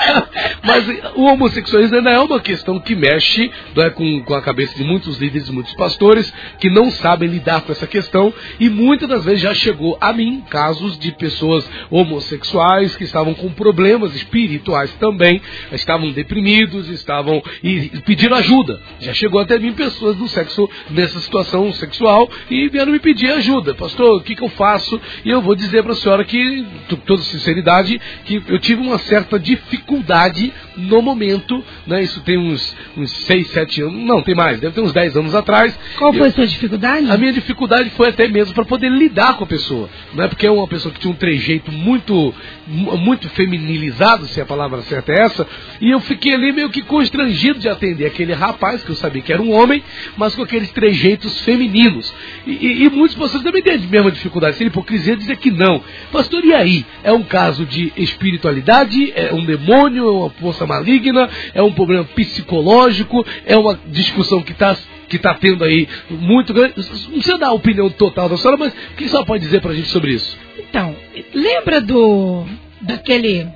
Mas 0.64 0.86
o 1.14 1.24
homossexualismo 1.24 1.96
ainda 1.96 2.10
é 2.10 2.18
uma 2.18 2.40
questão 2.40 2.78
que 2.78 2.94
mexe 2.94 3.50
é, 3.76 3.90
com, 3.90 4.22
com 4.22 4.34
a 4.34 4.42
cabeça 4.42 4.74
de 4.76 4.84
muitos 4.84 5.18
líderes, 5.18 5.50
muitos 5.50 5.74
pastores 5.74 6.32
que 6.58 6.70
não 6.70 6.90
sabem 6.90 7.28
lidar 7.28 7.62
com 7.62 7.72
essa 7.72 7.86
questão 7.86 8.32
e 8.58 8.68
muitas 8.68 9.08
das 9.08 9.24
vezes 9.24 9.40
já 9.40 9.54
chegou 9.54 9.96
a 10.00 10.12
mim 10.12 10.42
casos 10.48 10.98
de 10.98 11.12
pessoas 11.12 11.68
homossexuais 11.90 12.96
que 12.96 13.04
estavam 13.04 13.34
com 13.34 13.50
problemas 13.50 14.14
espirituais 14.14 14.92
também, 14.94 15.40
estavam 15.72 16.10
deprimidos, 16.10 16.88
estavam 16.88 17.42
e 17.62 17.90
pediram 18.04 18.36
ajuda 18.36 18.77
já 19.00 19.14
chegou 19.14 19.40
até 19.40 19.58
mim 19.58 19.72
pessoas 19.72 20.16
do 20.16 20.28
sexo 20.28 20.68
nessa 20.90 21.20
situação 21.20 21.72
sexual 21.72 22.30
e 22.50 22.68
vieram 22.68 22.92
me 22.92 22.98
pedir 22.98 23.30
ajuda. 23.30 23.74
Pastor, 23.74 24.16
o 24.16 24.20
que, 24.20 24.34
que 24.34 24.42
eu 24.42 24.48
faço? 24.48 25.00
E 25.24 25.30
eu 25.30 25.40
vou 25.40 25.54
dizer 25.54 25.82
para 25.82 25.92
a 25.92 25.96
senhora 25.96 26.24
que, 26.24 26.66
com 26.88 26.96
toda 26.96 27.22
sinceridade, 27.22 28.00
que 28.24 28.42
eu 28.48 28.58
tive 28.58 28.80
uma 28.80 28.98
certa 28.98 29.38
dificuldade 29.38 30.52
no 30.76 31.00
momento, 31.00 31.62
né? 31.86 32.02
Isso 32.02 32.20
tem 32.22 32.38
uns, 32.38 32.76
uns 32.96 33.10
6, 33.24 33.50
7 33.50 33.82
anos, 33.82 34.04
não, 34.04 34.22
tem 34.22 34.34
mais, 34.34 34.60
deve 34.60 34.74
ter 34.74 34.80
uns 34.80 34.92
10 34.92 35.16
anos 35.16 35.34
atrás. 35.34 35.76
Qual 35.96 36.12
foi 36.12 36.22
eu, 36.22 36.26
a 36.26 36.32
sua 36.32 36.46
dificuldade? 36.46 37.10
A 37.10 37.16
minha 37.16 37.32
dificuldade 37.32 37.90
foi 37.90 38.08
até 38.08 38.28
mesmo 38.28 38.54
para 38.54 38.64
poder 38.64 38.90
lidar 38.90 39.36
com 39.36 39.44
a 39.44 39.46
pessoa. 39.46 39.88
Não 40.12 40.24
é 40.24 40.28
porque 40.28 40.46
é 40.46 40.50
uma 40.50 40.68
pessoa 40.68 40.92
que 40.92 41.00
tinha 41.00 41.12
um 41.12 41.16
trejeito 41.16 41.70
muito, 41.72 42.34
muito 42.66 43.28
feminilizado, 43.30 44.26
se 44.26 44.40
a 44.40 44.46
palavra 44.46 44.82
certa 44.82 45.12
é 45.12 45.20
essa, 45.20 45.46
e 45.80 45.90
eu 45.90 46.00
fiquei 46.00 46.34
ali 46.34 46.52
meio 46.52 46.70
que 46.70 46.82
constrangido 46.82 47.58
de 47.58 47.68
atender 47.68 48.06
aquele 48.06 48.32
rapaz 48.32 48.67
rapaz, 48.68 48.82
que 48.82 48.90
eu 48.90 48.96
sabia 48.96 49.22
que 49.22 49.32
era 49.32 49.40
um 49.40 49.52
homem, 49.52 49.82
mas 50.16 50.34
com 50.34 50.42
aqueles 50.42 50.70
trejeitos 50.70 51.40
femininos. 51.40 52.12
E, 52.46 52.52
e, 52.52 52.84
e 52.84 52.90
muitos 52.90 53.16
pastores 53.16 53.44
também 53.44 53.62
têm 53.62 53.74
a 53.74 53.78
mesma 53.78 54.10
dificuldade, 54.10 54.56
sem 54.56 54.66
hipocrisia, 54.66 55.16
dizer 55.16 55.36
que 55.38 55.50
não. 55.50 55.82
Pastor, 56.12 56.44
e 56.44 56.54
aí? 56.54 56.86
É 57.02 57.12
um 57.12 57.22
caso 57.22 57.64
de 57.64 57.92
espiritualidade? 57.96 59.12
É 59.14 59.32
um 59.32 59.44
demônio? 59.44 60.06
É 60.06 60.10
uma 60.10 60.30
força 60.30 60.66
maligna? 60.66 61.28
É 61.54 61.62
um 61.62 61.72
problema 61.72 62.04
psicológico? 62.04 63.24
É 63.46 63.56
uma 63.56 63.78
discussão 63.86 64.42
que 64.42 64.52
está 64.52 64.76
que 65.08 65.16
está 65.16 65.32
tendo 65.32 65.64
aí 65.64 65.88
muito 66.10 66.52
grande. 66.52 66.74
Não 66.76 67.12
precisa 67.12 67.38
dar 67.38 67.48
a 67.48 67.52
opinião 67.52 67.88
total 67.88 68.28
da 68.28 68.36
senhora, 68.36 68.58
mas 68.58 68.74
o 68.74 68.94
que 68.94 69.08
senhora 69.08 69.24
pode 69.24 69.42
dizer 69.42 69.62
para 69.62 69.70
a 69.70 69.74
gente 69.74 69.88
sobre 69.88 70.12
isso? 70.12 70.36
Então, 70.58 70.94
lembra 71.32 71.80
do 71.80 72.44
daquele. 72.82 73.48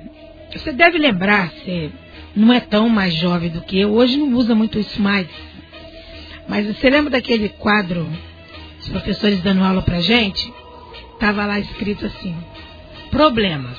Você 0.51 0.71
deve 0.71 0.97
lembrar, 0.97 1.51
se 1.63 1.91
não 2.35 2.51
é 2.51 2.59
tão 2.59 2.89
mais 2.89 3.13
jovem 3.13 3.49
do 3.49 3.61
que 3.61 3.79
eu, 3.79 3.93
hoje 3.93 4.17
não 4.17 4.33
usa 4.33 4.55
muito 4.55 4.79
isso 4.79 5.01
mais. 5.01 5.27
Mas 6.47 6.65
você 6.65 6.89
lembra 6.89 7.11
daquele 7.11 7.49
quadro, 7.49 8.07
os 8.79 8.89
professores 8.89 9.41
dando 9.41 9.63
aula 9.63 9.81
pra 9.81 10.01
gente? 10.01 10.51
Tava 11.19 11.45
lá 11.45 11.59
escrito 11.59 12.05
assim: 12.05 12.35
problemas, 13.09 13.77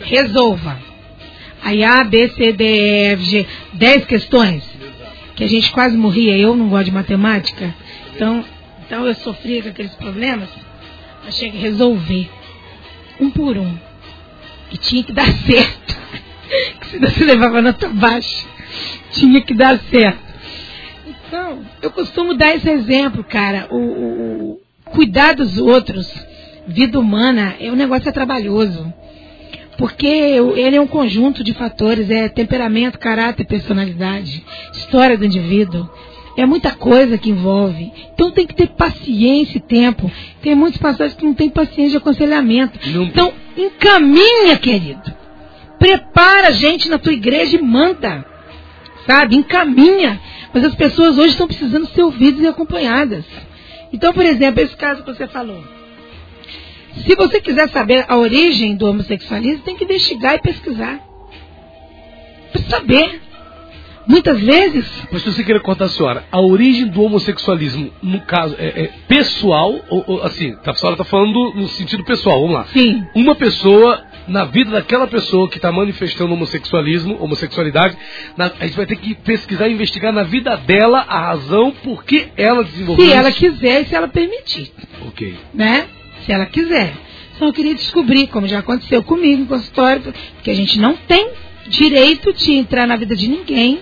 resolva. 0.00 0.78
Aí 1.62 1.82
A, 1.82 2.04
B, 2.04 2.28
C, 2.28 2.52
D, 2.52 2.64
E, 2.64 3.12
F, 3.12 3.24
G, 3.24 3.46
10 3.72 4.04
questões. 4.06 4.64
Que 5.34 5.44
a 5.44 5.48
gente 5.48 5.70
quase 5.70 5.96
morria, 5.96 6.36
eu 6.36 6.56
não 6.56 6.68
gosto 6.68 6.86
de 6.86 6.90
matemática. 6.92 7.74
Então, 8.14 8.44
então 8.84 9.06
eu 9.06 9.14
sofria 9.14 9.62
com 9.62 9.68
aqueles 9.68 9.94
problemas. 9.94 10.48
Achei 11.26 11.50
que 11.50 11.58
resolver. 11.58 12.28
Um 13.20 13.30
por 13.30 13.56
um. 13.56 13.76
E 14.72 14.76
tinha 14.76 15.02
que 15.02 15.12
dar 15.12 15.26
certo 15.46 15.96
que 16.80 16.88
se 16.88 16.98
você 16.98 17.24
levava 17.24 17.62
nota 17.62 17.88
baixa, 17.88 18.46
tinha 19.12 19.40
que 19.40 19.54
dar 19.54 19.78
certo. 19.90 20.28
Então, 21.06 21.60
eu 21.82 21.90
costumo 21.90 22.34
dar 22.34 22.56
esse 22.56 22.68
exemplo, 22.70 23.22
cara. 23.22 23.68
O, 23.70 23.76
o, 23.76 24.52
o 24.52 24.60
cuidar 24.90 25.34
dos 25.34 25.58
outros, 25.58 26.10
vida 26.66 26.98
humana, 26.98 27.54
é 27.60 27.70
um 27.70 27.76
negócio 27.76 28.08
é 28.08 28.12
trabalhoso. 28.12 28.92
Porque 29.76 30.06
ele 30.06 30.76
é 30.76 30.80
um 30.80 30.86
conjunto 30.86 31.44
de 31.44 31.54
fatores, 31.54 32.10
é 32.10 32.28
temperamento, 32.28 32.98
caráter, 32.98 33.46
personalidade, 33.46 34.44
história 34.72 35.16
do 35.16 35.24
indivíduo. 35.24 35.88
É 36.36 36.46
muita 36.46 36.72
coisa 36.72 37.18
que 37.18 37.30
envolve. 37.30 37.92
Então 38.12 38.30
tem 38.30 38.46
que 38.46 38.54
ter 38.54 38.68
paciência 38.68 39.58
e 39.58 39.60
tempo. 39.60 40.10
Tem 40.40 40.54
muitos 40.54 40.80
pastores 40.80 41.14
que 41.14 41.24
não 41.24 41.34
têm 41.34 41.50
paciência 41.50 41.90
de 41.90 41.96
aconselhamento. 41.96 42.78
Não. 42.90 43.04
Então, 43.04 43.32
encaminha, 43.56 44.56
querido. 44.56 45.14
Prepara 45.78 46.52
gente 46.52 46.88
na 46.88 46.98
tua 46.98 47.12
igreja 47.12 47.56
e 47.56 47.62
manda. 47.62 48.24
Sabe? 49.06 49.36
Encaminha. 49.36 50.20
Mas 50.52 50.64
as 50.64 50.74
pessoas 50.74 51.16
hoje 51.18 51.30
estão 51.30 51.46
precisando 51.46 51.86
ser 51.88 52.02
ouvidas 52.02 52.42
e 52.42 52.46
acompanhadas. 52.46 53.24
Então, 53.92 54.12
por 54.12 54.24
exemplo, 54.24 54.62
esse 54.62 54.76
caso 54.76 55.02
que 55.02 55.12
você 55.12 55.26
falou. 55.26 55.62
Se 57.06 57.14
você 57.14 57.40
quiser 57.40 57.68
saber 57.70 58.04
a 58.08 58.16
origem 58.16 58.76
do 58.76 58.86
homossexualismo, 58.86 59.62
tem 59.62 59.76
que 59.76 59.84
investigar 59.84 60.34
e 60.34 60.40
pesquisar. 60.40 61.00
Para 62.52 62.62
saber. 62.62 63.27
Muitas 64.08 64.40
vezes. 64.40 64.86
Mas 65.12 65.22
se 65.22 65.30
você 65.32 65.44
querer 65.44 65.60
contar 65.60 65.84
a 65.84 65.88
senhora, 65.88 66.24
a 66.32 66.40
origem 66.40 66.86
do 66.86 67.02
homossexualismo, 67.02 67.92
no 68.02 68.20
caso, 68.22 68.56
é, 68.58 68.84
é 68.84 68.90
pessoal, 69.06 69.78
ou, 69.90 70.04
ou, 70.06 70.22
assim, 70.22 70.56
a 70.64 70.74
senhora 70.74 70.94
está 70.94 71.04
falando 71.04 71.52
no 71.54 71.68
sentido 71.68 72.02
pessoal, 72.02 72.40
vamos 72.40 72.54
lá. 72.54 72.64
Sim. 72.66 73.04
Uma 73.14 73.34
pessoa, 73.34 74.02
na 74.26 74.46
vida 74.46 74.70
daquela 74.70 75.06
pessoa 75.06 75.48
que 75.48 75.58
está 75.58 75.70
manifestando 75.70 76.32
homossexualismo, 76.32 77.22
homossexualidade, 77.22 77.96
na, 78.36 78.50
a 78.58 78.66
gente 78.66 78.76
vai 78.76 78.86
ter 78.86 78.96
que 78.96 79.14
pesquisar 79.14 79.68
e 79.68 79.74
investigar 79.74 80.12
na 80.12 80.22
vida 80.22 80.56
dela 80.56 81.04
a 81.06 81.20
razão 81.20 81.70
por 81.70 82.02
que 82.02 82.28
ela 82.36 82.64
desenvolveu 82.64 83.04
Se 83.04 83.10
isso. 83.10 83.20
ela 83.20 83.30
quiser 83.30 83.82
e 83.82 83.86
se 83.86 83.94
ela 83.94 84.08
permitir. 84.08 84.72
Ok. 85.06 85.36
Né? 85.52 85.86
Se 86.24 86.32
ela 86.32 86.46
quiser. 86.46 86.94
Então 87.36 87.48
eu 87.48 87.54
queria 87.54 87.74
descobrir, 87.74 88.26
como 88.26 88.48
já 88.48 88.58
aconteceu 88.58 89.02
comigo 89.02 89.42
em 89.42 89.46
consultório, 89.46 90.12
porque 90.34 90.50
a 90.50 90.54
gente 90.54 90.78
não 90.80 90.96
tem 90.96 91.28
direito 91.68 92.32
de 92.32 92.52
entrar 92.52 92.86
na 92.86 92.96
vida 92.96 93.14
de 93.14 93.28
ninguém, 93.28 93.80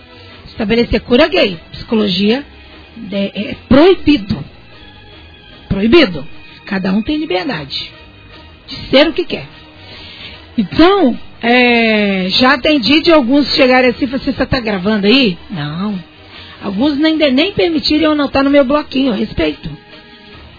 estabelecer 0.57 1.01
cura 1.03 1.29
gay. 1.29 1.59
Psicologia 1.71 2.45
é, 3.13 3.51
é 3.51 3.57
proibido. 3.69 4.43
Proibido. 5.69 6.27
Cada 6.65 6.93
um 6.93 7.03
tem 7.03 7.17
liberdade 7.19 7.93
de 8.67 8.77
ser 8.91 9.07
o 9.07 9.13
que 9.13 9.25
quer. 9.25 9.47
Então, 10.59 11.17
é, 11.43 12.27
já 12.31 12.55
atendi 12.55 13.01
de 13.03 13.13
alguns 13.13 13.55
chegarem 13.55 13.91
assim 13.91 14.05
e 14.05 14.09
falar 14.09 14.23
assim, 14.23 14.33
você 14.33 14.43
está 14.43 14.59
gravando 14.59 15.07
aí? 15.07 15.39
Não. 15.51 16.03
Alguns 16.63 16.97
nem, 16.97 17.17
nem 17.17 17.53
permitiram 17.53 18.05
eu 18.05 18.13
anotar 18.13 18.43
no 18.43 18.51
meu 18.51 18.65
bloquinho, 18.65 19.13
eu 19.13 19.15
respeito. 19.15 19.71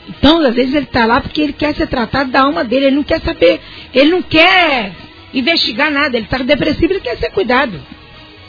Então, 0.07 0.39
às 0.41 0.55
vezes 0.55 0.73
ele 0.73 0.85
está 0.85 1.05
lá 1.05 1.19
porque 1.19 1.41
ele 1.41 1.53
quer 1.53 1.75
ser 1.75 1.87
tratado 1.87 2.31
da 2.31 2.41
alma 2.41 2.63
dele, 2.63 2.85
ele 2.85 2.95
não 2.95 3.03
quer 3.03 3.19
saber, 3.21 3.59
ele 3.93 4.11
não 4.11 4.21
quer 4.21 4.93
investigar 5.33 5.91
nada, 5.91 6.15
ele 6.15 6.25
está 6.25 6.37
depressivo, 6.37 6.93
ele 6.93 7.01
quer 7.01 7.17
ser 7.17 7.31
cuidado. 7.31 7.81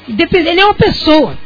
Ele 0.09 0.61
é 0.61 0.65
uma 0.65 0.75
pessoa. 0.75 1.39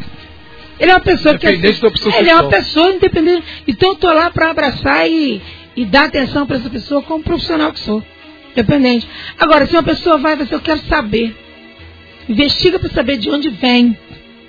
Ele 0.79 0.91
é 0.91 0.95
uma 0.95 1.01
pessoa 1.01 1.39
que. 1.39 1.47
da 1.47 1.89
opção 1.89 2.13
ele 2.19 2.31
é 2.31 2.35
uma 2.35 2.49
pessoa 2.49 2.93
independente. 2.93 3.45
Então 3.69 3.91
eu 3.91 3.95
estou 3.95 4.13
lá 4.13 4.31
para 4.31 4.51
abraçar 4.51 5.09
e, 5.09 5.41
e 5.77 5.85
dar 5.85 6.05
atenção 6.05 6.47
para 6.47 6.57
essa 6.57 6.71
pessoa 6.71 7.03
como 7.03 7.23
profissional 7.23 7.73
que 7.73 7.81
sou. 7.81 8.03
Independente. 8.53 9.09
Agora, 9.39 9.67
se 9.67 9.75
uma 9.75 9.83
pessoa 9.83 10.19
vai, 10.19 10.37
vai 10.37 10.45
dizer, 10.45 10.57
eu 10.57 10.61
quero 10.61 10.81
saber. 10.81 11.37
Investiga 12.29 12.79
para 12.79 12.91
saber 12.91 13.19
de 13.19 13.31
onde 13.31 13.49
vem. 13.51 13.97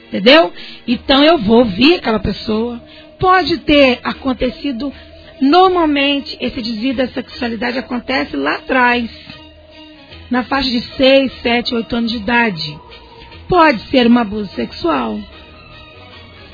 Entendeu? 0.07 0.53
Então 0.87 1.23
eu 1.23 1.37
vou 1.37 1.59
ouvir 1.59 1.95
aquela 1.95 2.19
pessoa. 2.19 2.81
Pode 3.19 3.57
ter 3.59 3.99
acontecido. 4.03 4.93
Normalmente, 5.41 6.37
esse 6.39 6.61
desvio 6.61 6.93
da 6.93 7.07
sexualidade 7.07 7.77
acontece 7.77 8.35
lá 8.35 8.55
atrás. 8.55 9.09
Na 10.29 10.43
faixa 10.43 10.69
de 10.69 10.81
6, 10.81 11.31
7, 11.41 11.75
8 11.75 11.95
anos 11.95 12.11
de 12.11 12.17
idade. 12.17 12.79
Pode 13.53 13.81
ser 13.91 14.09
um 14.09 14.17
abuso 14.17 14.49
sexual. 14.55 15.19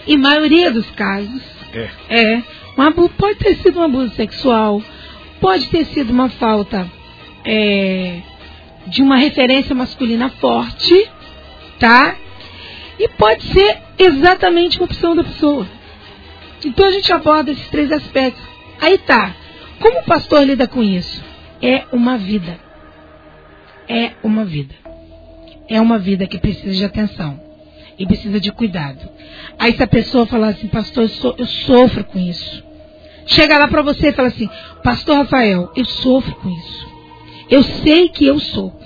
E 0.06 0.18
maioria 0.18 0.70
dos 0.70 0.91
casos 0.91 1.41
É. 1.74 1.89
é. 2.10 2.43
Um 2.78 2.82
abuso, 2.82 3.12
pode 3.18 3.39
ter 3.39 3.56
sido 3.56 3.80
um 3.80 3.84
abuso 3.84 4.14
sexual, 4.16 4.84
pode 5.39 5.68
ter 5.68 5.86
sido 5.86 6.10
uma 6.12 6.28
falta 6.28 6.91
é, 7.45 8.20
de 8.86 9.02
uma 9.02 9.16
referência 9.16 9.74
masculina 9.74 10.28
forte, 10.41 11.10
tá? 11.80 12.18
E 13.00 13.08
pode 13.08 13.43
ser 13.43 13.78
exatamente 13.97 14.78
uma 14.78 14.86
opção 14.86 15.16
da 15.16 15.24
pessoa. 15.24 15.66
Então 16.66 16.86
a 16.86 16.91
gente 16.91 17.14
aborda 17.14 17.50
esses 17.52 17.70
três 17.70 17.93
aspectos. 17.93 18.43
Aí 18.82 18.97
tá. 18.97 19.34
Como 19.80 20.00
o 20.02 20.04
pastor 20.04 20.43
lida 20.43 20.68
com 20.68 20.84
isso? 20.84 21.24
É 21.62 21.86
uma 21.93 22.18
vida. 22.18 22.60
É 23.88 24.12
uma 24.22 24.43
vida. 24.43 24.89
É 25.70 25.80
uma 25.80 26.00
vida 26.00 26.26
que 26.26 26.40
precisa 26.40 26.74
de 26.74 26.84
atenção 26.84 27.40
e 27.98 28.06
precisa 28.06 28.40
de 28.40 28.52
cuidado. 28.52 29.10
Aí 29.58 29.74
se 29.76 29.84
a 29.84 29.88
pessoa 29.88 30.26
falar 30.26 30.50
assim, 30.50 30.68
pastor, 30.68 31.04
eu, 31.04 31.10
so, 31.10 31.36
eu 31.38 31.46
sofro 31.46 32.04
com 32.06 32.18
isso. 32.18 32.64
Chega 33.28 33.60
lá 33.60 33.68
para 33.68 33.82
você 33.82 34.10
e 34.10 34.14
fala 34.14 34.30
assim, 34.30 34.50
pastor 34.84 35.18
Rafael, 35.18 35.72
eu 35.76 35.86
sofro 35.86 36.34
com 36.36 36.50
isso. 36.50 36.90
Eu 37.50 37.62
sei 37.62 38.10
que 38.10 38.26
eu 38.26 38.40
sou. 38.40 38.80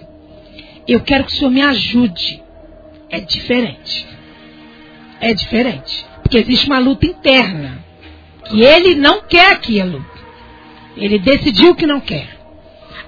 Eu 0.87 0.99
quero 0.99 1.23
que 1.25 1.33
o 1.33 1.35
senhor 1.35 1.51
me 1.51 1.61
ajude. 1.61 2.43
É 3.09 3.19
diferente. 3.19 4.07
É 5.21 5.33
diferente. 5.33 6.05
Porque 6.21 6.37
existe 6.37 6.67
uma 6.67 6.79
luta 6.79 7.05
interna. 7.05 7.83
Que 8.45 8.61
ele 8.61 8.95
não 8.95 9.21
quer 9.21 9.51
aquilo. 9.51 10.05
Ele 10.97 11.19
decidiu 11.19 11.75
que 11.75 11.85
não 11.85 12.01
quer. 12.01 12.27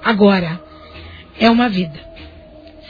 Agora, 0.04 0.62
é 1.40 1.50
uma 1.50 1.68
vida. 1.68 2.05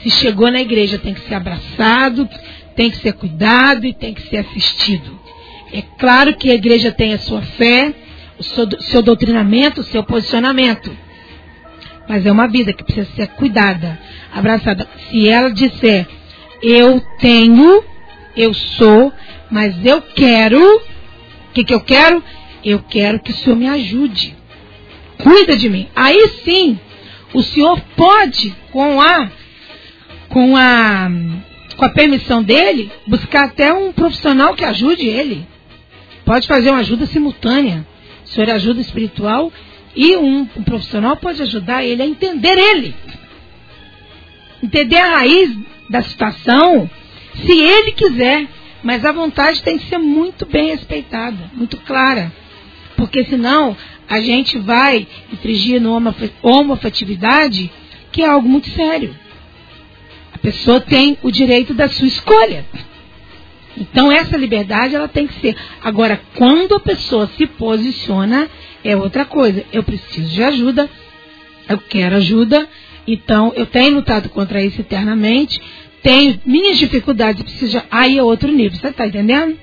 Se 0.02 0.10
chegou 0.10 0.50
na 0.50 0.60
igreja, 0.60 0.98
tem 0.98 1.14
que 1.14 1.26
ser 1.28 1.34
abraçado, 1.34 2.28
tem 2.74 2.90
que 2.90 2.98
ser 2.98 3.14
cuidado 3.14 3.86
e 3.86 3.94
tem 3.94 4.12
que 4.14 4.22
ser 4.28 4.38
assistido. 4.38 5.18
É 5.72 5.82
claro 5.98 6.36
que 6.36 6.50
a 6.50 6.54
igreja 6.54 6.92
tem 6.92 7.14
a 7.14 7.18
sua 7.18 7.42
fé, 7.42 7.94
o 8.38 8.42
seu, 8.42 8.68
seu 8.82 9.02
doutrinamento, 9.02 9.80
o 9.80 9.84
seu 9.84 10.04
posicionamento. 10.04 10.96
Mas 12.08 12.24
é 12.24 12.30
uma 12.30 12.46
vida 12.46 12.72
que 12.72 12.84
precisa 12.84 13.10
ser 13.16 13.28
cuidada, 13.28 13.98
abraçada. 14.32 14.86
Se 15.10 15.28
ela 15.28 15.50
disser, 15.50 16.06
eu 16.62 17.00
tenho, 17.18 17.82
eu 18.36 18.54
sou, 18.54 19.12
mas 19.50 19.74
eu 19.84 20.00
quero, 20.02 20.60
o 20.60 20.80
que, 21.52 21.64
que 21.64 21.74
eu 21.74 21.80
quero? 21.80 22.22
Eu 22.64 22.80
quero 22.88 23.20
que 23.20 23.32
o 23.32 23.34
Senhor 23.34 23.56
me 23.56 23.68
ajude. 23.68 24.36
Cuida 25.18 25.56
de 25.56 25.68
mim. 25.68 25.88
Aí 25.96 26.28
sim, 26.44 26.78
o 27.32 27.42
Senhor 27.42 27.80
pode, 27.96 28.54
com 28.70 29.00
a, 29.00 29.30
com 30.36 30.54
a, 30.54 31.10
com 31.78 31.84
a 31.86 31.88
permissão 31.88 32.42
dele, 32.42 32.92
buscar 33.06 33.46
até 33.46 33.72
um 33.72 33.90
profissional 33.90 34.54
que 34.54 34.66
ajude 34.66 35.06
ele. 35.06 35.46
Pode 36.26 36.46
fazer 36.46 36.68
uma 36.68 36.80
ajuda 36.80 37.06
simultânea. 37.06 37.86
O 38.22 38.28
Senhor 38.28 38.50
ajuda 38.50 38.82
espiritual 38.82 39.50
e 39.94 40.14
um, 40.14 40.46
um, 40.54 40.62
profissional 40.62 41.16
pode 41.16 41.40
ajudar 41.40 41.82
ele 41.84 42.02
a 42.02 42.06
entender 42.06 42.58
ele. 42.58 42.94
Entender 44.62 44.98
a 44.98 45.16
raiz 45.16 45.56
da 45.88 46.02
situação, 46.02 46.90
se 47.36 47.58
ele 47.58 47.92
quiser. 47.92 48.46
Mas 48.82 49.06
a 49.06 49.12
vontade 49.12 49.62
tem 49.62 49.78
que 49.78 49.86
ser 49.86 49.96
muito 49.96 50.44
bem 50.44 50.66
respeitada, 50.66 51.50
muito 51.54 51.78
clara. 51.78 52.30
Porque 52.94 53.24
senão 53.24 53.74
a 54.06 54.20
gente 54.20 54.58
vai 54.58 55.08
infringir 55.32 55.80
no 55.80 55.96
homoafetividade, 56.42 57.72
que 58.12 58.20
é 58.20 58.28
algo 58.28 58.46
muito 58.46 58.68
sério. 58.72 59.16
Pessoa 60.46 60.80
tem 60.80 61.18
o 61.24 61.30
direito 61.32 61.74
da 61.74 61.88
sua 61.88 62.06
escolha. 62.06 62.64
Então 63.76 64.12
essa 64.12 64.36
liberdade 64.36 64.94
ela 64.94 65.08
tem 65.08 65.26
que 65.26 65.34
ser. 65.40 65.56
Agora, 65.82 66.20
quando 66.36 66.76
a 66.76 66.78
pessoa 66.78 67.28
se 67.36 67.48
posiciona, 67.48 68.48
é 68.84 68.96
outra 68.96 69.24
coisa. 69.24 69.64
Eu 69.72 69.82
preciso 69.82 70.28
de 70.28 70.44
ajuda, 70.44 70.88
eu 71.68 71.78
quero 71.78 72.14
ajuda, 72.14 72.68
então 73.08 73.52
eu 73.56 73.66
tenho 73.66 73.96
lutado 73.96 74.28
contra 74.28 74.62
isso 74.62 74.80
eternamente, 74.80 75.60
tenho 76.00 76.40
minhas 76.46 76.78
dificuldades, 76.78 77.42
preciso 77.42 77.80
de... 77.80 77.84
aí 77.90 78.16
é 78.16 78.22
outro 78.22 78.52
nível, 78.52 78.78
você 78.78 78.86
está 78.86 79.04
entendendo? 79.04 79.58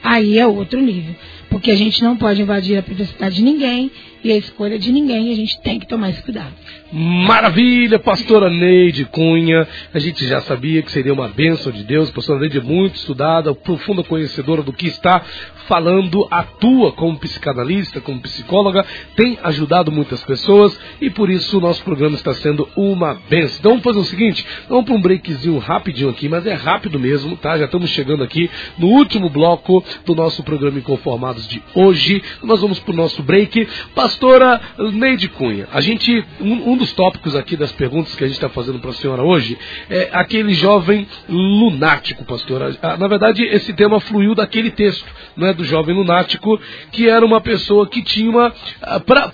Aí 0.00 0.38
é 0.38 0.46
outro 0.46 0.80
nível. 0.80 1.16
Porque 1.50 1.72
a 1.72 1.76
gente 1.76 2.00
não 2.00 2.16
pode 2.16 2.40
invadir 2.40 2.78
a 2.78 2.82
privacidade 2.84 3.34
de 3.34 3.42
ninguém 3.42 3.90
e 4.22 4.32
a 4.32 4.36
escolha 4.36 4.78
de 4.78 4.90
ninguém, 4.90 5.32
a 5.32 5.36
gente 5.36 5.60
tem 5.60 5.78
que 5.78 5.86
tomar 5.86 6.10
esse 6.10 6.22
cuidado. 6.22 6.52
Maravilha, 6.92 7.98
pastora 7.98 8.50
Neide 8.50 9.04
Cunha. 9.04 9.66
A 9.92 9.98
gente 9.98 10.26
já 10.26 10.40
sabia 10.40 10.82
que 10.82 10.90
seria 10.90 11.12
uma 11.12 11.28
bênção 11.28 11.70
de 11.70 11.84
Deus. 11.84 12.10
Pastora 12.10 12.40
Neide 12.40 12.58
é 12.58 12.62
muito 12.62 12.96
estudada, 12.96 13.54
profunda 13.54 14.02
conhecedora 14.02 14.62
do 14.62 14.72
que 14.72 14.86
está 14.86 15.22
falando, 15.68 16.26
atua 16.30 16.90
como 16.92 17.18
psicanalista, 17.18 18.00
como 18.00 18.20
psicóloga, 18.22 18.84
tem 19.14 19.38
ajudado 19.42 19.92
muitas 19.92 20.24
pessoas 20.24 20.78
e 21.00 21.10
por 21.10 21.28
isso 21.30 21.58
o 21.58 21.60
nosso 21.60 21.84
programa 21.84 22.16
está 22.16 22.32
sendo 22.32 22.66
uma 22.74 23.20
bênção. 23.28 23.58
Então 23.58 23.72
vamos 23.72 23.84
fazer 23.84 23.98
o 23.98 24.04
seguinte, 24.04 24.46
vamos 24.68 24.86
para 24.86 24.94
um 24.94 25.00
breakzinho 25.00 25.58
rapidinho 25.58 26.08
aqui, 26.08 26.28
mas 26.28 26.46
é 26.46 26.54
rápido 26.54 26.98
mesmo, 26.98 27.36
tá? 27.36 27.58
Já 27.58 27.66
estamos 27.66 27.90
chegando 27.90 28.24
aqui 28.24 28.50
no 28.78 28.88
último 28.88 29.28
bloco 29.28 29.84
do 30.06 30.14
nosso 30.14 30.42
programa 30.42 30.78
Inconformados 30.78 31.46
de 31.46 31.62
hoje. 31.74 32.22
Nós 32.42 32.60
vamos 32.60 32.78
para 32.78 32.92
o 32.92 32.96
nosso 32.96 33.22
break. 33.22 33.68
Pastora 33.94 34.60
Neide 34.92 35.28
Cunha, 35.28 35.68
a 35.70 35.82
gente, 35.82 36.24
um, 36.40 36.72
um 36.72 36.76
dos 36.76 36.92
tópicos 36.92 37.36
aqui 37.36 37.56
das 37.56 37.72
perguntas 37.72 38.14
que 38.14 38.24
a 38.24 38.26
gente 38.26 38.36
está 38.36 38.48
fazendo 38.48 38.78
para 38.78 38.90
a 38.90 38.94
senhora 38.94 39.22
hoje 39.22 39.58
é 39.90 40.08
aquele 40.12 40.54
jovem 40.54 41.06
lunático, 41.28 42.24
pastora. 42.24 42.74
Na 42.98 43.06
verdade, 43.08 43.42
esse 43.42 43.74
tema 43.74 44.00
fluiu 44.00 44.34
daquele 44.34 44.70
texto, 44.70 45.06
não 45.36 45.46
é? 45.46 45.57
Do 45.58 45.64
jovem 45.64 45.94
lunático, 45.94 46.58
que 46.92 47.08
era 47.08 47.24
uma 47.24 47.40
pessoa 47.40 47.86
que 47.86 48.02
tinha 48.02 48.30
uma. 48.30 48.50
Pra, 49.04 49.32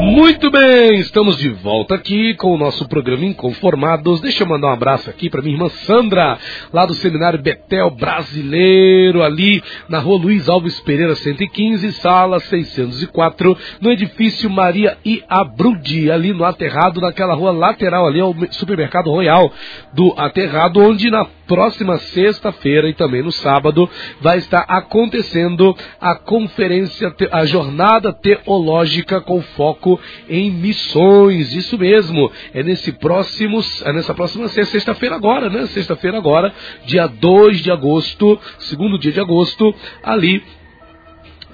Muito 0.00 0.50
bem, 0.50 0.98
estamos 0.98 1.36
de 1.36 1.48
volta 1.50 1.94
aqui 1.94 2.34
com 2.34 2.54
o 2.54 2.58
nosso 2.58 2.88
programa 2.88 3.24
Inconformados. 3.24 4.20
Deixa 4.20 4.42
eu 4.42 4.46
mandar 4.46 4.68
um 4.68 4.72
abraço 4.72 5.10
aqui 5.10 5.28
para 5.28 5.42
minha 5.42 5.54
irmã 5.54 5.68
Sandra, 5.68 6.38
lá 6.72 6.86
do 6.86 6.94
Seminário 6.94 7.40
Betel 7.40 7.90
Brasileiro, 7.90 9.22
ali 9.22 9.62
na 9.88 9.98
rua 9.98 10.18
Luiz 10.18 10.48
Alves 10.48 10.80
Pereira 10.80 11.14
115, 11.14 11.92
sala 11.92 12.40
604, 12.40 13.56
no 13.80 13.90
edifício 13.90 14.48
Maria 14.48 14.96
e 15.04 15.22
Abrude, 15.28 16.10
ali 16.10 16.32
no 16.32 16.44
Aterrado, 16.44 17.00
naquela 17.00 17.34
rua 17.34 17.50
lateral 17.50 18.06
ali 18.06 18.20
ao 18.20 18.34
supermercado 18.50 19.10
Royal 19.10 19.52
do 19.92 20.14
Aterrado, 20.16 20.80
onde 20.80 21.10
na 21.10 21.26
próxima 21.46 21.98
sexta-feira 21.98 22.88
e 22.88 22.94
também 22.94 23.24
no 23.24 23.32
sábado 23.32 23.90
vai 24.20 24.38
estar 24.38 24.64
acontecendo 24.68 25.76
a 26.00 26.14
conferência, 26.14 27.12
a 27.32 27.44
jornada 27.44 28.12
teológica 28.12 29.09
com 29.18 29.40
foco 29.40 29.98
em 30.28 30.50
missões. 30.50 31.54
Isso 31.54 31.78
mesmo, 31.78 32.30
é 32.52 32.62
nesse 32.62 32.92
próximo, 32.92 33.60
é 33.84 33.92
nessa 33.94 34.12
próxima 34.12 34.46
sexta-feira 34.48 35.14
agora, 35.14 35.48
né? 35.48 35.64
Sexta-feira 35.68 36.18
agora, 36.18 36.52
dia 36.84 37.06
2 37.06 37.62
de 37.62 37.70
agosto, 37.70 38.38
segundo 38.58 38.98
dia 38.98 39.12
de 39.12 39.20
agosto, 39.20 39.74
ali 40.02 40.42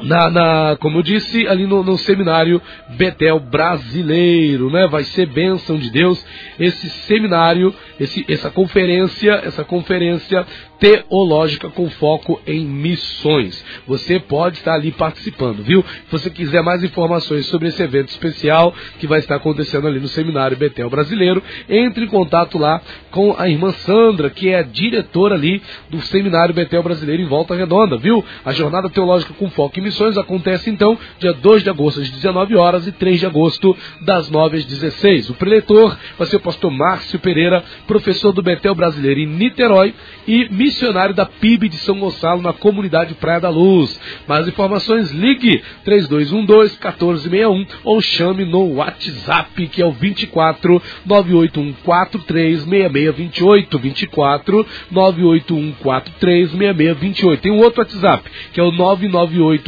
na, 0.01 0.31
na, 0.31 0.77
como 0.79 0.99
eu 0.99 1.03
disse, 1.03 1.47
ali 1.47 1.67
no, 1.67 1.83
no, 1.83 1.97
seminário 1.97 2.61
Betel 2.97 3.41
brasileiro, 3.41 4.71
né? 4.71 4.87
Vai 4.87 5.05
ser 5.05 5.27
bênção 5.27 5.77
de 5.77 5.91
Deus 5.91 6.25
esse 6.59 6.89
seminário, 6.89 7.75
esse, 7.99 8.25
essa 8.29 8.51
conferência, 8.51 9.33
essa 9.45 9.65
conferência 9.65 10.47
teológica 10.79 11.71
com 11.71 11.89
foco 11.91 12.41
em 12.47 12.67
missões. 12.67 13.65
Você 13.87 14.21
pode 14.21 14.59
estar 14.59 14.75
ali 14.75 14.93
participando, 14.93 15.63
viu? 15.63 15.83
Se 15.83 16.13
você 16.13 16.31
quiser 16.31 16.63
mais 16.63 16.85
informações 16.85 17.47
sobre 17.47 17.69
esse 17.69 17.83
evento 17.83 18.09
especial 18.09 18.75
que 18.99 19.07
vai 19.07 19.19
estar 19.21 19.37
acontecendo 19.37 19.87
ali 19.87 19.99
no 19.99 20.09
Seminário 20.09 20.57
Betel 20.57 20.91
Brasileiro, 20.91 21.43
entre 21.69 22.05
em 22.05 22.09
contato 22.09 22.59
lá 22.59 22.81
com 23.11 23.35
a 23.39 23.49
irmã 23.49 23.73
Sandra, 23.73 24.29
que 24.29 24.51
é 24.51 24.59
a 24.59 24.63
diretora 24.63 25.35
ali 25.35 25.63
do 25.89 26.01
Seminário 26.03 26.55
Betel 26.55 26.83
Brasileiro 26.83 27.23
em 27.23 27.27
Volta 27.27 27.55
Redonda, 27.55 27.97
viu? 27.97 28.23
A 28.45 28.53
jornada 28.53 28.91
teológica 28.91 29.33
com 29.35 29.51
foco 29.51 29.81
em 29.81 29.86
missões 29.87 30.19
acontece 30.19 30.69
então 30.69 30.99
dia 31.19 31.33
2 31.33 31.63
de 31.63 31.71
agosto 31.71 32.01
às 32.01 32.11
19 32.11 32.57
horas 32.57 32.87
e 32.87 32.93
3 32.93 33.21
de 33.21 33.27
agosto 33.27 33.75
das 34.03 34.29
9 34.29 34.59
às 34.59 34.65
16. 34.65 35.31
O 35.31 35.35
preletor 35.35 35.97
vai 36.19 36.27
ser 36.27 36.37
o 36.37 36.41
pastor 36.41 36.71
Márcio 36.71 37.19
Pereira, 37.19 37.65
professor 37.87 38.33
do 38.33 38.43
Betel 38.43 38.75
Brasileiro 38.75 39.21
em 39.21 39.27
Niterói 39.27 39.95
e 40.27 40.49
missionário 40.51 41.15
da 41.15 41.25
PIB 41.25 41.69
de 41.69 41.79
São 41.79 42.01
Gonçalo 42.01 42.43
na 42.43 42.53
comunidade 42.53 43.15
Praia 43.15 43.41
da 43.41 43.49
Luz. 43.49 44.01
Mais 44.27 44.49
informações, 44.49 45.13
ligue 45.13 45.63
3212-1461 45.87 47.67
ou 47.85 48.01
chame 48.01 48.45
no 48.45 48.75
WhatsApp, 48.75 49.69
que 49.69 49.81
é 49.81 49.87
o 49.87 49.93
24 49.93 50.83
981436628. 51.07 53.79
24 53.79 54.67
981436628. 54.93 57.39
Tem 57.39 57.53
um 57.53 57.59
outro 57.59 57.83
WhatsApp, 57.83 58.29
que 58.53 58.61
é 58.61 58.63
o 58.63 58.73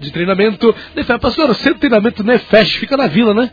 de 0.00 0.10
Treinamento. 0.10 0.74
Pastora, 1.20 1.52
Centro 1.54 1.74
de 1.74 1.80
Treinamento 1.80 2.24
Nefesh, 2.24 2.76
fica 2.76 2.96
na 2.96 3.06
vila, 3.06 3.34
né? 3.34 3.50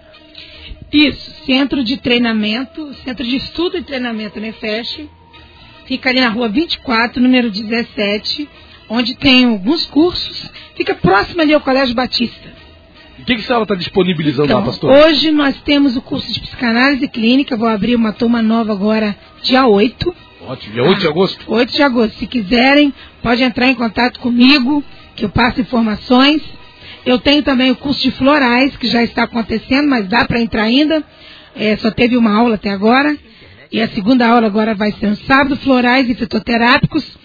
Isso, 0.94 1.32
Centro 1.46 1.84
de 1.84 1.98
Treinamento, 1.98 2.94
Centro 3.04 3.26
de 3.26 3.38
Estudo 3.38 3.78
e 3.78 3.84
Treinamento 3.84 4.40
Nefesh. 4.40 5.02
Fica 5.86 6.10
ali 6.10 6.22
na 6.22 6.30
rua 6.30 6.48
24, 6.48 7.22
número 7.22 7.52
17, 7.52 8.48
onde 8.90 9.16
tem 9.16 9.46
alguns 9.46 9.86
cursos. 9.86 10.50
Fica 10.76 10.96
próximo 10.96 11.42
ali 11.42 11.54
ao 11.54 11.62
Colégio 11.62 11.96
Batista. 11.96 12.54
O 13.20 13.26
que, 13.26 13.36
que 13.36 13.42
a 13.42 13.44
senhora 13.44 13.64
está 13.64 13.76
disponibilizando 13.76 14.46
então, 14.46 14.60
lá, 14.60 14.66
pastor? 14.66 14.92
Hoje 14.92 15.32
nós 15.32 15.56
temos 15.62 15.96
o 15.96 16.02
curso 16.02 16.32
de 16.32 16.42
psicanálise 16.42 17.08
clínica. 17.08 17.56
Vou 17.56 17.68
abrir 17.68 17.96
uma 17.96 18.14
turma 18.14 18.42
nova 18.42 18.74
agora, 18.74 19.16
dia 19.42 19.66
8. 19.66 20.16
Ótimo, 20.48 20.74
dia 20.74 20.84
8 20.84 21.00
de 21.00 21.08
agosto? 21.08 21.46
8 21.48 21.74
de 21.74 21.82
agosto. 21.82 22.20
Se 22.20 22.28
quiserem, 22.28 22.94
pode 23.24 23.42
entrar 23.42 23.68
em 23.68 23.74
contato 23.74 24.20
comigo, 24.20 24.84
que 25.16 25.26
eu 25.26 25.30
passo 25.30 25.62
informações. 25.62 26.42
Eu 27.06 27.18
tenho 27.18 27.42
também 27.42 27.72
o 27.72 27.76
curso 27.76 28.02
de 28.02 28.12
florais, 28.12 28.76
que 28.78 28.88
já 28.88 29.02
está 29.02 29.24
acontecendo, 29.24 29.88
mas 29.88 30.08
dá 30.08 30.26
para 30.26 30.40
entrar 30.40 30.64
ainda. 30.64 31.04
É, 31.56 31.78
só 31.78 31.90
teve 31.90 32.18
uma 32.18 32.36
aula 32.36 32.56
até 32.56 32.70
agora. 32.70 33.18
E 33.72 33.82
a 33.82 33.88
segunda 33.88 34.28
aula 34.28 34.46
agora 34.46 34.76
vai 34.76 34.92
ser 34.92 35.08
no 35.08 35.16
sábado, 35.16 35.56
florais 35.58 36.10
e 36.10 36.16
fitoterápicos, 36.16 37.18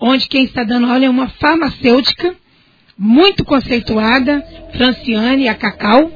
onde 0.00 0.28
quem 0.28 0.44
está 0.44 0.62
dando 0.62 0.86
aula 0.86 1.04
é 1.04 1.10
uma 1.10 1.28
farmacêutica, 1.28 2.34
muito 2.96 3.44
conceituada, 3.44 4.44
Franciane, 4.72 5.48
a 5.48 5.54
Cacau. 5.54 6.10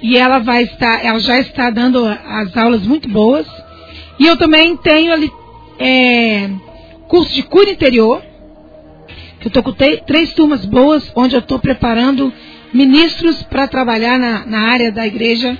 E 0.00 0.16
ela 0.16 0.38
vai 0.38 0.62
estar, 0.62 1.04
ela 1.04 1.18
já 1.18 1.38
está 1.38 1.70
dando 1.70 2.06
as 2.06 2.56
aulas 2.56 2.82
muito 2.82 3.08
boas. 3.08 3.46
E 4.18 4.26
eu 4.26 4.36
também 4.36 4.76
tenho 4.76 5.12
ali 5.12 5.30
é, 5.78 6.50
curso 7.08 7.34
de 7.34 7.42
cura 7.42 7.70
interior. 7.70 8.22
Eu 9.40 9.48
estou 9.48 9.62
com 9.62 9.72
três 9.72 10.32
turmas 10.34 10.64
boas, 10.64 11.10
onde 11.14 11.34
eu 11.34 11.40
estou 11.40 11.58
preparando 11.58 12.32
ministros 12.72 13.42
para 13.44 13.66
trabalhar 13.66 14.18
na, 14.18 14.44
na, 14.44 14.60
área 14.60 14.92
da 14.92 15.06
igreja 15.06 15.56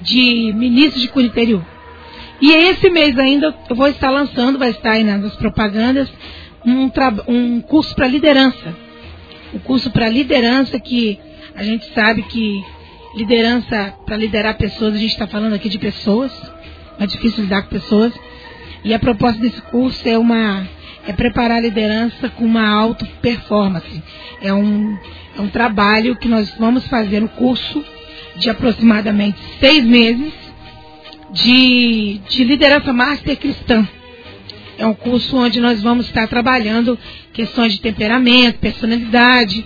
de 0.00 0.52
ministros 0.56 1.02
de 1.02 1.08
cura 1.08 1.26
interior. 1.26 1.64
E 2.40 2.52
esse 2.52 2.88
mês 2.88 3.18
ainda 3.18 3.54
eu 3.68 3.76
vou 3.76 3.88
estar 3.88 4.10
lançando, 4.10 4.58
vai 4.58 4.70
estar 4.70 4.92
aí 4.92 5.04
nas 5.04 5.34
propagandas, 5.36 6.08
um, 6.68 6.90
um 7.28 7.60
curso 7.60 7.94
para 7.94 8.06
liderança. 8.06 8.76
Um 9.54 9.58
curso 9.58 9.90
para 9.90 10.08
liderança 10.08 10.78
que 10.78 11.18
a 11.54 11.62
gente 11.62 11.92
sabe 11.94 12.22
que 12.22 12.64
liderança, 13.14 13.94
para 14.06 14.16
liderar 14.16 14.56
pessoas, 14.56 14.94
a 14.94 14.98
gente 14.98 15.12
está 15.12 15.26
falando 15.26 15.54
aqui 15.54 15.68
de 15.68 15.78
pessoas, 15.78 16.32
é 16.98 17.06
difícil 17.06 17.44
lidar 17.44 17.62
com 17.62 17.68
pessoas. 17.70 18.12
E 18.84 18.94
a 18.94 18.98
proposta 18.98 19.40
desse 19.40 19.60
curso 19.62 20.08
é 20.08 20.16
uma 20.16 20.66
é 21.06 21.12
preparar 21.12 21.56
a 21.56 21.60
liderança 21.60 22.28
com 22.28 22.44
uma 22.44 22.68
alta 22.68 23.06
performance. 23.22 24.02
É 24.42 24.52
um, 24.52 24.96
é 25.36 25.40
um 25.40 25.48
trabalho 25.48 26.16
que 26.16 26.28
nós 26.28 26.52
vamos 26.58 26.86
fazer 26.86 27.20
no 27.20 27.28
curso 27.30 27.82
de 28.36 28.50
aproximadamente 28.50 29.38
seis 29.58 29.82
meses 29.84 30.32
de, 31.32 32.20
de 32.28 32.44
liderança 32.44 32.92
master 32.92 33.36
cristã. 33.38 33.88
É 34.78 34.86
um 34.86 34.94
curso 34.94 35.36
onde 35.36 35.60
nós 35.60 35.82
vamos 35.82 36.06
estar 36.06 36.28
trabalhando 36.28 36.98
questões 37.32 37.74
de 37.74 37.80
temperamento, 37.80 38.58
personalidade, 38.58 39.64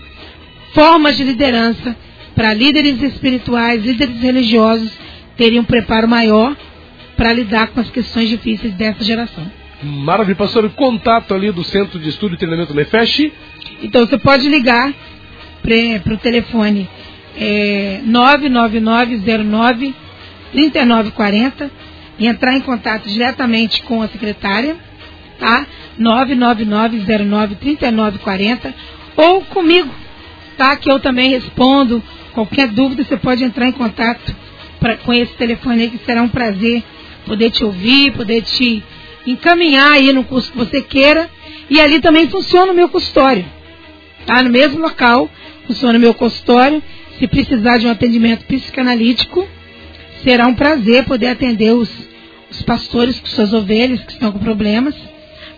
formas 0.72 1.16
de 1.16 1.24
liderança 1.24 1.94
para 2.34 2.54
líderes 2.54 3.00
espirituais, 3.02 3.84
líderes 3.84 4.20
religiosos 4.20 4.90
terem 5.36 5.60
um 5.60 5.64
preparo 5.64 6.08
maior 6.08 6.56
para 7.16 7.32
lidar 7.32 7.68
com 7.68 7.80
as 7.80 7.90
questões 7.90 8.28
difíceis 8.28 8.72
dessa 8.74 9.04
geração. 9.04 9.50
Maravilha, 9.82 10.36
pastor. 10.36 10.68
Contato 10.70 11.34
ali 11.34 11.50
do 11.50 11.64
Centro 11.64 11.98
de 11.98 12.08
Estudo 12.08 12.34
e 12.34 12.38
Treinamento 12.38 12.72
Lefeche. 12.72 13.32
Então 13.82 14.06
você 14.06 14.16
pode 14.16 14.48
ligar 14.48 14.92
para 15.62 16.14
o 16.14 16.18
telefone 16.18 16.88
é, 17.36 18.00
99909 18.04 19.94
3940 20.52 21.70
e 22.18 22.26
entrar 22.26 22.54
em 22.54 22.60
contato 22.60 23.08
diretamente 23.08 23.82
com 23.82 24.02
a 24.02 24.08
secretária, 24.08 24.76
tá? 25.42 25.66
99909 25.98 27.56
3940 27.56 28.74
ou 29.16 29.40
comigo, 29.42 29.92
tá? 30.56 30.76
Que 30.76 30.90
eu 30.90 31.00
também 31.00 31.30
respondo. 31.30 32.00
Qualquer 32.32 32.68
dúvida 32.68 33.04
você 33.04 33.16
pode 33.16 33.42
entrar 33.42 33.66
em 33.66 33.72
contato 33.72 34.34
pra, 34.78 34.96
com 34.98 35.12
esse 35.12 35.34
telefone 35.34 35.82
aí, 35.82 35.90
que 35.90 36.04
será 36.04 36.22
um 36.22 36.28
prazer 36.28 36.82
poder 37.26 37.50
te 37.50 37.64
ouvir, 37.64 38.12
poder 38.12 38.42
te 38.42 38.82
encaminhar 39.26 39.92
aí 39.92 40.12
no 40.12 40.24
curso 40.24 40.52
que 40.52 40.58
você 40.58 40.80
queira. 40.80 41.28
E 41.68 41.80
ali 41.80 42.00
também 42.00 42.28
funciona 42.28 42.72
o 42.72 42.74
meu 42.74 42.88
consultório. 42.88 43.44
Tá? 44.24 44.42
No 44.42 44.50
mesmo 44.50 44.80
local, 44.80 45.28
funciona 45.66 45.98
o 45.98 46.00
meu 46.00 46.14
consultório. 46.14 46.82
Se 47.18 47.26
precisar 47.26 47.78
de 47.78 47.86
um 47.86 47.90
atendimento 47.90 48.44
psicanalítico, 48.46 49.46
será 50.22 50.46
um 50.46 50.54
prazer 50.54 51.04
poder 51.04 51.28
atender 51.28 51.72
os, 51.72 51.90
os 52.50 52.62
pastores 52.62 53.18
com 53.18 53.26
suas 53.26 53.52
ovelhas 53.52 54.02
que 54.04 54.12
estão 54.12 54.32
com 54.32 54.38
problemas. 54.38 54.94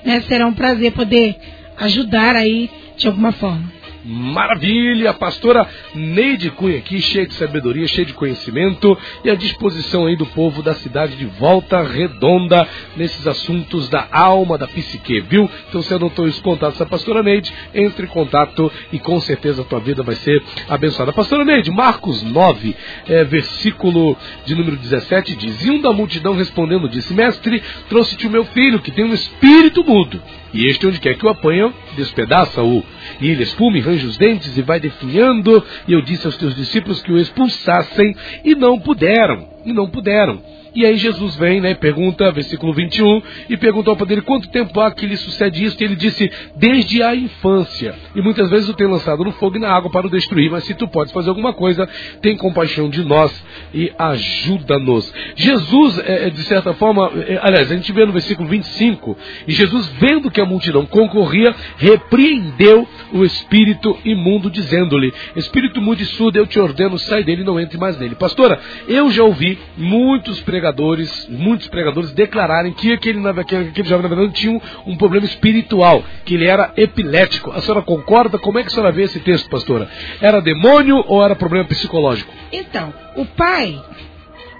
Né? 0.04 0.22
Será 0.28 0.46
um 0.46 0.54
prazer 0.54 0.92
poder 0.92 1.36
ajudar 1.78 2.36
aí 2.36 2.70
de 2.96 3.06
alguma 3.06 3.32
forma. 3.32 3.72
Maravilha, 4.04 5.14
pastora 5.14 5.66
Neide 5.94 6.50
Cunha 6.50 6.76
aqui, 6.76 7.00
cheia 7.00 7.26
de 7.26 7.32
sabedoria, 7.34 7.88
cheia 7.88 8.04
de 8.04 8.12
conhecimento 8.12 8.96
e 9.24 9.30
à 9.30 9.34
disposição 9.34 10.04
aí 10.04 10.14
do 10.14 10.26
povo 10.26 10.62
da 10.62 10.74
cidade 10.74 11.16
de 11.16 11.24
Volta 11.24 11.82
Redonda 11.82 12.68
nesses 12.96 13.26
assuntos 13.26 13.88
da 13.88 14.06
alma, 14.12 14.58
da 14.58 14.68
psique, 14.68 15.20
viu? 15.22 15.50
Então 15.70 15.80
se 15.80 15.94
anotou 15.94 16.26
os 16.26 16.38
contatos 16.40 16.78
da 16.78 16.84
pastora 16.84 17.22
Neide, 17.22 17.50
entre 17.74 18.04
em 18.04 18.08
contato 18.10 18.70
e 18.92 18.98
com 18.98 19.18
certeza 19.20 19.62
a 19.62 19.64
tua 19.64 19.80
vida 19.80 20.02
vai 20.02 20.16
ser 20.16 20.42
abençoada. 20.68 21.10
Pastora 21.10 21.42
Neide, 21.42 21.70
Marcos 21.70 22.22
9, 22.22 22.76
é, 23.08 23.24
versículo 23.24 24.18
de 24.44 24.54
número 24.54 24.76
17 24.76 25.34
diz, 25.34 25.64
e 25.64 25.70
um 25.70 25.80
da 25.80 25.94
multidão 25.94 26.34
respondendo 26.34 26.90
disse, 26.90 27.14
mestre, 27.14 27.62
trouxe-te 27.88 28.26
o 28.26 28.30
meu 28.30 28.44
filho 28.44 28.80
que 28.80 28.90
tem 28.90 29.06
um 29.06 29.14
espírito 29.14 29.82
mudo. 29.82 30.20
E 30.54 30.66
este, 30.68 30.86
onde 30.86 31.00
quer 31.00 31.18
que 31.18 31.26
o 31.26 31.28
apanham, 31.28 31.74
despedaça-o. 31.96 32.84
E 33.20 33.28
ele 33.28 33.42
espuma 33.42 33.76
e 33.76 33.80
range 33.80 34.06
os 34.06 34.16
dentes 34.16 34.56
e 34.56 34.62
vai 34.62 34.78
definhando. 34.78 35.62
E 35.88 35.92
eu 35.92 36.00
disse 36.00 36.24
aos 36.24 36.36
teus 36.36 36.54
discípulos 36.54 37.02
que 37.02 37.10
o 37.12 37.18
expulsassem, 37.18 38.14
e 38.44 38.54
não 38.54 38.78
puderam. 38.78 39.48
E 39.64 39.72
não 39.72 39.90
puderam. 39.90 40.40
E 40.74 40.84
aí 40.84 40.96
Jesus 40.96 41.36
vem, 41.36 41.60
né, 41.60 41.74
pergunta, 41.74 42.32
versículo 42.32 42.74
21, 42.74 43.22
e 43.48 43.56
perguntou 43.56 43.92
ao 43.92 43.96
poder 43.96 44.22
quanto 44.22 44.48
tempo 44.48 44.80
há 44.80 44.90
que 44.90 45.06
lhe 45.06 45.16
sucede 45.16 45.64
isso, 45.64 45.76
e 45.80 45.84
ele 45.84 45.94
disse, 45.94 46.28
desde 46.56 47.00
a 47.00 47.14
infância. 47.14 47.94
E 48.12 48.20
muitas 48.20 48.50
vezes 48.50 48.68
o 48.68 48.74
tem 48.74 48.88
lançado 48.88 49.22
no 49.22 49.30
fogo 49.32 49.56
e 49.56 49.60
na 49.60 49.70
água 49.70 49.88
para 49.88 50.08
o 50.08 50.10
destruir, 50.10 50.50
mas 50.50 50.64
se 50.64 50.74
tu 50.74 50.88
podes 50.88 51.12
fazer 51.12 51.28
alguma 51.28 51.52
coisa, 51.52 51.88
tem 52.20 52.36
compaixão 52.36 52.90
de 52.90 53.04
nós 53.04 53.32
e 53.72 53.92
ajuda-nos. 53.96 55.14
Jesus, 55.36 56.00
é, 56.00 56.28
de 56.30 56.42
certa 56.42 56.74
forma, 56.74 57.08
é, 57.24 57.38
aliás, 57.40 57.70
a 57.70 57.76
gente 57.76 57.92
vê 57.92 58.04
no 58.04 58.12
versículo 58.12 58.48
25, 58.48 59.16
e 59.46 59.52
Jesus, 59.52 59.86
vendo 60.00 60.28
que 60.28 60.40
a 60.40 60.44
multidão 60.44 60.84
concorria, 60.86 61.54
repreendeu 61.76 62.88
o 63.12 63.24
espírito 63.24 63.96
imundo, 64.04 64.50
dizendo-lhe, 64.50 65.14
espírito 65.36 65.80
mudo 65.80 66.02
e 66.02 66.04
surdo, 66.04 66.36
eu 66.36 66.48
te 66.48 66.58
ordeno, 66.58 66.98
sai 66.98 67.22
dele 67.22 67.42
e 67.42 67.44
não 67.44 67.60
entre 67.60 67.78
mais 67.78 67.96
nele. 67.96 68.16
Pastora, 68.16 68.58
eu 68.88 69.08
já 69.12 69.22
ouvi 69.22 69.56
muitos 69.76 70.40
pregadores 70.40 70.63
pregadores, 70.64 71.28
muitos 71.28 71.68
pregadores, 71.68 72.12
declararem 72.12 72.72
que 72.72 72.92
aquele, 72.92 73.20
aquele, 73.28 73.86
jovem, 73.86 74.08
na 74.08 74.14
verdade, 74.14 74.32
tinha 74.32 74.52
um, 74.52 74.60
um, 74.86 74.96
problema 74.96 75.26
espiritual, 75.26 76.02
que 76.24 76.34
ele 76.34 76.46
era 76.46 76.72
epilético. 76.76 77.50
A 77.50 77.60
senhora 77.60 77.82
concorda? 77.82 78.38
Como 78.38 78.58
é 78.58 78.62
que 78.62 78.68
a 78.68 78.70
senhora 78.70 78.90
vê 78.90 79.02
esse 79.02 79.20
texto, 79.20 79.50
pastora? 79.50 79.90
Era 80.22 80.40
demônio 80.40 81.04
ou 81.06 81.22
era 81.22 81.36
problema 81.36 81.66
psicológico? 81.66 82.32
Então, 82.50 82.94
o 83.16 83.26
pai 83.26 83.78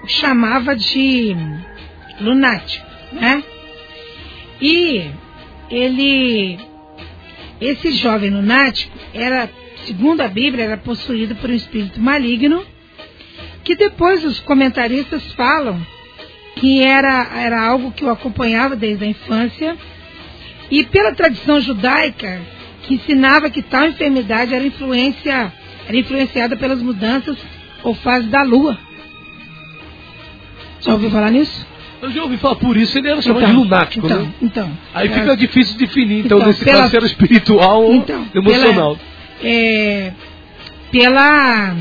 chamava 0.07 0.77
de 0.77 1.35
lunático, 2.21 2.87
né? 3.13 3.43
E 4.61 5.11
ele, 5.71 6.59
esse 7.63 7.93
jovem 7.93 8.29
lunático, 8.29 8.93
era, 9.15 9.49
segundo 9.87 10.21
a 10.21 10.29
Bíblia, 10.29 10.65
era 10.65 10.77
possuído 10.77 11.35
por 11.37 11.49
um 11.49 11.55
espírito 11.55 11.99
maligno 11.99 12.63
que 13.65 13.75
depois 13.75 14.23
os 14.23 14.39
comentaristas 14.41 15.33
falam 15.33 15.94
que 16.57 16.83
era, 16.83 17.29
era 17.37 17.61
algo 17.67 17.93
que 17.93 18.05
o 18.05 18.11
acompanhava 18.11 18.77
desde 18.77 19.05
a 19.05 19.09
infância, 19.09 19.77
e 20.71 20.85
pela 20.85 21.15
tradição 21.15 21.61
judaica, 21.61 22.41
que 22.83 22.95
ensinava 22.95 23.51
que 23.51 23.63
tal 23.63 23.87
enfermidade 23.87 24.55
era, 24.55 24.65
influência, 24.65 25.53
era 25.87 25.97
influenciada 25.97 26.57
pelas 26.57 26.81
mudanças 26.81 27.37
ou 27.83 27.95
fases 27.95 28.31
da 28.31 28.43
lua. 28.43 28.79
Já 30.81 30.93
ouviu 30.93 31.11
falar 31.11 31.31
nisso? 31.31 31.67
Eu 32.03 32.11
já 32.11 32.23
ouvi 32.23 32.37
falar 32.37 32.57
por 32.57 32.77
isso, 32.77 32.99
ele 32.99 33.09
era 33.09 33.23
chamado 33.23 33.45
então, 33.45 33.55
de 33.55 33.63
lunático, 33.63 34.07
então, 34.07 34.23
né? 34.23 34.35
Então. 34.43 34.79
Aí 34.93 35.09
fica 35.09 35.33
é... 35.33 35.37
difícil 35.37 35.79
definir, 35.79 36.25
então, 36.25 36.37
então 36.37 36.49
nesse 36.49 36.63
pela... 36.63 36.81
caso, 36.81 36.91
se 36.91 36.97
era 36.97 37.07
espiritual 37.07 37.83
ou 37.83 37.95
então, 37.95 38.27
emocional. 38.35 38.99
Pela, 39.41 39.51
é, 39.51 40.13
pela, 40.91 41.75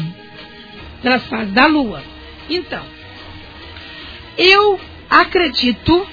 pelas 1.01 1.26
fases 1.26 1.53
da 1.53 1.65
lua. 1.65 2.01
Então, 2.49 2.93
eu 4.38 4.79
acredito 5.09 6.07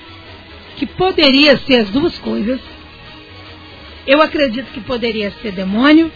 que 0.77 0.87
poderia 0.87 1.57
ser 1.59 1.77
as 1.77 1.91
duas 1.91 2.19
coisas. 2.19 2.61
Eu 4.07 4.23
acredito 4.23 4.73
que 4.73 4.81
poderia 4.81 5.31
ser 5.43 5.53
demônio 5.53 6.11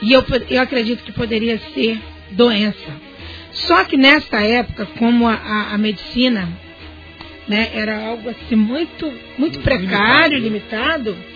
e 0.00 0.12
eu, 0.12 0.24
eu 0.50 0.62
acredito 0.62 1.02
que 1.02 1.12
poderia 1.12 1.58
ser 1.74 2.00
doença. 2.30 3.00
Só 3.52 3.84
que 3.84 3.96
nesta 3.96 4.40
época, 4.40 4.86
como 4.98 5.26
a, 5.28 5.34
a, 5.34 5.74
a 5.74 5.78
medicina 5.78 6.48
né, 7.46 7.70
era 7.74 8.06
algo 8.06 8.28
assim 8.30 8.56
muito, 8.56 9.12
muito 9.38 9.60
precário, 9.60 10.38
limitado, 10.38 11.10
limitado 11.10 11.34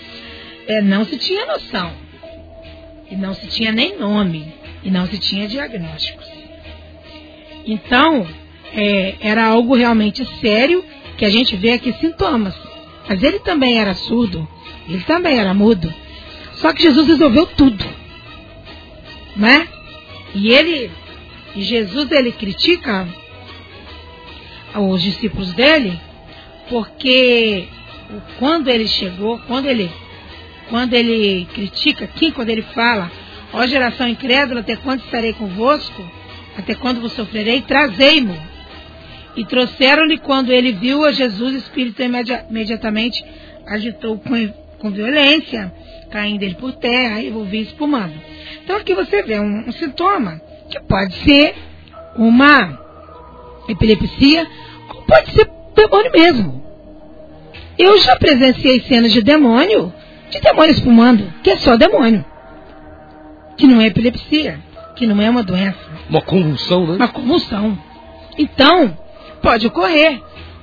é, 0.69 0.83
não 0.83 1.05
se 1.07 1.17
tinha 1.17 1.47
noção. 1.47 1.93
E 3.11 3.17
não 3.17 3.33
se 3.33 3.47
tinha 3.49 3.73
nem 3.73 3.99
nome. 3.99 4.53
E 4.85 4.91
não 4.91 5.07
se 5.07 5.19
tinha 5.19 5.49
diagnósticos. 5.49 6.27
Então, 7.65 8.29
é, 8.73 9.17
era 9.21 9.47
algo 9.47 9.75
realmente 9.75 10.27
sério, 10.41 10.85
que 11.17 11.25
a 11.25 11.31
gente 11.31 11.57
vê 11.57 11.73
aqui 11.73 11.93
sintomas. 11.95 12.55
Mas 13.09 13.23
ele 13.23 13.39
também 13.41 13.79
era 13.79 13.95
surdo, 13.95 14.47
ele 14.89 15.03
também 15.05 15.39
era 15.39 15.55
mudo. 15.55 15.93
Só 16.55 16.73
que 16.73 16.83
Jesus 16.83 17.07
resolveu 17.07 17.47
tudo. 17.47 17.85
Né? 19.37 19.67
E 20.35 20.51
ele, 20.51 20.91
e 21.55 21.63
Jesus 21.63 22.11
ele 22.11 22.33
critica 22.33 23.09
os 24.77 25.03
discípulos 25.03 25.53
dele, 25.55 25.99
porque 26.69 27.67
quando 28.39 28.69
ele 28.69 28.87
chegou, 28.87 29.39
quando 29.47 29.67
ele, 29.67 29.91
quando 30.69 30.95
ele 30.95 31.47
critica 31.55 32.05
aqui, 32.05 32.31
quando 32.31 32.51
ele 32.51 32.63
fala, 32.63 33.11
ó 33.53 33.67
geração 33.67 34.07
incrédula, 34.07 34.61
até 34.61 34.77
quando 34.77 35.01
estarei 35.01 35.33
convosco? 35.33 36.05
Até 36.57 36.75
quando 36.75 37.01
vos 37.01 37.13
sofrerei? 37.13 37.63
Trazei-mo 37.63 38.48
e 39.39 39.45
trouxeram-lhe 39.45 40.19
quando 40.19 40.51
ele 40.51 40.73
viu 40.73 41.05
a 41.05 41.13
Jesus, 41.13 41.55
o 41.55 41.59
espírito 41.59 42.03
imediatamente 42.03 43.25
agitou 43.69 44.19
com, 44.19 44.53
com 44.81 44.91
violência, 44.91 45.73
caindo 46.11 46.43
ele 46.43 46.57
por 46.57 46.73
terra 46.73 47.23
e 47.23 47.31
ouvia 47.31 47.61
espumando. 47.61 48.15
Então 48.65 48.77
aqui 48.77 48.95
você 48.97 49.23
vê 49.23 49.39
um, 49.39 49.69
um 49.69 49.71
sintoma 49.71 50.41
que 50.69 50.81
pode 50.81 51.15
ser 51.19 51.55
uma 52.17 52.81
epilepsia, 53.69 54.45
ou 54.93 55.03
pode 55.03 55.31
ser 55.31 55.49
demônio 55.77 56.11
mesmo. 56.11 56.65
Eu 57.79 57.97
já 57.99 58.17
presenciei 58.17 58.81
cenas 58.81 59.13
de 59.13 59.23
demônio, 59.23 59.93
de 60.31 60.41
demônio 60.41 60.73
espumando, 60.73 61.33
que 61.45 61.51
é 61.51 61.57
só 61.59 61.77
demônio. 61.77 62.25
Que 63.57 63.69
não 63.69 63.81
é 63.81 63.87
epilepsia, 63.87 64.59
que 64.97 65.07
não 65.07 65.23
é 65.23 65.31
uma 65.31 65.45
doença. 65.45 65.79
Uma 66.11 66.23
convulsão, 66.23 66.89
né? 66.89 66.97
Uma 66.97 67.09
convulsão. 67.09 67.79
Então, 68.37 68.97
Pode 69.43 69.67
ocorrer. 69.67 70.21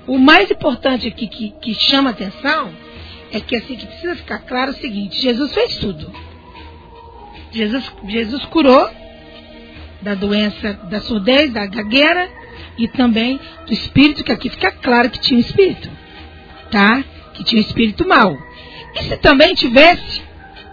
O 0.07 0.17
mais 0.17 0.51
importante 0.51 1.07
aqui 1.07 1.27
que, 1.27 1.51
que 1.61 1.73
chama 1.73 2.11
atenção 2.11 2.71
é 3.31 3.39
que 3.39 3.55
assim 3.55 3.75
que 3.75 3.85
precisa 3.85 4.15
ficar 4.15 4.39
claro 4.39 4.71
o 4.71 4.75
seguinte: 4.75 5.21
Jesus 5.21 5.53
fez 5.53 5.77
tudo. 5.77 6.11
Jesus, 7.51 7.91
Jesus 8.07 8.45
curou 8.45 8.89
da 10.01 10.13
doença 10.13 10.73
da 10.89 10.99
surdez, 11.01 11.51
da 11.51 11.65
gagueira 11.65 12.29
e 12.77 12.87
também 12.87 13.39
do 13.65 13.73
espírito, 13.73 14.23
que 14.23 14.31
aqui 14.31 14.49
fica 14.49 14.71
claro 14.71 15.09
que 15.09 15.19
tinha 15.19 15.37
um 15.37 15.41
espírito. 15.41 15.89
Tá? 16.69 17.03
que 17.35 17.43
tinha 17.43 17.61
um 17.61 17.65
espírito 17.65 18.07
mau. 18.07 18.37
E 18.95 19.03
se 19.03 19.17
também 19.17 19.53
tivesse, 19.53 20.21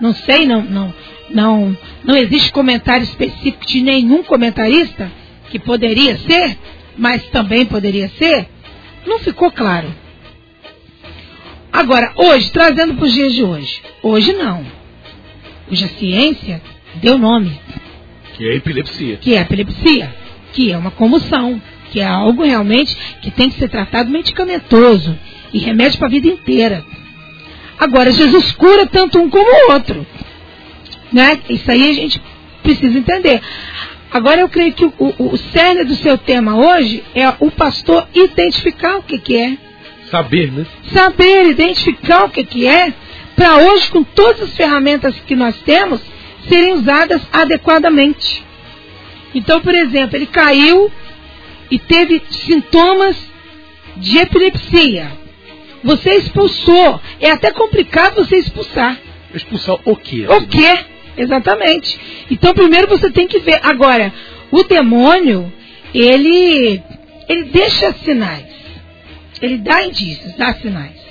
não 0.01 0.15
sei, 0.15 0.47
não, 0.47 0.63
não, 0.63 0.95
não, 1.31 1.77
não 2.05 2.17
existe 2.17 2.53
comentário 2.53 3.05
específico 3.05 3.67
de 3.67 3.83
nenhum 3.83 4.23
comentarista 4.23 5.11
que 5.51 5.59
poderia 5.59 6.17
ser, 6.19 6.57
mas 6.97 7.25
também 7.27 7.67
poderia 7.67 8.09
ser, 8.11 8.49
não 9.07 9.19
ficou 9.19 9.51
claro. 9.51 9.93
Agora, 11.73 12.13
hoje, 12.17 12.51
trazendo 12.51 12.95
para 12.95 13.07
os 13.07 13.13
dias 13.13 13.33
de 13.33 13.43
hoje, 13.43 13.81
hoje 14.03 14.33
não. 14.35 14.65
Hoje 15.71 15.85
a 15.85 15.89
ciência 15.89 16.63
deu 16.97 17.17
nome. 17.17 17.59
Que 18.35 18.45
é 18.47 18.57
epilepsia. 18.57 19.17
Que 19.17 19.35
é 19.35 19.41
epilepsia, 19.41 20.15
que 20.53 20.71
é 20.71 20.77
uma 20.77 20.91
comoção, 20.91 21.61
que 21.91 22.01
é 22.01 22.05
algo 22.05 22.45
realmente 22.45 22.95
que 23.23 23.31
tem 23.31 23.49
que 23.49 23.59
ser 23.59 23.69
tratado 23.69 24.11
medicamentoso 24.11 25.19
e 25.53 25.59
remédio 25.59 25.99
para 25.99 26.09
a 26.09 26.11
vida 26.11 26.29
inteira. 26.29 26.85
Agora, 27.79 28.11
Jesus 28.11 28.53
cura 28.53 28.87
tanto 28.87 29.19
um 29.19 29.29
como 29.29 29.45
o 29.45 29.73
outro. 29.73 30.07
Né? 31.13 31.41
Isso 31.49 31.71
aí 31.71 31.91
a 31.91 31.95
gente 31.95 32.21
precisa 32.63 32.99
entender. 32.99 33.41
Agora, 34.13 34.41
eu 34.41 34.49
creio 34.49 34.75
que 34.75 34.85
o, 34.85 34.93
o, 34.99 35.33
o 35.33 35.39
cerne 35.39 35.85
do 35.85 35.95
seu 35.97 36.19
tema 36.19 36.57
hoje 36.57 37.03
é 37.15 37.29
o 37.41 37.51
pastor 37.51 38.07
identificar 38.13 38.99
o 38.99 39.03
que, 39.03 39.19
que 39.19 39.37
é. 39.37 39.57
Saber, 40.11 40.53
né? 40.53 40.67
Saber, 40.93 41.47
identificar 41.49 42.25
o 42.25 42.29
que, 42.29 42.45
que 42.45 42.67
é, 42.67 42.93
para 43.35 43.57
hoje, 43.57 43.91
com 43.91 44.05
todas 44.05 44.43
as 44.43 44.55
ferramentas 44.55 45.19
que 45.27 45.35
nós 45.35 45.57
temos, 45.63 46.01
serem 46.47 46.75
usadas 46.75 47.23
adequadamente. 47.33 48.45
Então, 49.35 49.61
por 49.63 49.75
exemplo, 49.75 50.17
ele 50.17 50.27
caiu 50.27 50.93
e 51.71 51.79
teve 51.79 52.23
sintomas 52.29 53.17
de 53.97 54.19
epilepsia. 54.19 55.11
Você 55.83 56.15
expulsou. 56.17 57.01
É 57.19 57.31
até 57.31 57.51
complicado 57.51 58.17
você 58.17 58.37
expulsar. 58.37 58.99
Expulsar 59.35 59.77
o 59.85 59.97
quê? 59.97 60.27
O 60.29 60.47
quê? 60.47 60.92
Exatamente. 61.17 61.99
Então, 62.31 62.55
primeiro 62.55 62.89
você 62.89 63.11
tem 63.11 63.27
que 63.27 63.39
ver. 63.39 63.61
Agora, 63.63 64.13
o 64.51 64.63
demônio, 64.63 65.53
ele, 65.95 66.83
ele 67.29 67.45
deixa 67.45 67.93
sinais. 68.05 68.47
Ele 69.41 69.59
dá 69.59 69.85
indícios, 69.85 70.35
dá 70.37 70.55
sinais. 70.55 71.03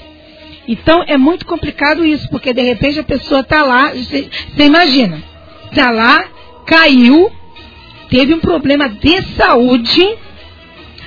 Então, 0.68 1.04
é 1.08 1.18
muito 1.18 1.45
complicado 1.45 2.06
isso, 2.06 2.30
porque 2.30 2.54
de 2.54 2.62
repente 2.62 2.99
a 2.99 3.04
pessoa 3.04 3.41
está 3.41 3.64
lá, 3.64 3.91
você, 3.93 4.30
imagina, 4.58 5.22
está 5.70 5.91
lá, 5.91 6.24
caiu, 6.66 7.32
teve 8.10 8.34
um 8.34 8.39
problema 8.39 8.88
de 8.88 9.22
saúde, 9.36 10.18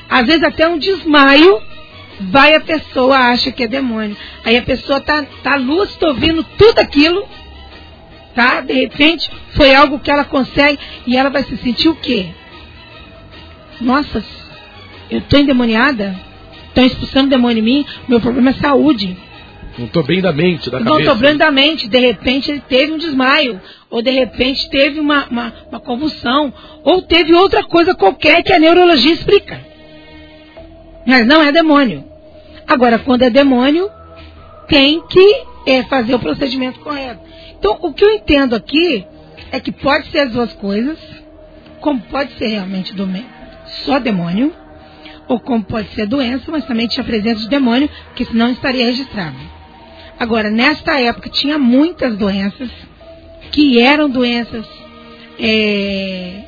às 0.08 0.26
vezes 0.26 0.42
até 0.42 0.68
um 0.68 0.76
desmaio, 0.76 1.62
vai 2.20 2.54
a 2.54 2.60
pessoa, 2.60 3.16
acha 3.16 3.50
que 3.52 3.62
é 3.62 3.68
demônio. 3.68 4.16
Aí 4.44 4.56
a 4.56 4.62
pessoa 4.62 5.00
tá, 5.00 5.24
tá 5.42 5.56
lúcida 5.56 6.08
ouvindo 6.08 6.44
tudo 6.58 6.78
aquilo, 6.80 7.26
tá? 8.34 8.60
De 8.60 8.72
repente, 8.72 9.30
foi 9.50 9.74
algo 9.74 9.98
que 9.98 10.10
ela 10.10 10.24
consegue 10.24 10.78
e 11.06 11.16
ela 11.16 11.30
vai 11.30 11.44
se 11.44 11.56
sentir 11.58 11.88
o 11.88 11.94
quê? 11.96 12.28
Nossa, 13.80 14.24
eu 15.10 15.20
tô 15.22 15.38
endemoniada? 15.38 16.18
Estão 16.68 16.84
expulsando 16.84 17.30
demônio 17.30 17.58
em 17.60 17.62
mim? 17.62 17.86
Meu 18.08 18.20
problema 18.20 18.50
é 18.50 18.54
saúde. 18.54 19.16
Não 19.78 19.86
estou 19.86 20.02
bem 20.02 20.20
da 20.20 20.32
mente, 20.32 20.70
da 20.70 20.78
Não 20.78 20.92
cabeça. 20.92 21.00
estou 21.02 21.16
bem 21.16 21.36
da 21.36 21.50
mente. 21.50 21.88
De 21.88 21.98
repente 21.98 22.50
ele 22.50 22.60
teve 22.60 22.92
um 22.92 22.98
desmaio. 22.98 23.60
Ou 23.90 24.02
de 24.02 24.10
repente 24.10 24.68
teve 24.70 25.00
uma, 25.00 25.26
uma, 25.28 25.52
uma 25.68 25.80
convulsão. 25.80 26.52
Ou 26.84 27.02
teve 27.02 27.34
outra 27.34 27.64
coisa 27.64 27.94
qualquer 27.94 28.42
que 28.42 28.52
a 28.52 28.58
neurologia 28.58 29.12
explica. 29.12 29.60
Mas 31.06 31.26
não 31.26 31.42
é 31.42 31.52
demônio. 31.52 32.04
Agora, 32.66 32.98
quando 32.98 33.22
é 33.22 33.30
demônio, 33.30 33.90
tem 34.68 35.02
que 35.06 35.42
é, 35.66 35.82
fazer 35.84 36.14
o 36.14 36.18
procedimento 36.18 36.80
correto. 36.80 37.20
Então, 37.64 37.78
o 37.80 37.94
que 37.94 38.04
eu 38.04 38.10
entendo 38.10 38.54
aqui 38.54 39.06
é 39.50 39.58
que 39.58 39.72
pode 39.72 40.10
ser 40.10 40.18
as 40.18 40.32
duas 40.32 40.52
coisas, 40.52 40.98
como 41.80 41.98
pode 41.98 42.36
ser 42.36 42.48
realmente 42.48 42.94
só 43.86 43.98
demônio, 43.98 44.52
ou 45.26 45.40
como 45.40 45.64
pode 45.64 45.88
ser 45.94 46.06
doença, 46.06 46.44
mas 46.52 46.66
também 46.66 46.86
tinha 46.86 47.02
presença 47.02 47.40
de 47.40 47.48
demônio, 47.48 47.88
que 48.14 48.26
senão 48.26 48.50
estaria 48.50 48.84
registrado. 48.84 49.36
Agora, 50.20 50.50
nesta 50.50 51.00
época, 51.00 51.30
tinha 51.30 51.58
muitas 51.58 52.18
doenças 52.18 52.68
que 53.50 53.80
eram 53.80 54.10
doenças 54.10 54.66
é, 55.40 56.42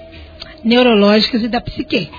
neurológicas 0.62 1.42
e 1.42 1.48
da 1.48 1.62
psique. 1.62 2.10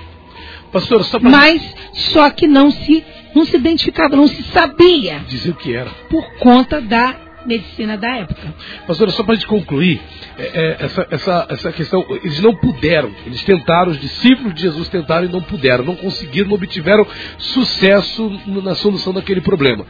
Pastor, 0.72 1.04
só 1.04 1.20
pra 1.20 1.30
Mas 1.30 1.62
só 1.92 2.30
que 2.30 2.48
não 2.48 2.72
se, 2.72 3.04
não 3.32 3.44
se 3.44 3.54
identificava, 3.54 4.16
não 4.16 4.26
se 4.26 4.42
sabia 4.42 5.20
dizer 5.28 5.50
o 5.50 5.54
que 5.54 5.72
era. 5.72 5.88
por 6.10 6.28
conta 6.38 6.80
da 6.80 7.27
medicina 7.48 7.96
da 7.96 8.16
época. 8.18 8.54
Pastor, 8.86 9.10
só 9.10 9.24
para 9.24 9.32
a 9.32 9.34
gente 9.34 9.46
concluir, 9.46 10.00
é, 10.38 10.42
é, 10.42 10.76
essa, 10.84 11.06
essa, 11.10 11.46
essa 11.48 11.72
questão, 11.72 12.04
eles 12.22 12.40
não 12.40 12.54
puderam, 12.54 13.10
eles 13.26 13.42
tentaram, 13.42 13.90
os 13.90 14.00
discípulos 14.00 14.54
de 14.54 14.62
Jesus 14.62 14.88
tentaram 14.88 15.26
e 15.26 15.32
não 15.32 15.42
puderam, 15.42 15.84
não 15.84 15.96
conseguiram, 15.96 16.48
não 16.48 16.56
obtiveram 16.56 17.06
sucesso 17.38 18.30
na 18.46 18.74
solução 18.74 19.12
daquele 19.12 19.40
problema. 19.40 19.84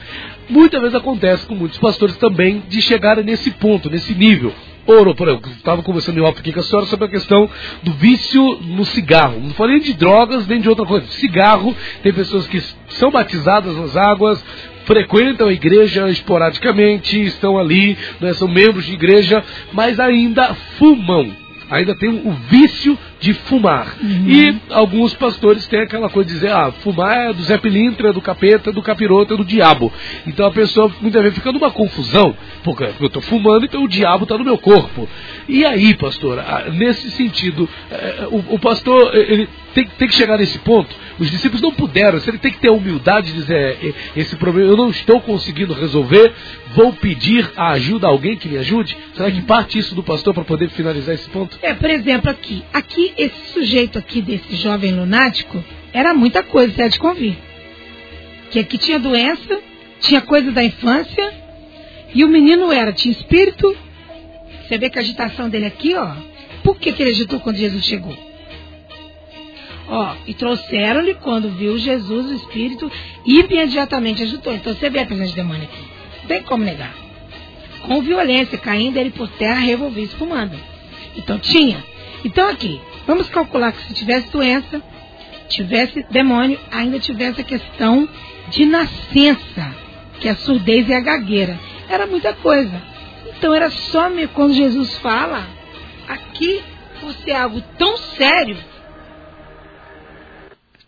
Muitas 0.49 0.81
vezes 0.81 0.97
acontece 0.97 1.47
com 1.47 1.55
muitos 1.55 1.79
pastores 1.79 2.17
também 2.17 2.63
de 2.69 2.81
chegarem 2.81 3.25
nesse 3.25 3.51
ponto, 3.51 3.91
nesse 3.91 4.15
nível. 4.15 4.55
Ouro, 4.89 5.15
por 5.15 5.29
exemplo, 5.29 5.51
estava 5.53 5.83
conversando 5.83 6.19
em 6.19 6.23
off 6.23 6.41
aqui 6.41 6.51
com 6.51 6.61
a 6.61 6.63
senhora 6.63 6.87
sobre 6.87 7.05
a 7.05 7.11
questão 7.11 7.51
do 7.83 7.93
vício 7.93 8.43
no 8.63 8.87
cigarro. 8.87 9.39
Não 9.39 9.51
falei 9.51 9.81
de 9.81 9.93
drogas 9.93 10.47
nem 10.47 10.63
de 10.63 10.69
outra 10.69 10.87
coisa. 10.87 11.07
Cigarro, 11.09 11.77
tem 12.03 12.11
pessoas 12.11 12.47
que 12.47 12.59
são 12.89 13.11
batizadas 13.11 13.77
nas 13.77 13.95
águas, 13.99 14.43
frequentam 14.89 15.49
a 15.49 15.53
igreja 15.53 16.09
esporadicamente, 16.09 17.21
estão 17.21 17.59
ali, 17.59 17.97
né, 18.19 18.33
são 18.33 18.49
membros 18.49 18.87
de 18.87 18.95
igreja, 18.95 19.45
mas 19.71 20.01
ainda 20.01 20.55
fumam. 20.79 21.31
Ainda 21.71 21.95
tem 21.95 22.09
o 22.09 22.33
vício 22.49 22.99
de 23.21 23.35
fumar. 23.35 23.97
E 24.03 24.57
alguns 24.71 25.15
pastores 25.15 25.67
têm 25.67 25.81
aquela 25.81 26.09
coisa 26.09 26.29
de 26.29 26.35
dizer, 26.35 26.53
ah, 26.53 26.71
fumar 26.71 27.17
é 27.17 27.33
do 27.33 27.43
Zé 27.43 27.59
Pilintra, 27.59 28.11
é 28.11 28.13
do 28.13 28.21
capeta, 28.21 28.71
é 28.71 28.73
do 28.73 28.83
capiroto, 28.83 29.35
é 29.35 29.37
do 29.37 29.45
diabo. 29.45 29.93
Então 30.27 30.47
a 30.47 30.51
pessoa 30.51 30.91
muitas 31.01 31.23
vezes 31.23 31.37
fica 31.39 31.53
numa 31.53 31.71
confusão, 31.71 32.37
porque 32.63 32.85
eu 33.01 33.07
estou 33.07 33.23
fumando, 33.23 33.65
então 33.65 33.83
o 33.83 33.89
diabo 33.89 34.25
está 34.25 34.39
no 34.39 34.45
meu 34.45 34.59
corpo. 34.59 35.09
E 35.49 35.65
aí, 35.65 35.95
pastor, 35.95 36.39
ah, 36.39 36.67
nesse 36.73 37.11
sentido, 37.11 37.69
eh, 37.91 38.29
o, 38.31 38.55
o 38.55 38.59
pastor 38.59 39.11
eh, 39.15 39.27
ele 39.33 39.49
tem, 39.75 39.87
tem 39.99 40.09
que 40.09 40.15
chegar 40.15 40.39
nesse 40.39 40.59
ponto. 40.61 40.95
Os 41.19 41.31
discípulos 41.31 41.63
não 41.63 41.73
puderam, 41.73 42.19
ele 42.27 42.39
tem 42.39 42.53
que 42.53 42.59
ter 42.59 42.69
a 42.69 42.73
humildade 42.73 43.29
de 43.29 43.33
dizer, 43.35 43.79
"Eh, 43.83 43.93
esse 44.17 44.37
problema 44.37 44.71
eu 44.71 44.77
não 44.77 44.91
estou 44.91 45.21
conseguindo 45.21 45.75
resolver, 45.75 46.33
vou 46.75 46.93
pedir 46.93 47.51
a 47.57 47.71
ajuda 47.73 48.07
a 48.07 48.11
alguém 48.11 48.37
que 48.37 48.49
me 48.49 48.59
ajude. 48.59 48.97
Será 49.15 49.31
que 49.31 49.43
parte 49.43 49.79
isso 49.79 49.95
do 49.95 50.03
pastor 50.03 50.35
para 50.35 50.45
poder 50.45 50.69
finalizar 50.71 51.15
esse 51.15 51.29
ponto? 51.31 51.59
É, 51.63 51.75
por 51.75 51.91
exemplo, 51.91 52.31
aqui. 52.31 52.63
Aqui, 52.73 53.08
esse 53.17 53.53
sujeito 53.53 53.99
aqui, 53.99 54.21
desse 54.21 54.57
jovem 54.57 54.93
lunático, 54.93 55.63
era 55.93 56.13
muita 56.15 56.43
coisa, 56.43 56.75
você 56.75 56.83
há 56.83 56.89
de 56.89 56.99
convir. 56.99 57.37
Que 58.51 58.61
aqui 58.61 58.79
tinha 58.79 58.99
doença, 58.99 59.61
tinha 60.01 60.21
coisa 60.21 60.51
da 60.51 60.63
infância, 60.65 61.33
e 62.15 62.25
o 62.25 62.29
menino 62.29 62.73
era, 62.73 62.93
tinha 62.93 63.13
espírito. 63.13 63.77
Você 64.67 64.79
vê 64.79 64.91
que 64.91 64.99
a 64.99 65.03
agitação 65.03 65.49
dele 65.49 65.67
aqui, 65.67 65.95
ó. 65.95 66.15
Por 66.63 66.79
que, 66.79 66.93
que 66.93 67.03
ele 67.03 67.11
agitou 67.11 67.41
quando 67.41 67.57
Jesus 67.57 67.85
chegou? 67.85 68.17
Ó, 69.89 70.15
e 70.27 70.35
trouxeram-lhe 70.35 71.15
quando 71.15 71.49
viu 71.51 71.79
Jesus, 71.79 72.31
o 72.31 72.35
espírito, 72.35 72.91
imediatamente 73.25 74.23
agitou. 74.23 74.55
Então 74.55 74.75
você 74.75 74.91
vê 74.91 75.01
a 75.01 75.07
presença 75.07 75.31
de 75.31 75.37
demônio 75.37 75.65
aqui. 75.65 75.83
Não 76.21 76.29
tem 76.29 76.43
como 76.43 76.65
negar. 76.65 76.95
Com 77.83 78.03
violência, 78.03 78.59
caindo 78.59 78.99
ele 78.99 79.11
por 79.11 79.29
terra, 79.29 79.61
revolvido, 79.61 80.09
espumando. 80.09 80.59
Então 81.17 81.39
tinha. 81.39 81.83
Então 82.23 82.49
aqui, 82.49 82.81
vamos 83.09 83.29
calcular 83.31 83.73
que 83.73 83.83
se 83.89 83.95
tivesse 83.95 84.31
doença, 84.31 84.83
tivesse 85.49 86.05
demônio, 86.11 86.61
ainda 86.71 87.01
tivesse 87.01 87.41
a 87.41 87.45
questão 87.45 88.07
de 88.51 88.67
nascença, 88.67 89.75
que 90.21 90.29
é 90.29 90.33
a 90.33 90.37
surdez 90.37 90.87
e 90.89 90.93
a 90.93 91.01
gagueira. 91.01 91.59
Era 91.89 92.07
muita 92.07 92.35
coisa. 92.35 92.81
Então 93.37 93.55
era 93.55 93.71
só 93.71 94.11
quando 94.35 94.53
Jesus 94.53 94.95
fala, 94.99 95.47
aqui, 96.07 96.63
por 97.01 97.13
ser 97.15 97.33
algo 97.33 97.63
tão 97.79 97.97
sério, 97.97 98.59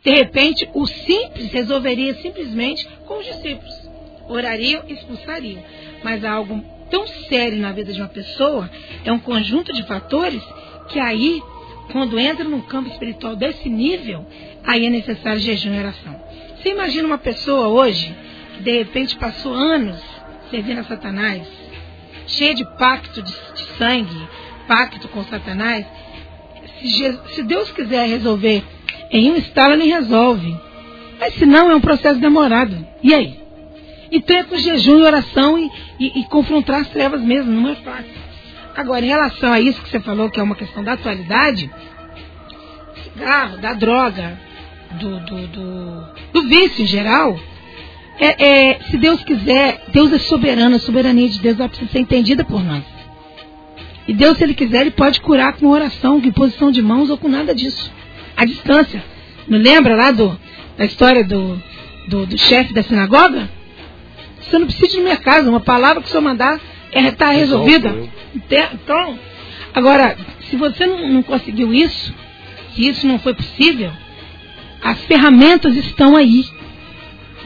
de 0.04 0.10
repente 0.10 0.68
o 0.74 0.86
simples 0.86 1.50
resolveria 1.52 2.14
simplesmente 2.16 2.86
com 3.06 3.18
os 3.18 3.24
discípulos. 3.24 3.88
Orariam 4.28 4.84
e 4.86 4.92
expulsariam. 4.92 5.62
Mas 6.04 6.24
algo 6.24 6.62
tão 6.90 7.06
sério 7.06 7.58
na 7.58 7.72
vida 7.72 7.92
de 7.92 8.00
uma 8.00 8.08
pessoa 8.08 8.70
é 9.04 9.12
um 9.12 9.18
conjunto 9.18 9.72
de 9.72 9.82
fatores 9.84 10.42
que 10.88 10.98
aí, 10.98 11.42
quando 11.92 12.18
entra 12.18 12.44
num 12.44 12.60
campo 12.62 12.90
espiritual 12.90 13.36
desse 13.36 13.68
nível, 13.68 14.26
aí 14.64 14.86
é 14.86 14.90
necessário 14.90 15.40
jejum 15.40 15.74
e 15.74 15.78
oração. 15.78 16.20
Você 16.56 16.70
imagina 16.70 17.06
uma 17.06 17.18
pessoa 17.18 17.68
hoje 17.68 18.14
que 18.56 18.62
de 18.62 18.78
repente 18.78 19.16
passou 19.16 19.52
anos 19.54 19.96
servindo 20.50 20.80
a 20.80 20.84
Satanás, 20.84 21.46
cheia 22.26 22.54
de 22.54 22.64
pacto 22.76 23.22
de, 23.22 23.30
de 23.32 23.62
sangue, 23.78 24.28
pacto 24.66 25.08
com 25.08 25.22
Satanás. 25.24 25.86
Se, 26.80 26.88
Je- 26.88 27.18
se 27.34 27.42
Deus 27.42 27.70
quiser 27.70 28.06
resolver 28.08 28.62
em 29.10 29.30
um 29.30 29.36
estalo, 29.36 29.74
ele 29.74 29.86
resolve. 29.92 30.56
Mas 31.18 31.34
se 31.34 31.44
não, 31.46 31.70
é 31.70 31.74
um 31.74 31.80
processo 31.80 32.18
demorado. 32.20 32.86
E 33.02 33.12
aí? 33.14 33.38
Então 34.12 34.36
é 34.36 34.42
com 34.44 34.56
jejum 34.56 34.98
e 34.98 35.02
oração 35.02 35.58
e, 35.58 35.70
e, 35.98 36.20
e 36.20 36.24
confrontar 36.24 36.80
as 36.80 36.88
trevas 36.88 37.20
mesmo, 37.20 37.52
não 37.52 37.70
é 37.70 37.74
fácil. 37.76 38.19
Agora, 38.80 39.04
em 39.04 39.08
relação 39.08 39.52
a 39.52 39.60
isso 39.60 39.78
que 39.82 39.90
você 39.90 40.00
falou, 40.00 40.30
que 40.30 40.40
é 40.40 40.42
uma 40.42 40.54
questão 40.54 40.82
da 40.82 40.94
atualidade, 40.94 41.70
cigarro, 43.02 43.58
da 43.58 43.74
droga, 43.74 44.40
do, 44.92 45.20
do, 45.20 45.46
do, 45.48 46.04
do 46.32 46.48
vício 46.48 46.84
em 46.84 46.86
geral, 46.86 47.38
é, 48.18 48.70
é, 48.72 48.80
se 48.84 48.96
Deus 48.96 49.22
quiser, 49.22 49.82
Deus 49.88 50.10
é 50.14 50.18
soberano, 50.18 50.76
a 50.76 50.78
soberania 50.78 51.28
de 51.28 51.38
Deus 51.40 51.60
ela 51.60 51.68
precisa 51.68 51.90
ser 51.90 51.98
entendida 51.98 52.42
por 52.42 52.64
nós. 52.64 52.82
E 54.08 54.14
Deus, 54.14 54.38
se 54.38 54.44
Ele 54.44 54.54
quiser, 54.54 54.80
Ele 54.80 54.92
pode 54.92 55.20
curar 55.20 55.52
com 55.52 55.66
oração, 55.66 56.18
com 56.18 56.28
imposição 56.28 56.70
de 56.70 56.80
mãos 56.80 57.10
ou 57.10 57.18
com 57.18 57.28
nada 57.28 57.54
disso. 57.54 57.92
À 58.34 58.46
distância. 58.46 59.04
Não 59.46 59.58
lembra 59.58 59.94
lá 59.94 60.10
do, 60.10 60.40
da 60.78 60.86
história 60.86 61.22
do, 61.22 61.62
do, 62.08 62.24
do 62.24 62.38
chefe 62.38 62.72
da 62.72 62.82
sinagoga? 62.82 63.46
Você 64.40 64.58
não 64.58 64.66
precisa 64.66 64.96
ir 64.96 65.02
minha 65.02 65.18
casa, 65.18 65.50
uma 65.50 65.60
palavra 65.60 66.00
que 66.00 66.08
o 66.08 66.10
senhor 66.10 66.22
mandar 66.22 66.58
está 66.86 67.00
é, 67.00 67.10
tá 67.10 67.30
resolvida. 67.30 68.08
Então, 68.34 69.18
agora, 69.74 70.16
se 70.48 70.56
você 70.56 70.86
não, 70.86 71.22
conseguiu 71.22 71.72
isso, 71.72 72.14
se 72.74 72.88
isso 72.88 73.06
não 73.06 73.18
foi 73.18 73.34
possível, 73.34 73.92
as 74.82 74.98
ferramentas 75.02 75.76
estão 75.76 76.16
aí. 76.16 76.46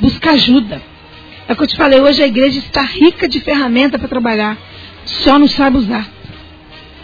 Busca 0.01 0.33
ajuda. 0.33 0.83
É 1.47 1.53
o 1.53 1.57
que 1.57 1.63
eu 1.63 1.67
te 1.67 1.77
falei, 1.77 2.01
hoje 2.01 2.23
a 2.23 2.27
igreja 2.27 2.59
está 2.59 2.83
rica 2.83 3.29
de 3.29 3.41
ferramenta 3.41 3.99
para 3.99 4.09
trabalhar, 4.09 4.57
só 5.05 5.39
não 5.39 5.49
sabe 5.49 5.77
usar. 5.77 6.09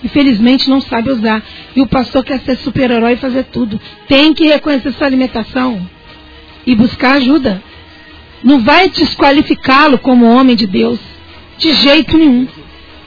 Infelizmente 0.02 0.70
não 0.70 0.80
sabe 0.80 1.10
usar. 1.10 1.42
E 1.76 1.82
o 1.82 1.86
pastor 1.86 2.24
quer 2.24 2.40
ser 2.40 2.56
super-herói 2.58 3.12
e 3.12 3.16
fazer 3.16 3.44
tudo. 3.44 3.78
Tem 4.08 4.32
que 4.32 4.46
reconhecer 4.46 4.92
sua 4.92 5.06
alimentação 5.06 5.86
e 6.66 6.74
buscar 6.74 7.16
ajuda. 7.16 7.62
Não 8.42 8.60
vai 8.60 8.88
desqualificá-lo 8.88 9.98
como 9.98 10.24
homem 10.24 10.56
de 10.56 10.66
Deus. 10.66 10.98
De 11.58 11.74
jeito 11.74 12.16
nenhum. 12.16 12.48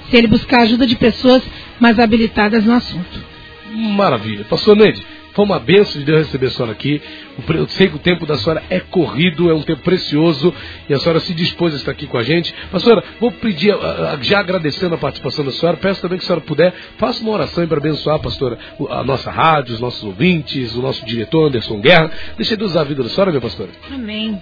Se 0.09 0.17
ele 0.17 0.27
buscar 0.27 0.61
ajuda 0.61 0.85
de 0.85 0.95
pessoas 0.95 1.41
mais 1.79 1.99
habilitadas 1.99 2.63
no 2.63 2.73
assunto. 2.73 3.33
Maravilha. 3.73 4.45
Pastor 4.45 4.75
Neide, 4.75 5.03
foi 5.33 5.45
uma 5.45 5.59
benção 5.59 5.99
de 5.99 6.05
Deus 6.05 6.27
receber 6.27 6.47
a 6.47 6.51
senhora 6.51 6.71
aqui. 6.71 7.01
Eu 7.49 7.67
sei 7.69 7.87
que 7.87 7.95
o 7.95 7.99
tempo 7.99 8.25
da 8.25 8.37
senhora 8.37 8.61
é 8.69 8.79
corrido, 8.79 9.49
é 9.49 9.53
um 9.53 9.63
tempo 9.63 9.81
precioso 9.81 10.53
e 10.87 10.93
a 10.93 10.99
senhora 10.99 11.19
se 11.19 11.33
dispôs 11.33 11.73
a 11.73 11.77
estar 11.77 11.91
aqui 11.91 12.05
com 12.05 12.17
a 12.17 12.23
gente. 12.23 12.53
Pastora, 12.71 13.03
vou 13.19 13.31
pedir, 13.31 13.73
já 14.21 14.39
agradecendo 14.39 14.93
a 14.93 14.97
participação 14.97 15.43
da 15.43 15.51
senhora, 15.51 15.77
peço 15.77 16.01
também 16.01 16.19
que 16.19 16.23
a 16.23 16.27
senhora 16.27 16.45
puder, 16.45 16.73
faça 16.97 17.23
uma 17.23 17.31
oração 17.31 17.65
para 17.67 17.77
abençoar, 17.77 18.19
pastora, 18.19 18.59
a 18.91 19.03
nossa 19.03 19.31
rádio, 19.31 19.73
os 19.73 19.81
nossos 19.81 20.03
ouvintes, 20.03 20.75
o 20.75 20.81
nosso 20.81 21.03
diretor 21.03 21.47
Anderson 21.47 21.81
Guerra. 21.81 22.11
Deixa 22.37 22.55
Deus 22.55 22.71
usar 22.71 22.81
a 22.81 22.85
vida 22.85 23.01
da 23.01 23.09
senhora, 23.09 23.31
minha 23.31 23.41
pastora. 23.41 23.71
Amém. 23.91 24.39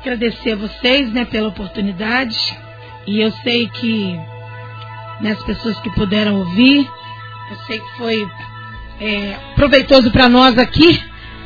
Agradecer 0.00 0.52
a 0.52 0.56
vocês 0.56 1.12
né, 1.12 1.26
pela 1.26 1.48
oportunidade 1.48 2.56
e 3.06 3.20
eu 3.20 3.32
sei 3.42 3.68
que 3.68 4.18
né, 5.20 5.32
as 5.32 5.42
pessoas 5.44 5.78
que 5.80 5.90
puderam 5.90 6.36
ouvir, 6.36 6.88
eu 7.50 7.56
sei 7.66 7.78
que 7.78 7.90
foi 7.96 8.28
é, 9.00 9.36
proveitoso 9.54 10.10
para 10.10 10.28
nós 10.28 10.56
aqui, 10.58 11.02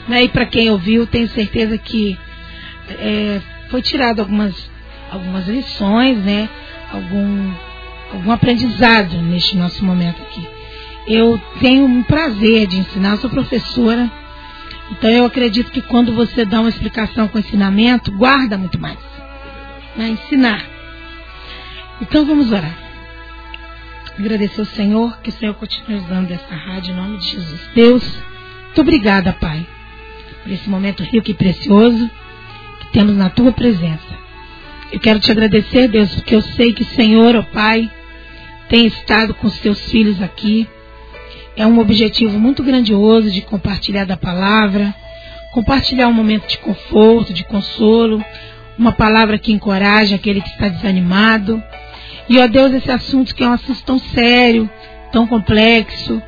né? 0.08 0.24
E 0.24 0.28
para 0.28 0.46
quem 0.46 0.70
ouviu, 0.70 1.06
tenho 1.06 1.28
certeza 1.28 1.76
que 1.78 2.18
é, 2.88 3.40
foi 3.70 3.82
tirado 3.82 4.20
algumas, 4.20 4.54
algumas 5.10 5.46
lições, 5.48 6.18
né? 6.18 6.48
Algum, 6.92 7.52
algum 8.12 8.32
aprendizado 8.32 9.16
neste 9.22 9.56
nosso 9.56 9.84
momento 9.84 10.22
aqui. 10.22 10.46
Eu 11.06 11.40
tenho 11.60 11.84
um 11.84 12.02
prazer 12.02 12.66
de 12.66 12.78
ensinar, 12.78 13.16
sou 13.18 13.30
professora, 13.30 14.10
então 14.90 15.10
eu 15.10 15.24
acredito 15.24 15.70
que 15.70 15.82
quando 15.82 16.12
você 16.12 16.44
dá 16.44 16.60
uma 16.60 16.68
explicação 16.68 17.28
com 17.28 17.38
ensinamento, 17.38 18.12
guarda 18.12 18.56
muito 18.56 18.78
mais. 18.80 18.98
Né? 19.96 20.08
Ensinar. 20.10 20.75
Então 22.00 22.26
vamos 22.26 22.52
orar. 22.52 22.76
Agradecer 24.18 24.60
ao 24.60 24.66
Senhor, 24.66 25.18
que 25.20 25.30
o 25.30 25.32
Senhor 25.32 25.54
continue 25.54 25.98
usando 25.98 26.30
essa 26.30 26.54
rádio 26.54 26.92
em 26.92 26.96
nome 26.96 27.18
de 27.18 27.30
Jesus. 27.30 27.60
Deus, 27.74 28.02
muito 28.64 28.80
obrigada, 28.80 29.32
Pai, 29.32 29.66
por 30.42 30.52
esse 30.52 30.68
momento 30.68 31.02
rico 31.02 31.30
e 31.30 31.34
precioso 31.34 32.10
que 32.80 32.86
temos 32.92 33.16
na 33.16 33.30
tua 33.30 33.52
presença. 33.52 34.26
Eu 34.92 35.00
quero 35.00 35.20
te 35.20 35.30
agradecer, 35.30 35.88
Deus, 35.88 36.14
porque 36.14 36.34
eu 36.34 36.42
sei 36.42 36.72
que 36.72 36.82
o 36.82 36.86
Senhor, 36.86 37.34
ó 37.34 37.42
Pai, 37.42 37.90
tem 38.68 38.86
estado 38.86 39.32
com 39.34 39.46
os 39.46 39.58
teus 39.58 39.80
filhos 39.90 40.22
aqui. 40.22 40.68
É 41.56 41.66
um 41.66 41.78
objetivo 41.78 42.38
muito 42.38 42.62
grandioso 42.62 43.30
de 43.30 43.40
compartilhar 43.40 44.04
da 44.04 44.16
palavra, 44.18 44.94
compartilhar 45.52 46.08
um 46.08 46.12
momento 46.12 46.46
de 46.46 46.58
conforto, 46.58 47.32
de 47.32 47.44
consolo, 47.44 48.22
uma 48.78 48.92
palavra 48.92 49.38
que 49.38 49.52
encoraja 49.52 50.16
aquele 50.16 50.42
que 50.42 50.50
está 50.50 50.68
desanimado 50.68 51.62
e, 52.28 52.38
ó 52.38 52.46
Deus, 52.46 52.72
esse 52.72 52.90
assunto 52.90 53.34
que 53.34 53.44
é 53.44 53.48
um 53.48 53.52
assunto 53.52 53.82
tão 53.84 53.98
sério, 53.98 54.68
tão 55.12 55.26
complexo, 55.26 56.20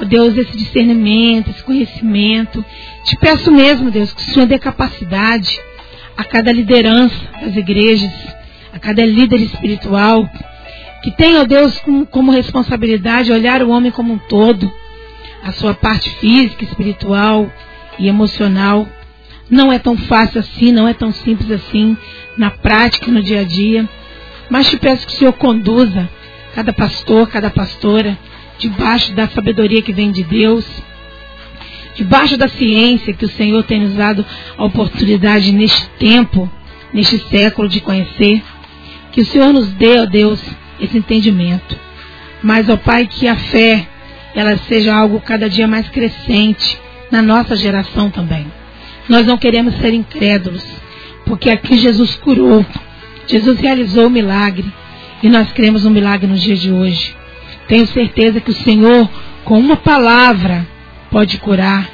ó 0.00 0.04
Deus, 0.04 0.36
esse 0.36 0.56
discernimento, 0.56 1.50
esse 1.50 1.62
conhecimento. 1.62 2.64
Te 3.04 3.16
peço 3.16 3.50
mesmo, 3.50 3.90
Deus, 3.90 4.12
que 4.12 4.22
o 4.22 4.24
Senhor 4.32 4.46
dê 4.46 4.58
capacidade 4.58 5.60
a 6.16 6.24
cada 6.24 6.52
liderança 6.52 7.16
das 7.40 7.56
igrejas, 7.56 8.12
a 8.72 8.78
cada 8.78 9.04
líder 9.04 9.40
espiritual, 9.40 10.28
que 11.02 11.10
tenha, 11.10 11.40
ó 11.40 11.44
Deus, 11.44 11.78
como, 11.80 12.06
como 12.06 12.30
responsabilidade 12.30 13.32
olhar 13.32 13.62
o 13.62 13.70
homem 13.70 13.90
como 13.90 14.14
um 14.14 14.18
todo, 14.18 14.72
a 15.42 15.52
sua 15.52 15.74
parte 15.74 16.08
física, 16.10 16.64
espiritual 16.64 17.50
e 17.98 18.08
emocional. 18.08 18.86
Não 19.50 19.72
é 19.72 19.78
tão 19.78 19.96
fácil 19.96 20.40
assim, 20.40 20.72
não 20.72 20.88
é 20.88 20.94
tão 20.94 21.12
simples 21.12 21.50
assim 21.50 21.96
na 22.38 22.50
prática, 22.50 23.10
no 23.10 23.22
dia 23.22 23.40
a 23.40 23.44
dia. 23.44 23.88
Mas 24.52 24.68
te 24.68 24.76
peço 24.76 25.06
que 25.06 25.14
o 25.14 25.16
Senhor 25.16 25.32
conduza 25.32 26.10
cada 26.54 26.74
pastor, 26.74 27.26
cada 27.26 27.48
pastora, 27.48 28.18
debaixo 28.58 29.14
da 29.14 29.26
sabedoria 29.26 29.80
que 29.80 29.94
vem 29.94 30.10
de 30.10 30.22
Deus, 30.22 30.66
debaixo 31.94 32.36
da 32.36 32.46
ciência 32.48 33.14
que 33.14 33.24
o 33.24 33.30
Senhor 33.30 33.62
tem 33.62 33.80
nos 33.80 33.94
dado 33.94 34.26
a 34.58 34.62
oportunidade 34.62 35.50
neste 35.52 35.88
tempo, 35.98 36.52
neste 36.92 37.16
século 37.30 37.66
de 37.66 37.80
conhecer. 37.80 38.42
Que 39.10 39.22
o 39.22 39.24
Senhor 39.24 39.54
nos 39.54 39.68
dê, 39.68 39.98
ó 39.98 40.04
Deus, 40.04 40.38
esse 40.78 40.98
entendimento. 40.98 41.74
Mas, 42.42 42.68
ó 42.68 42.76
Pai, 42.76 43.06
que 43.06 43.26
a 43.26 43.36
fé 43.36 43.88
ela 44.34 44.58
seja 44.68 44.94
algo 44.94 45.18
cada 45.18 45.48
dia 45.48 45.66
mais 45.66 45.88
crescente 45.88 46.78
na 47.10 47.22
nossa 47.22 47.56
geração 47.56 48.10
também. 48.10 48.46
Nós 49.08 49.26
não 49.26 49.38
queremos 49.38 49.78
ser 49.78 49.94
incrédulos, 49.94 50.62
porque 51.24 51.48
aqui 51.48 51.78
Jesus 51.78 52.16
curou, 52.16 52.62
Jesus 53.26 53.58
realizou 53.58 54.06
o 54.06 54.10
milagre 54.10 54.72
e 55.22 55.28
nós 55.28 55.52
cremos 55.52 55.84
no 55.84 55.90
milagre 55.90 56.26
nos 56.26 56.42
dias 56.42 56.60
de 56.60 56.70
hoje. 56.70 57.14
Tenho 57.68 57.86
certeza 57.86 58.40
que 58.40 58.50
o 58.50 58.54
Senhor, 58.54 59.08
com 59.44 59.58
uma 59.58 59.76
palavra, 59.76 60.66
pode 61.10 61.38
curar, 61.38 61.88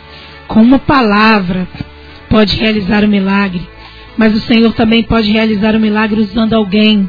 com 0.47 0.63
uma 0.63 0.79
palavra, 0.79 1.69
pode 2.29 2.57
realizar 2.57 3.05
o 3.05 3.09
milagre. 3.09 3.69
Mas 4.17 4.35
o 4.35 4.41
Senhor 4.41 4.73
também 4.73 5.03
pode 5.03 5.31
realizar 5.31 5.77
o 5.77 5.81
milagre 5.81 6.21
usando 6.21 6.55
alguém, 6.55 7.09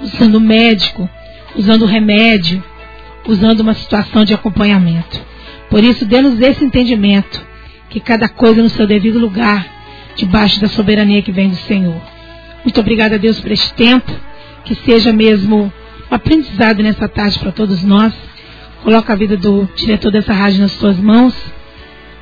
usando 0.00 0.40
médico, 0.40 1.08
usando 1.56 1.86
remédio, 1.86 2.62
usando 3.26 3.60
uma 3.60 3.74
situação 3.74 4.24
de 4.24 4.34
acompanhamento. 4.34 5.20
Por 5.70 5.82
isso, 5.82 6.04
dê-nos 6.04 6.40
esse 6.40 6.64
entendimento, 6.64 7.42
que 7.88 8.00
cada 8.00 8.28
coisa 8.28 8.62
no 8.62 8.68
seu 8.68 8.86
devido 8.86 9.18
lugar, 9.18 9.66
debaixo 10.16 10.60
da 10.60 10.68
soberania 10.68 11.22
que 11.22 11.32
vem 11.32 11.48
do 11.48 11.56
Senhor. 11.56 12.11
Muito 12.64 12.80
obrigada, 12.80 13.18
Deus, 13.18 13.40
por 13.40 13.50
este 13.50 13.72
tempo. 13.74 14.12
Que 14.64 14.74
seja 14.74 15.12
mesmo 15.12 15.72
um 16.10 16.14
aprendizado 16.14 16.82
nessa 16.82 17.08
tarde 17.08 17.38
para 17.38 17.52
todos 17.52 17.82
nós. 17.82 18.12
Coloca 18.82 19.12
a 19.12 19.16
vida 19.16 19.36
do 19.36 19.68
diretor 19.76 20.10
dessa 20.10 20.32
rádio 20.32 20.60
nas 20.60 20.72
suas 20.72 20.98
mãos. 20.98 21.34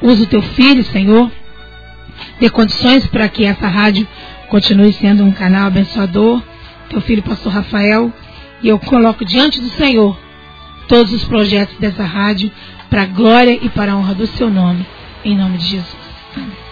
Usa 0.03 0.25
o 0.25 0.27
teu 0.27 0.43
filho, 0.43 0.83
Senhor. 0.85 1.31
Dê 2.39 2.49
condições 2.49 3.07
para 3.07 3.29
que 3.29 3.45
essa 3.45 3.67
rádio 3.67 4.07
continue 4.49 4.93
sendo 4.93 5.25
um 5.25 5.33
canal 5.33 5.67
abençoador. 5.67 6.43
Teu 6.89 7.01
filho, 7.01 7.23
pastor 7.23 7.53
Rafael. 7.53 8.13
E 8.63 8.69
eu 8.69 8.79
coloco 8.79 9.25
diante 9.25 9.61
do 9.61 9.69
Senhor 9.71 10.19
todos 10.89 11.13
os 11.13 11.25
projetos 11.25 11.79
dessa 11.79 12.05
rádio 12.05 12.51
para 12.91 13.03
a 13.03 13.07
glória 13.07 13.59
e 13.63 13.69
para 13.69 13.93
a 13.93 13.97
honra 13.97 14.15
do 14.15 14.27
seu 14.27 14.51
nome. 14.51 14.85
Em 15.25 15.37
nome 15.37 15.59
de 15.59 15.67
Jesus. 15.67 15.97
Amém. 16.37 16.70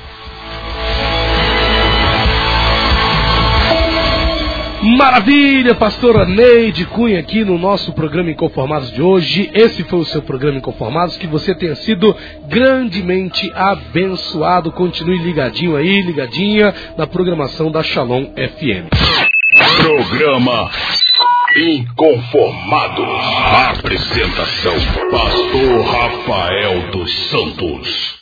Maravilha, 4.96 5.74
pastora 5.74 6.24
Neide 6.24 6.86
Cunha 6.86 7.20
aqui 7.20 7.44
no 7.44 7.58
nosso 7.58 7.92
programa 7.92 8.30
Inconformados 8.30 8.90
de 8.90 9.02
hoje. 9.02 9.50
Esse 9.52 9.84
foi 9.84 9.98
o 9.98 10.04
seu 10.04 10.22
programa 10.22 10.56
Inconformados, 10.56 11.16
que 11.18 11.26
você 11.26 11.54
tenha 11.54 11.74
sido 11.76 12.16
grandemente 12.48 13.52
abençoado. 13.54 14.72
Continue 14.72 15.18
ligadinho 15.18 15.76
aí, 15.76 16.00
ligadinha 16.00 16.74
na 16.96 17.06
programação 17.06 17.70
da 17.70 17.82
Shalom 17.82 18.28
FM. 18.34 18.88
Programa 19.76 20.70
Inconformados. 21.54 23.06
Apresentação: 23.76 24.74
Pastor 25.10 25.84
Rafael 25.84 26.90
dos 26.92 27.12
Santos. 27.28 28.17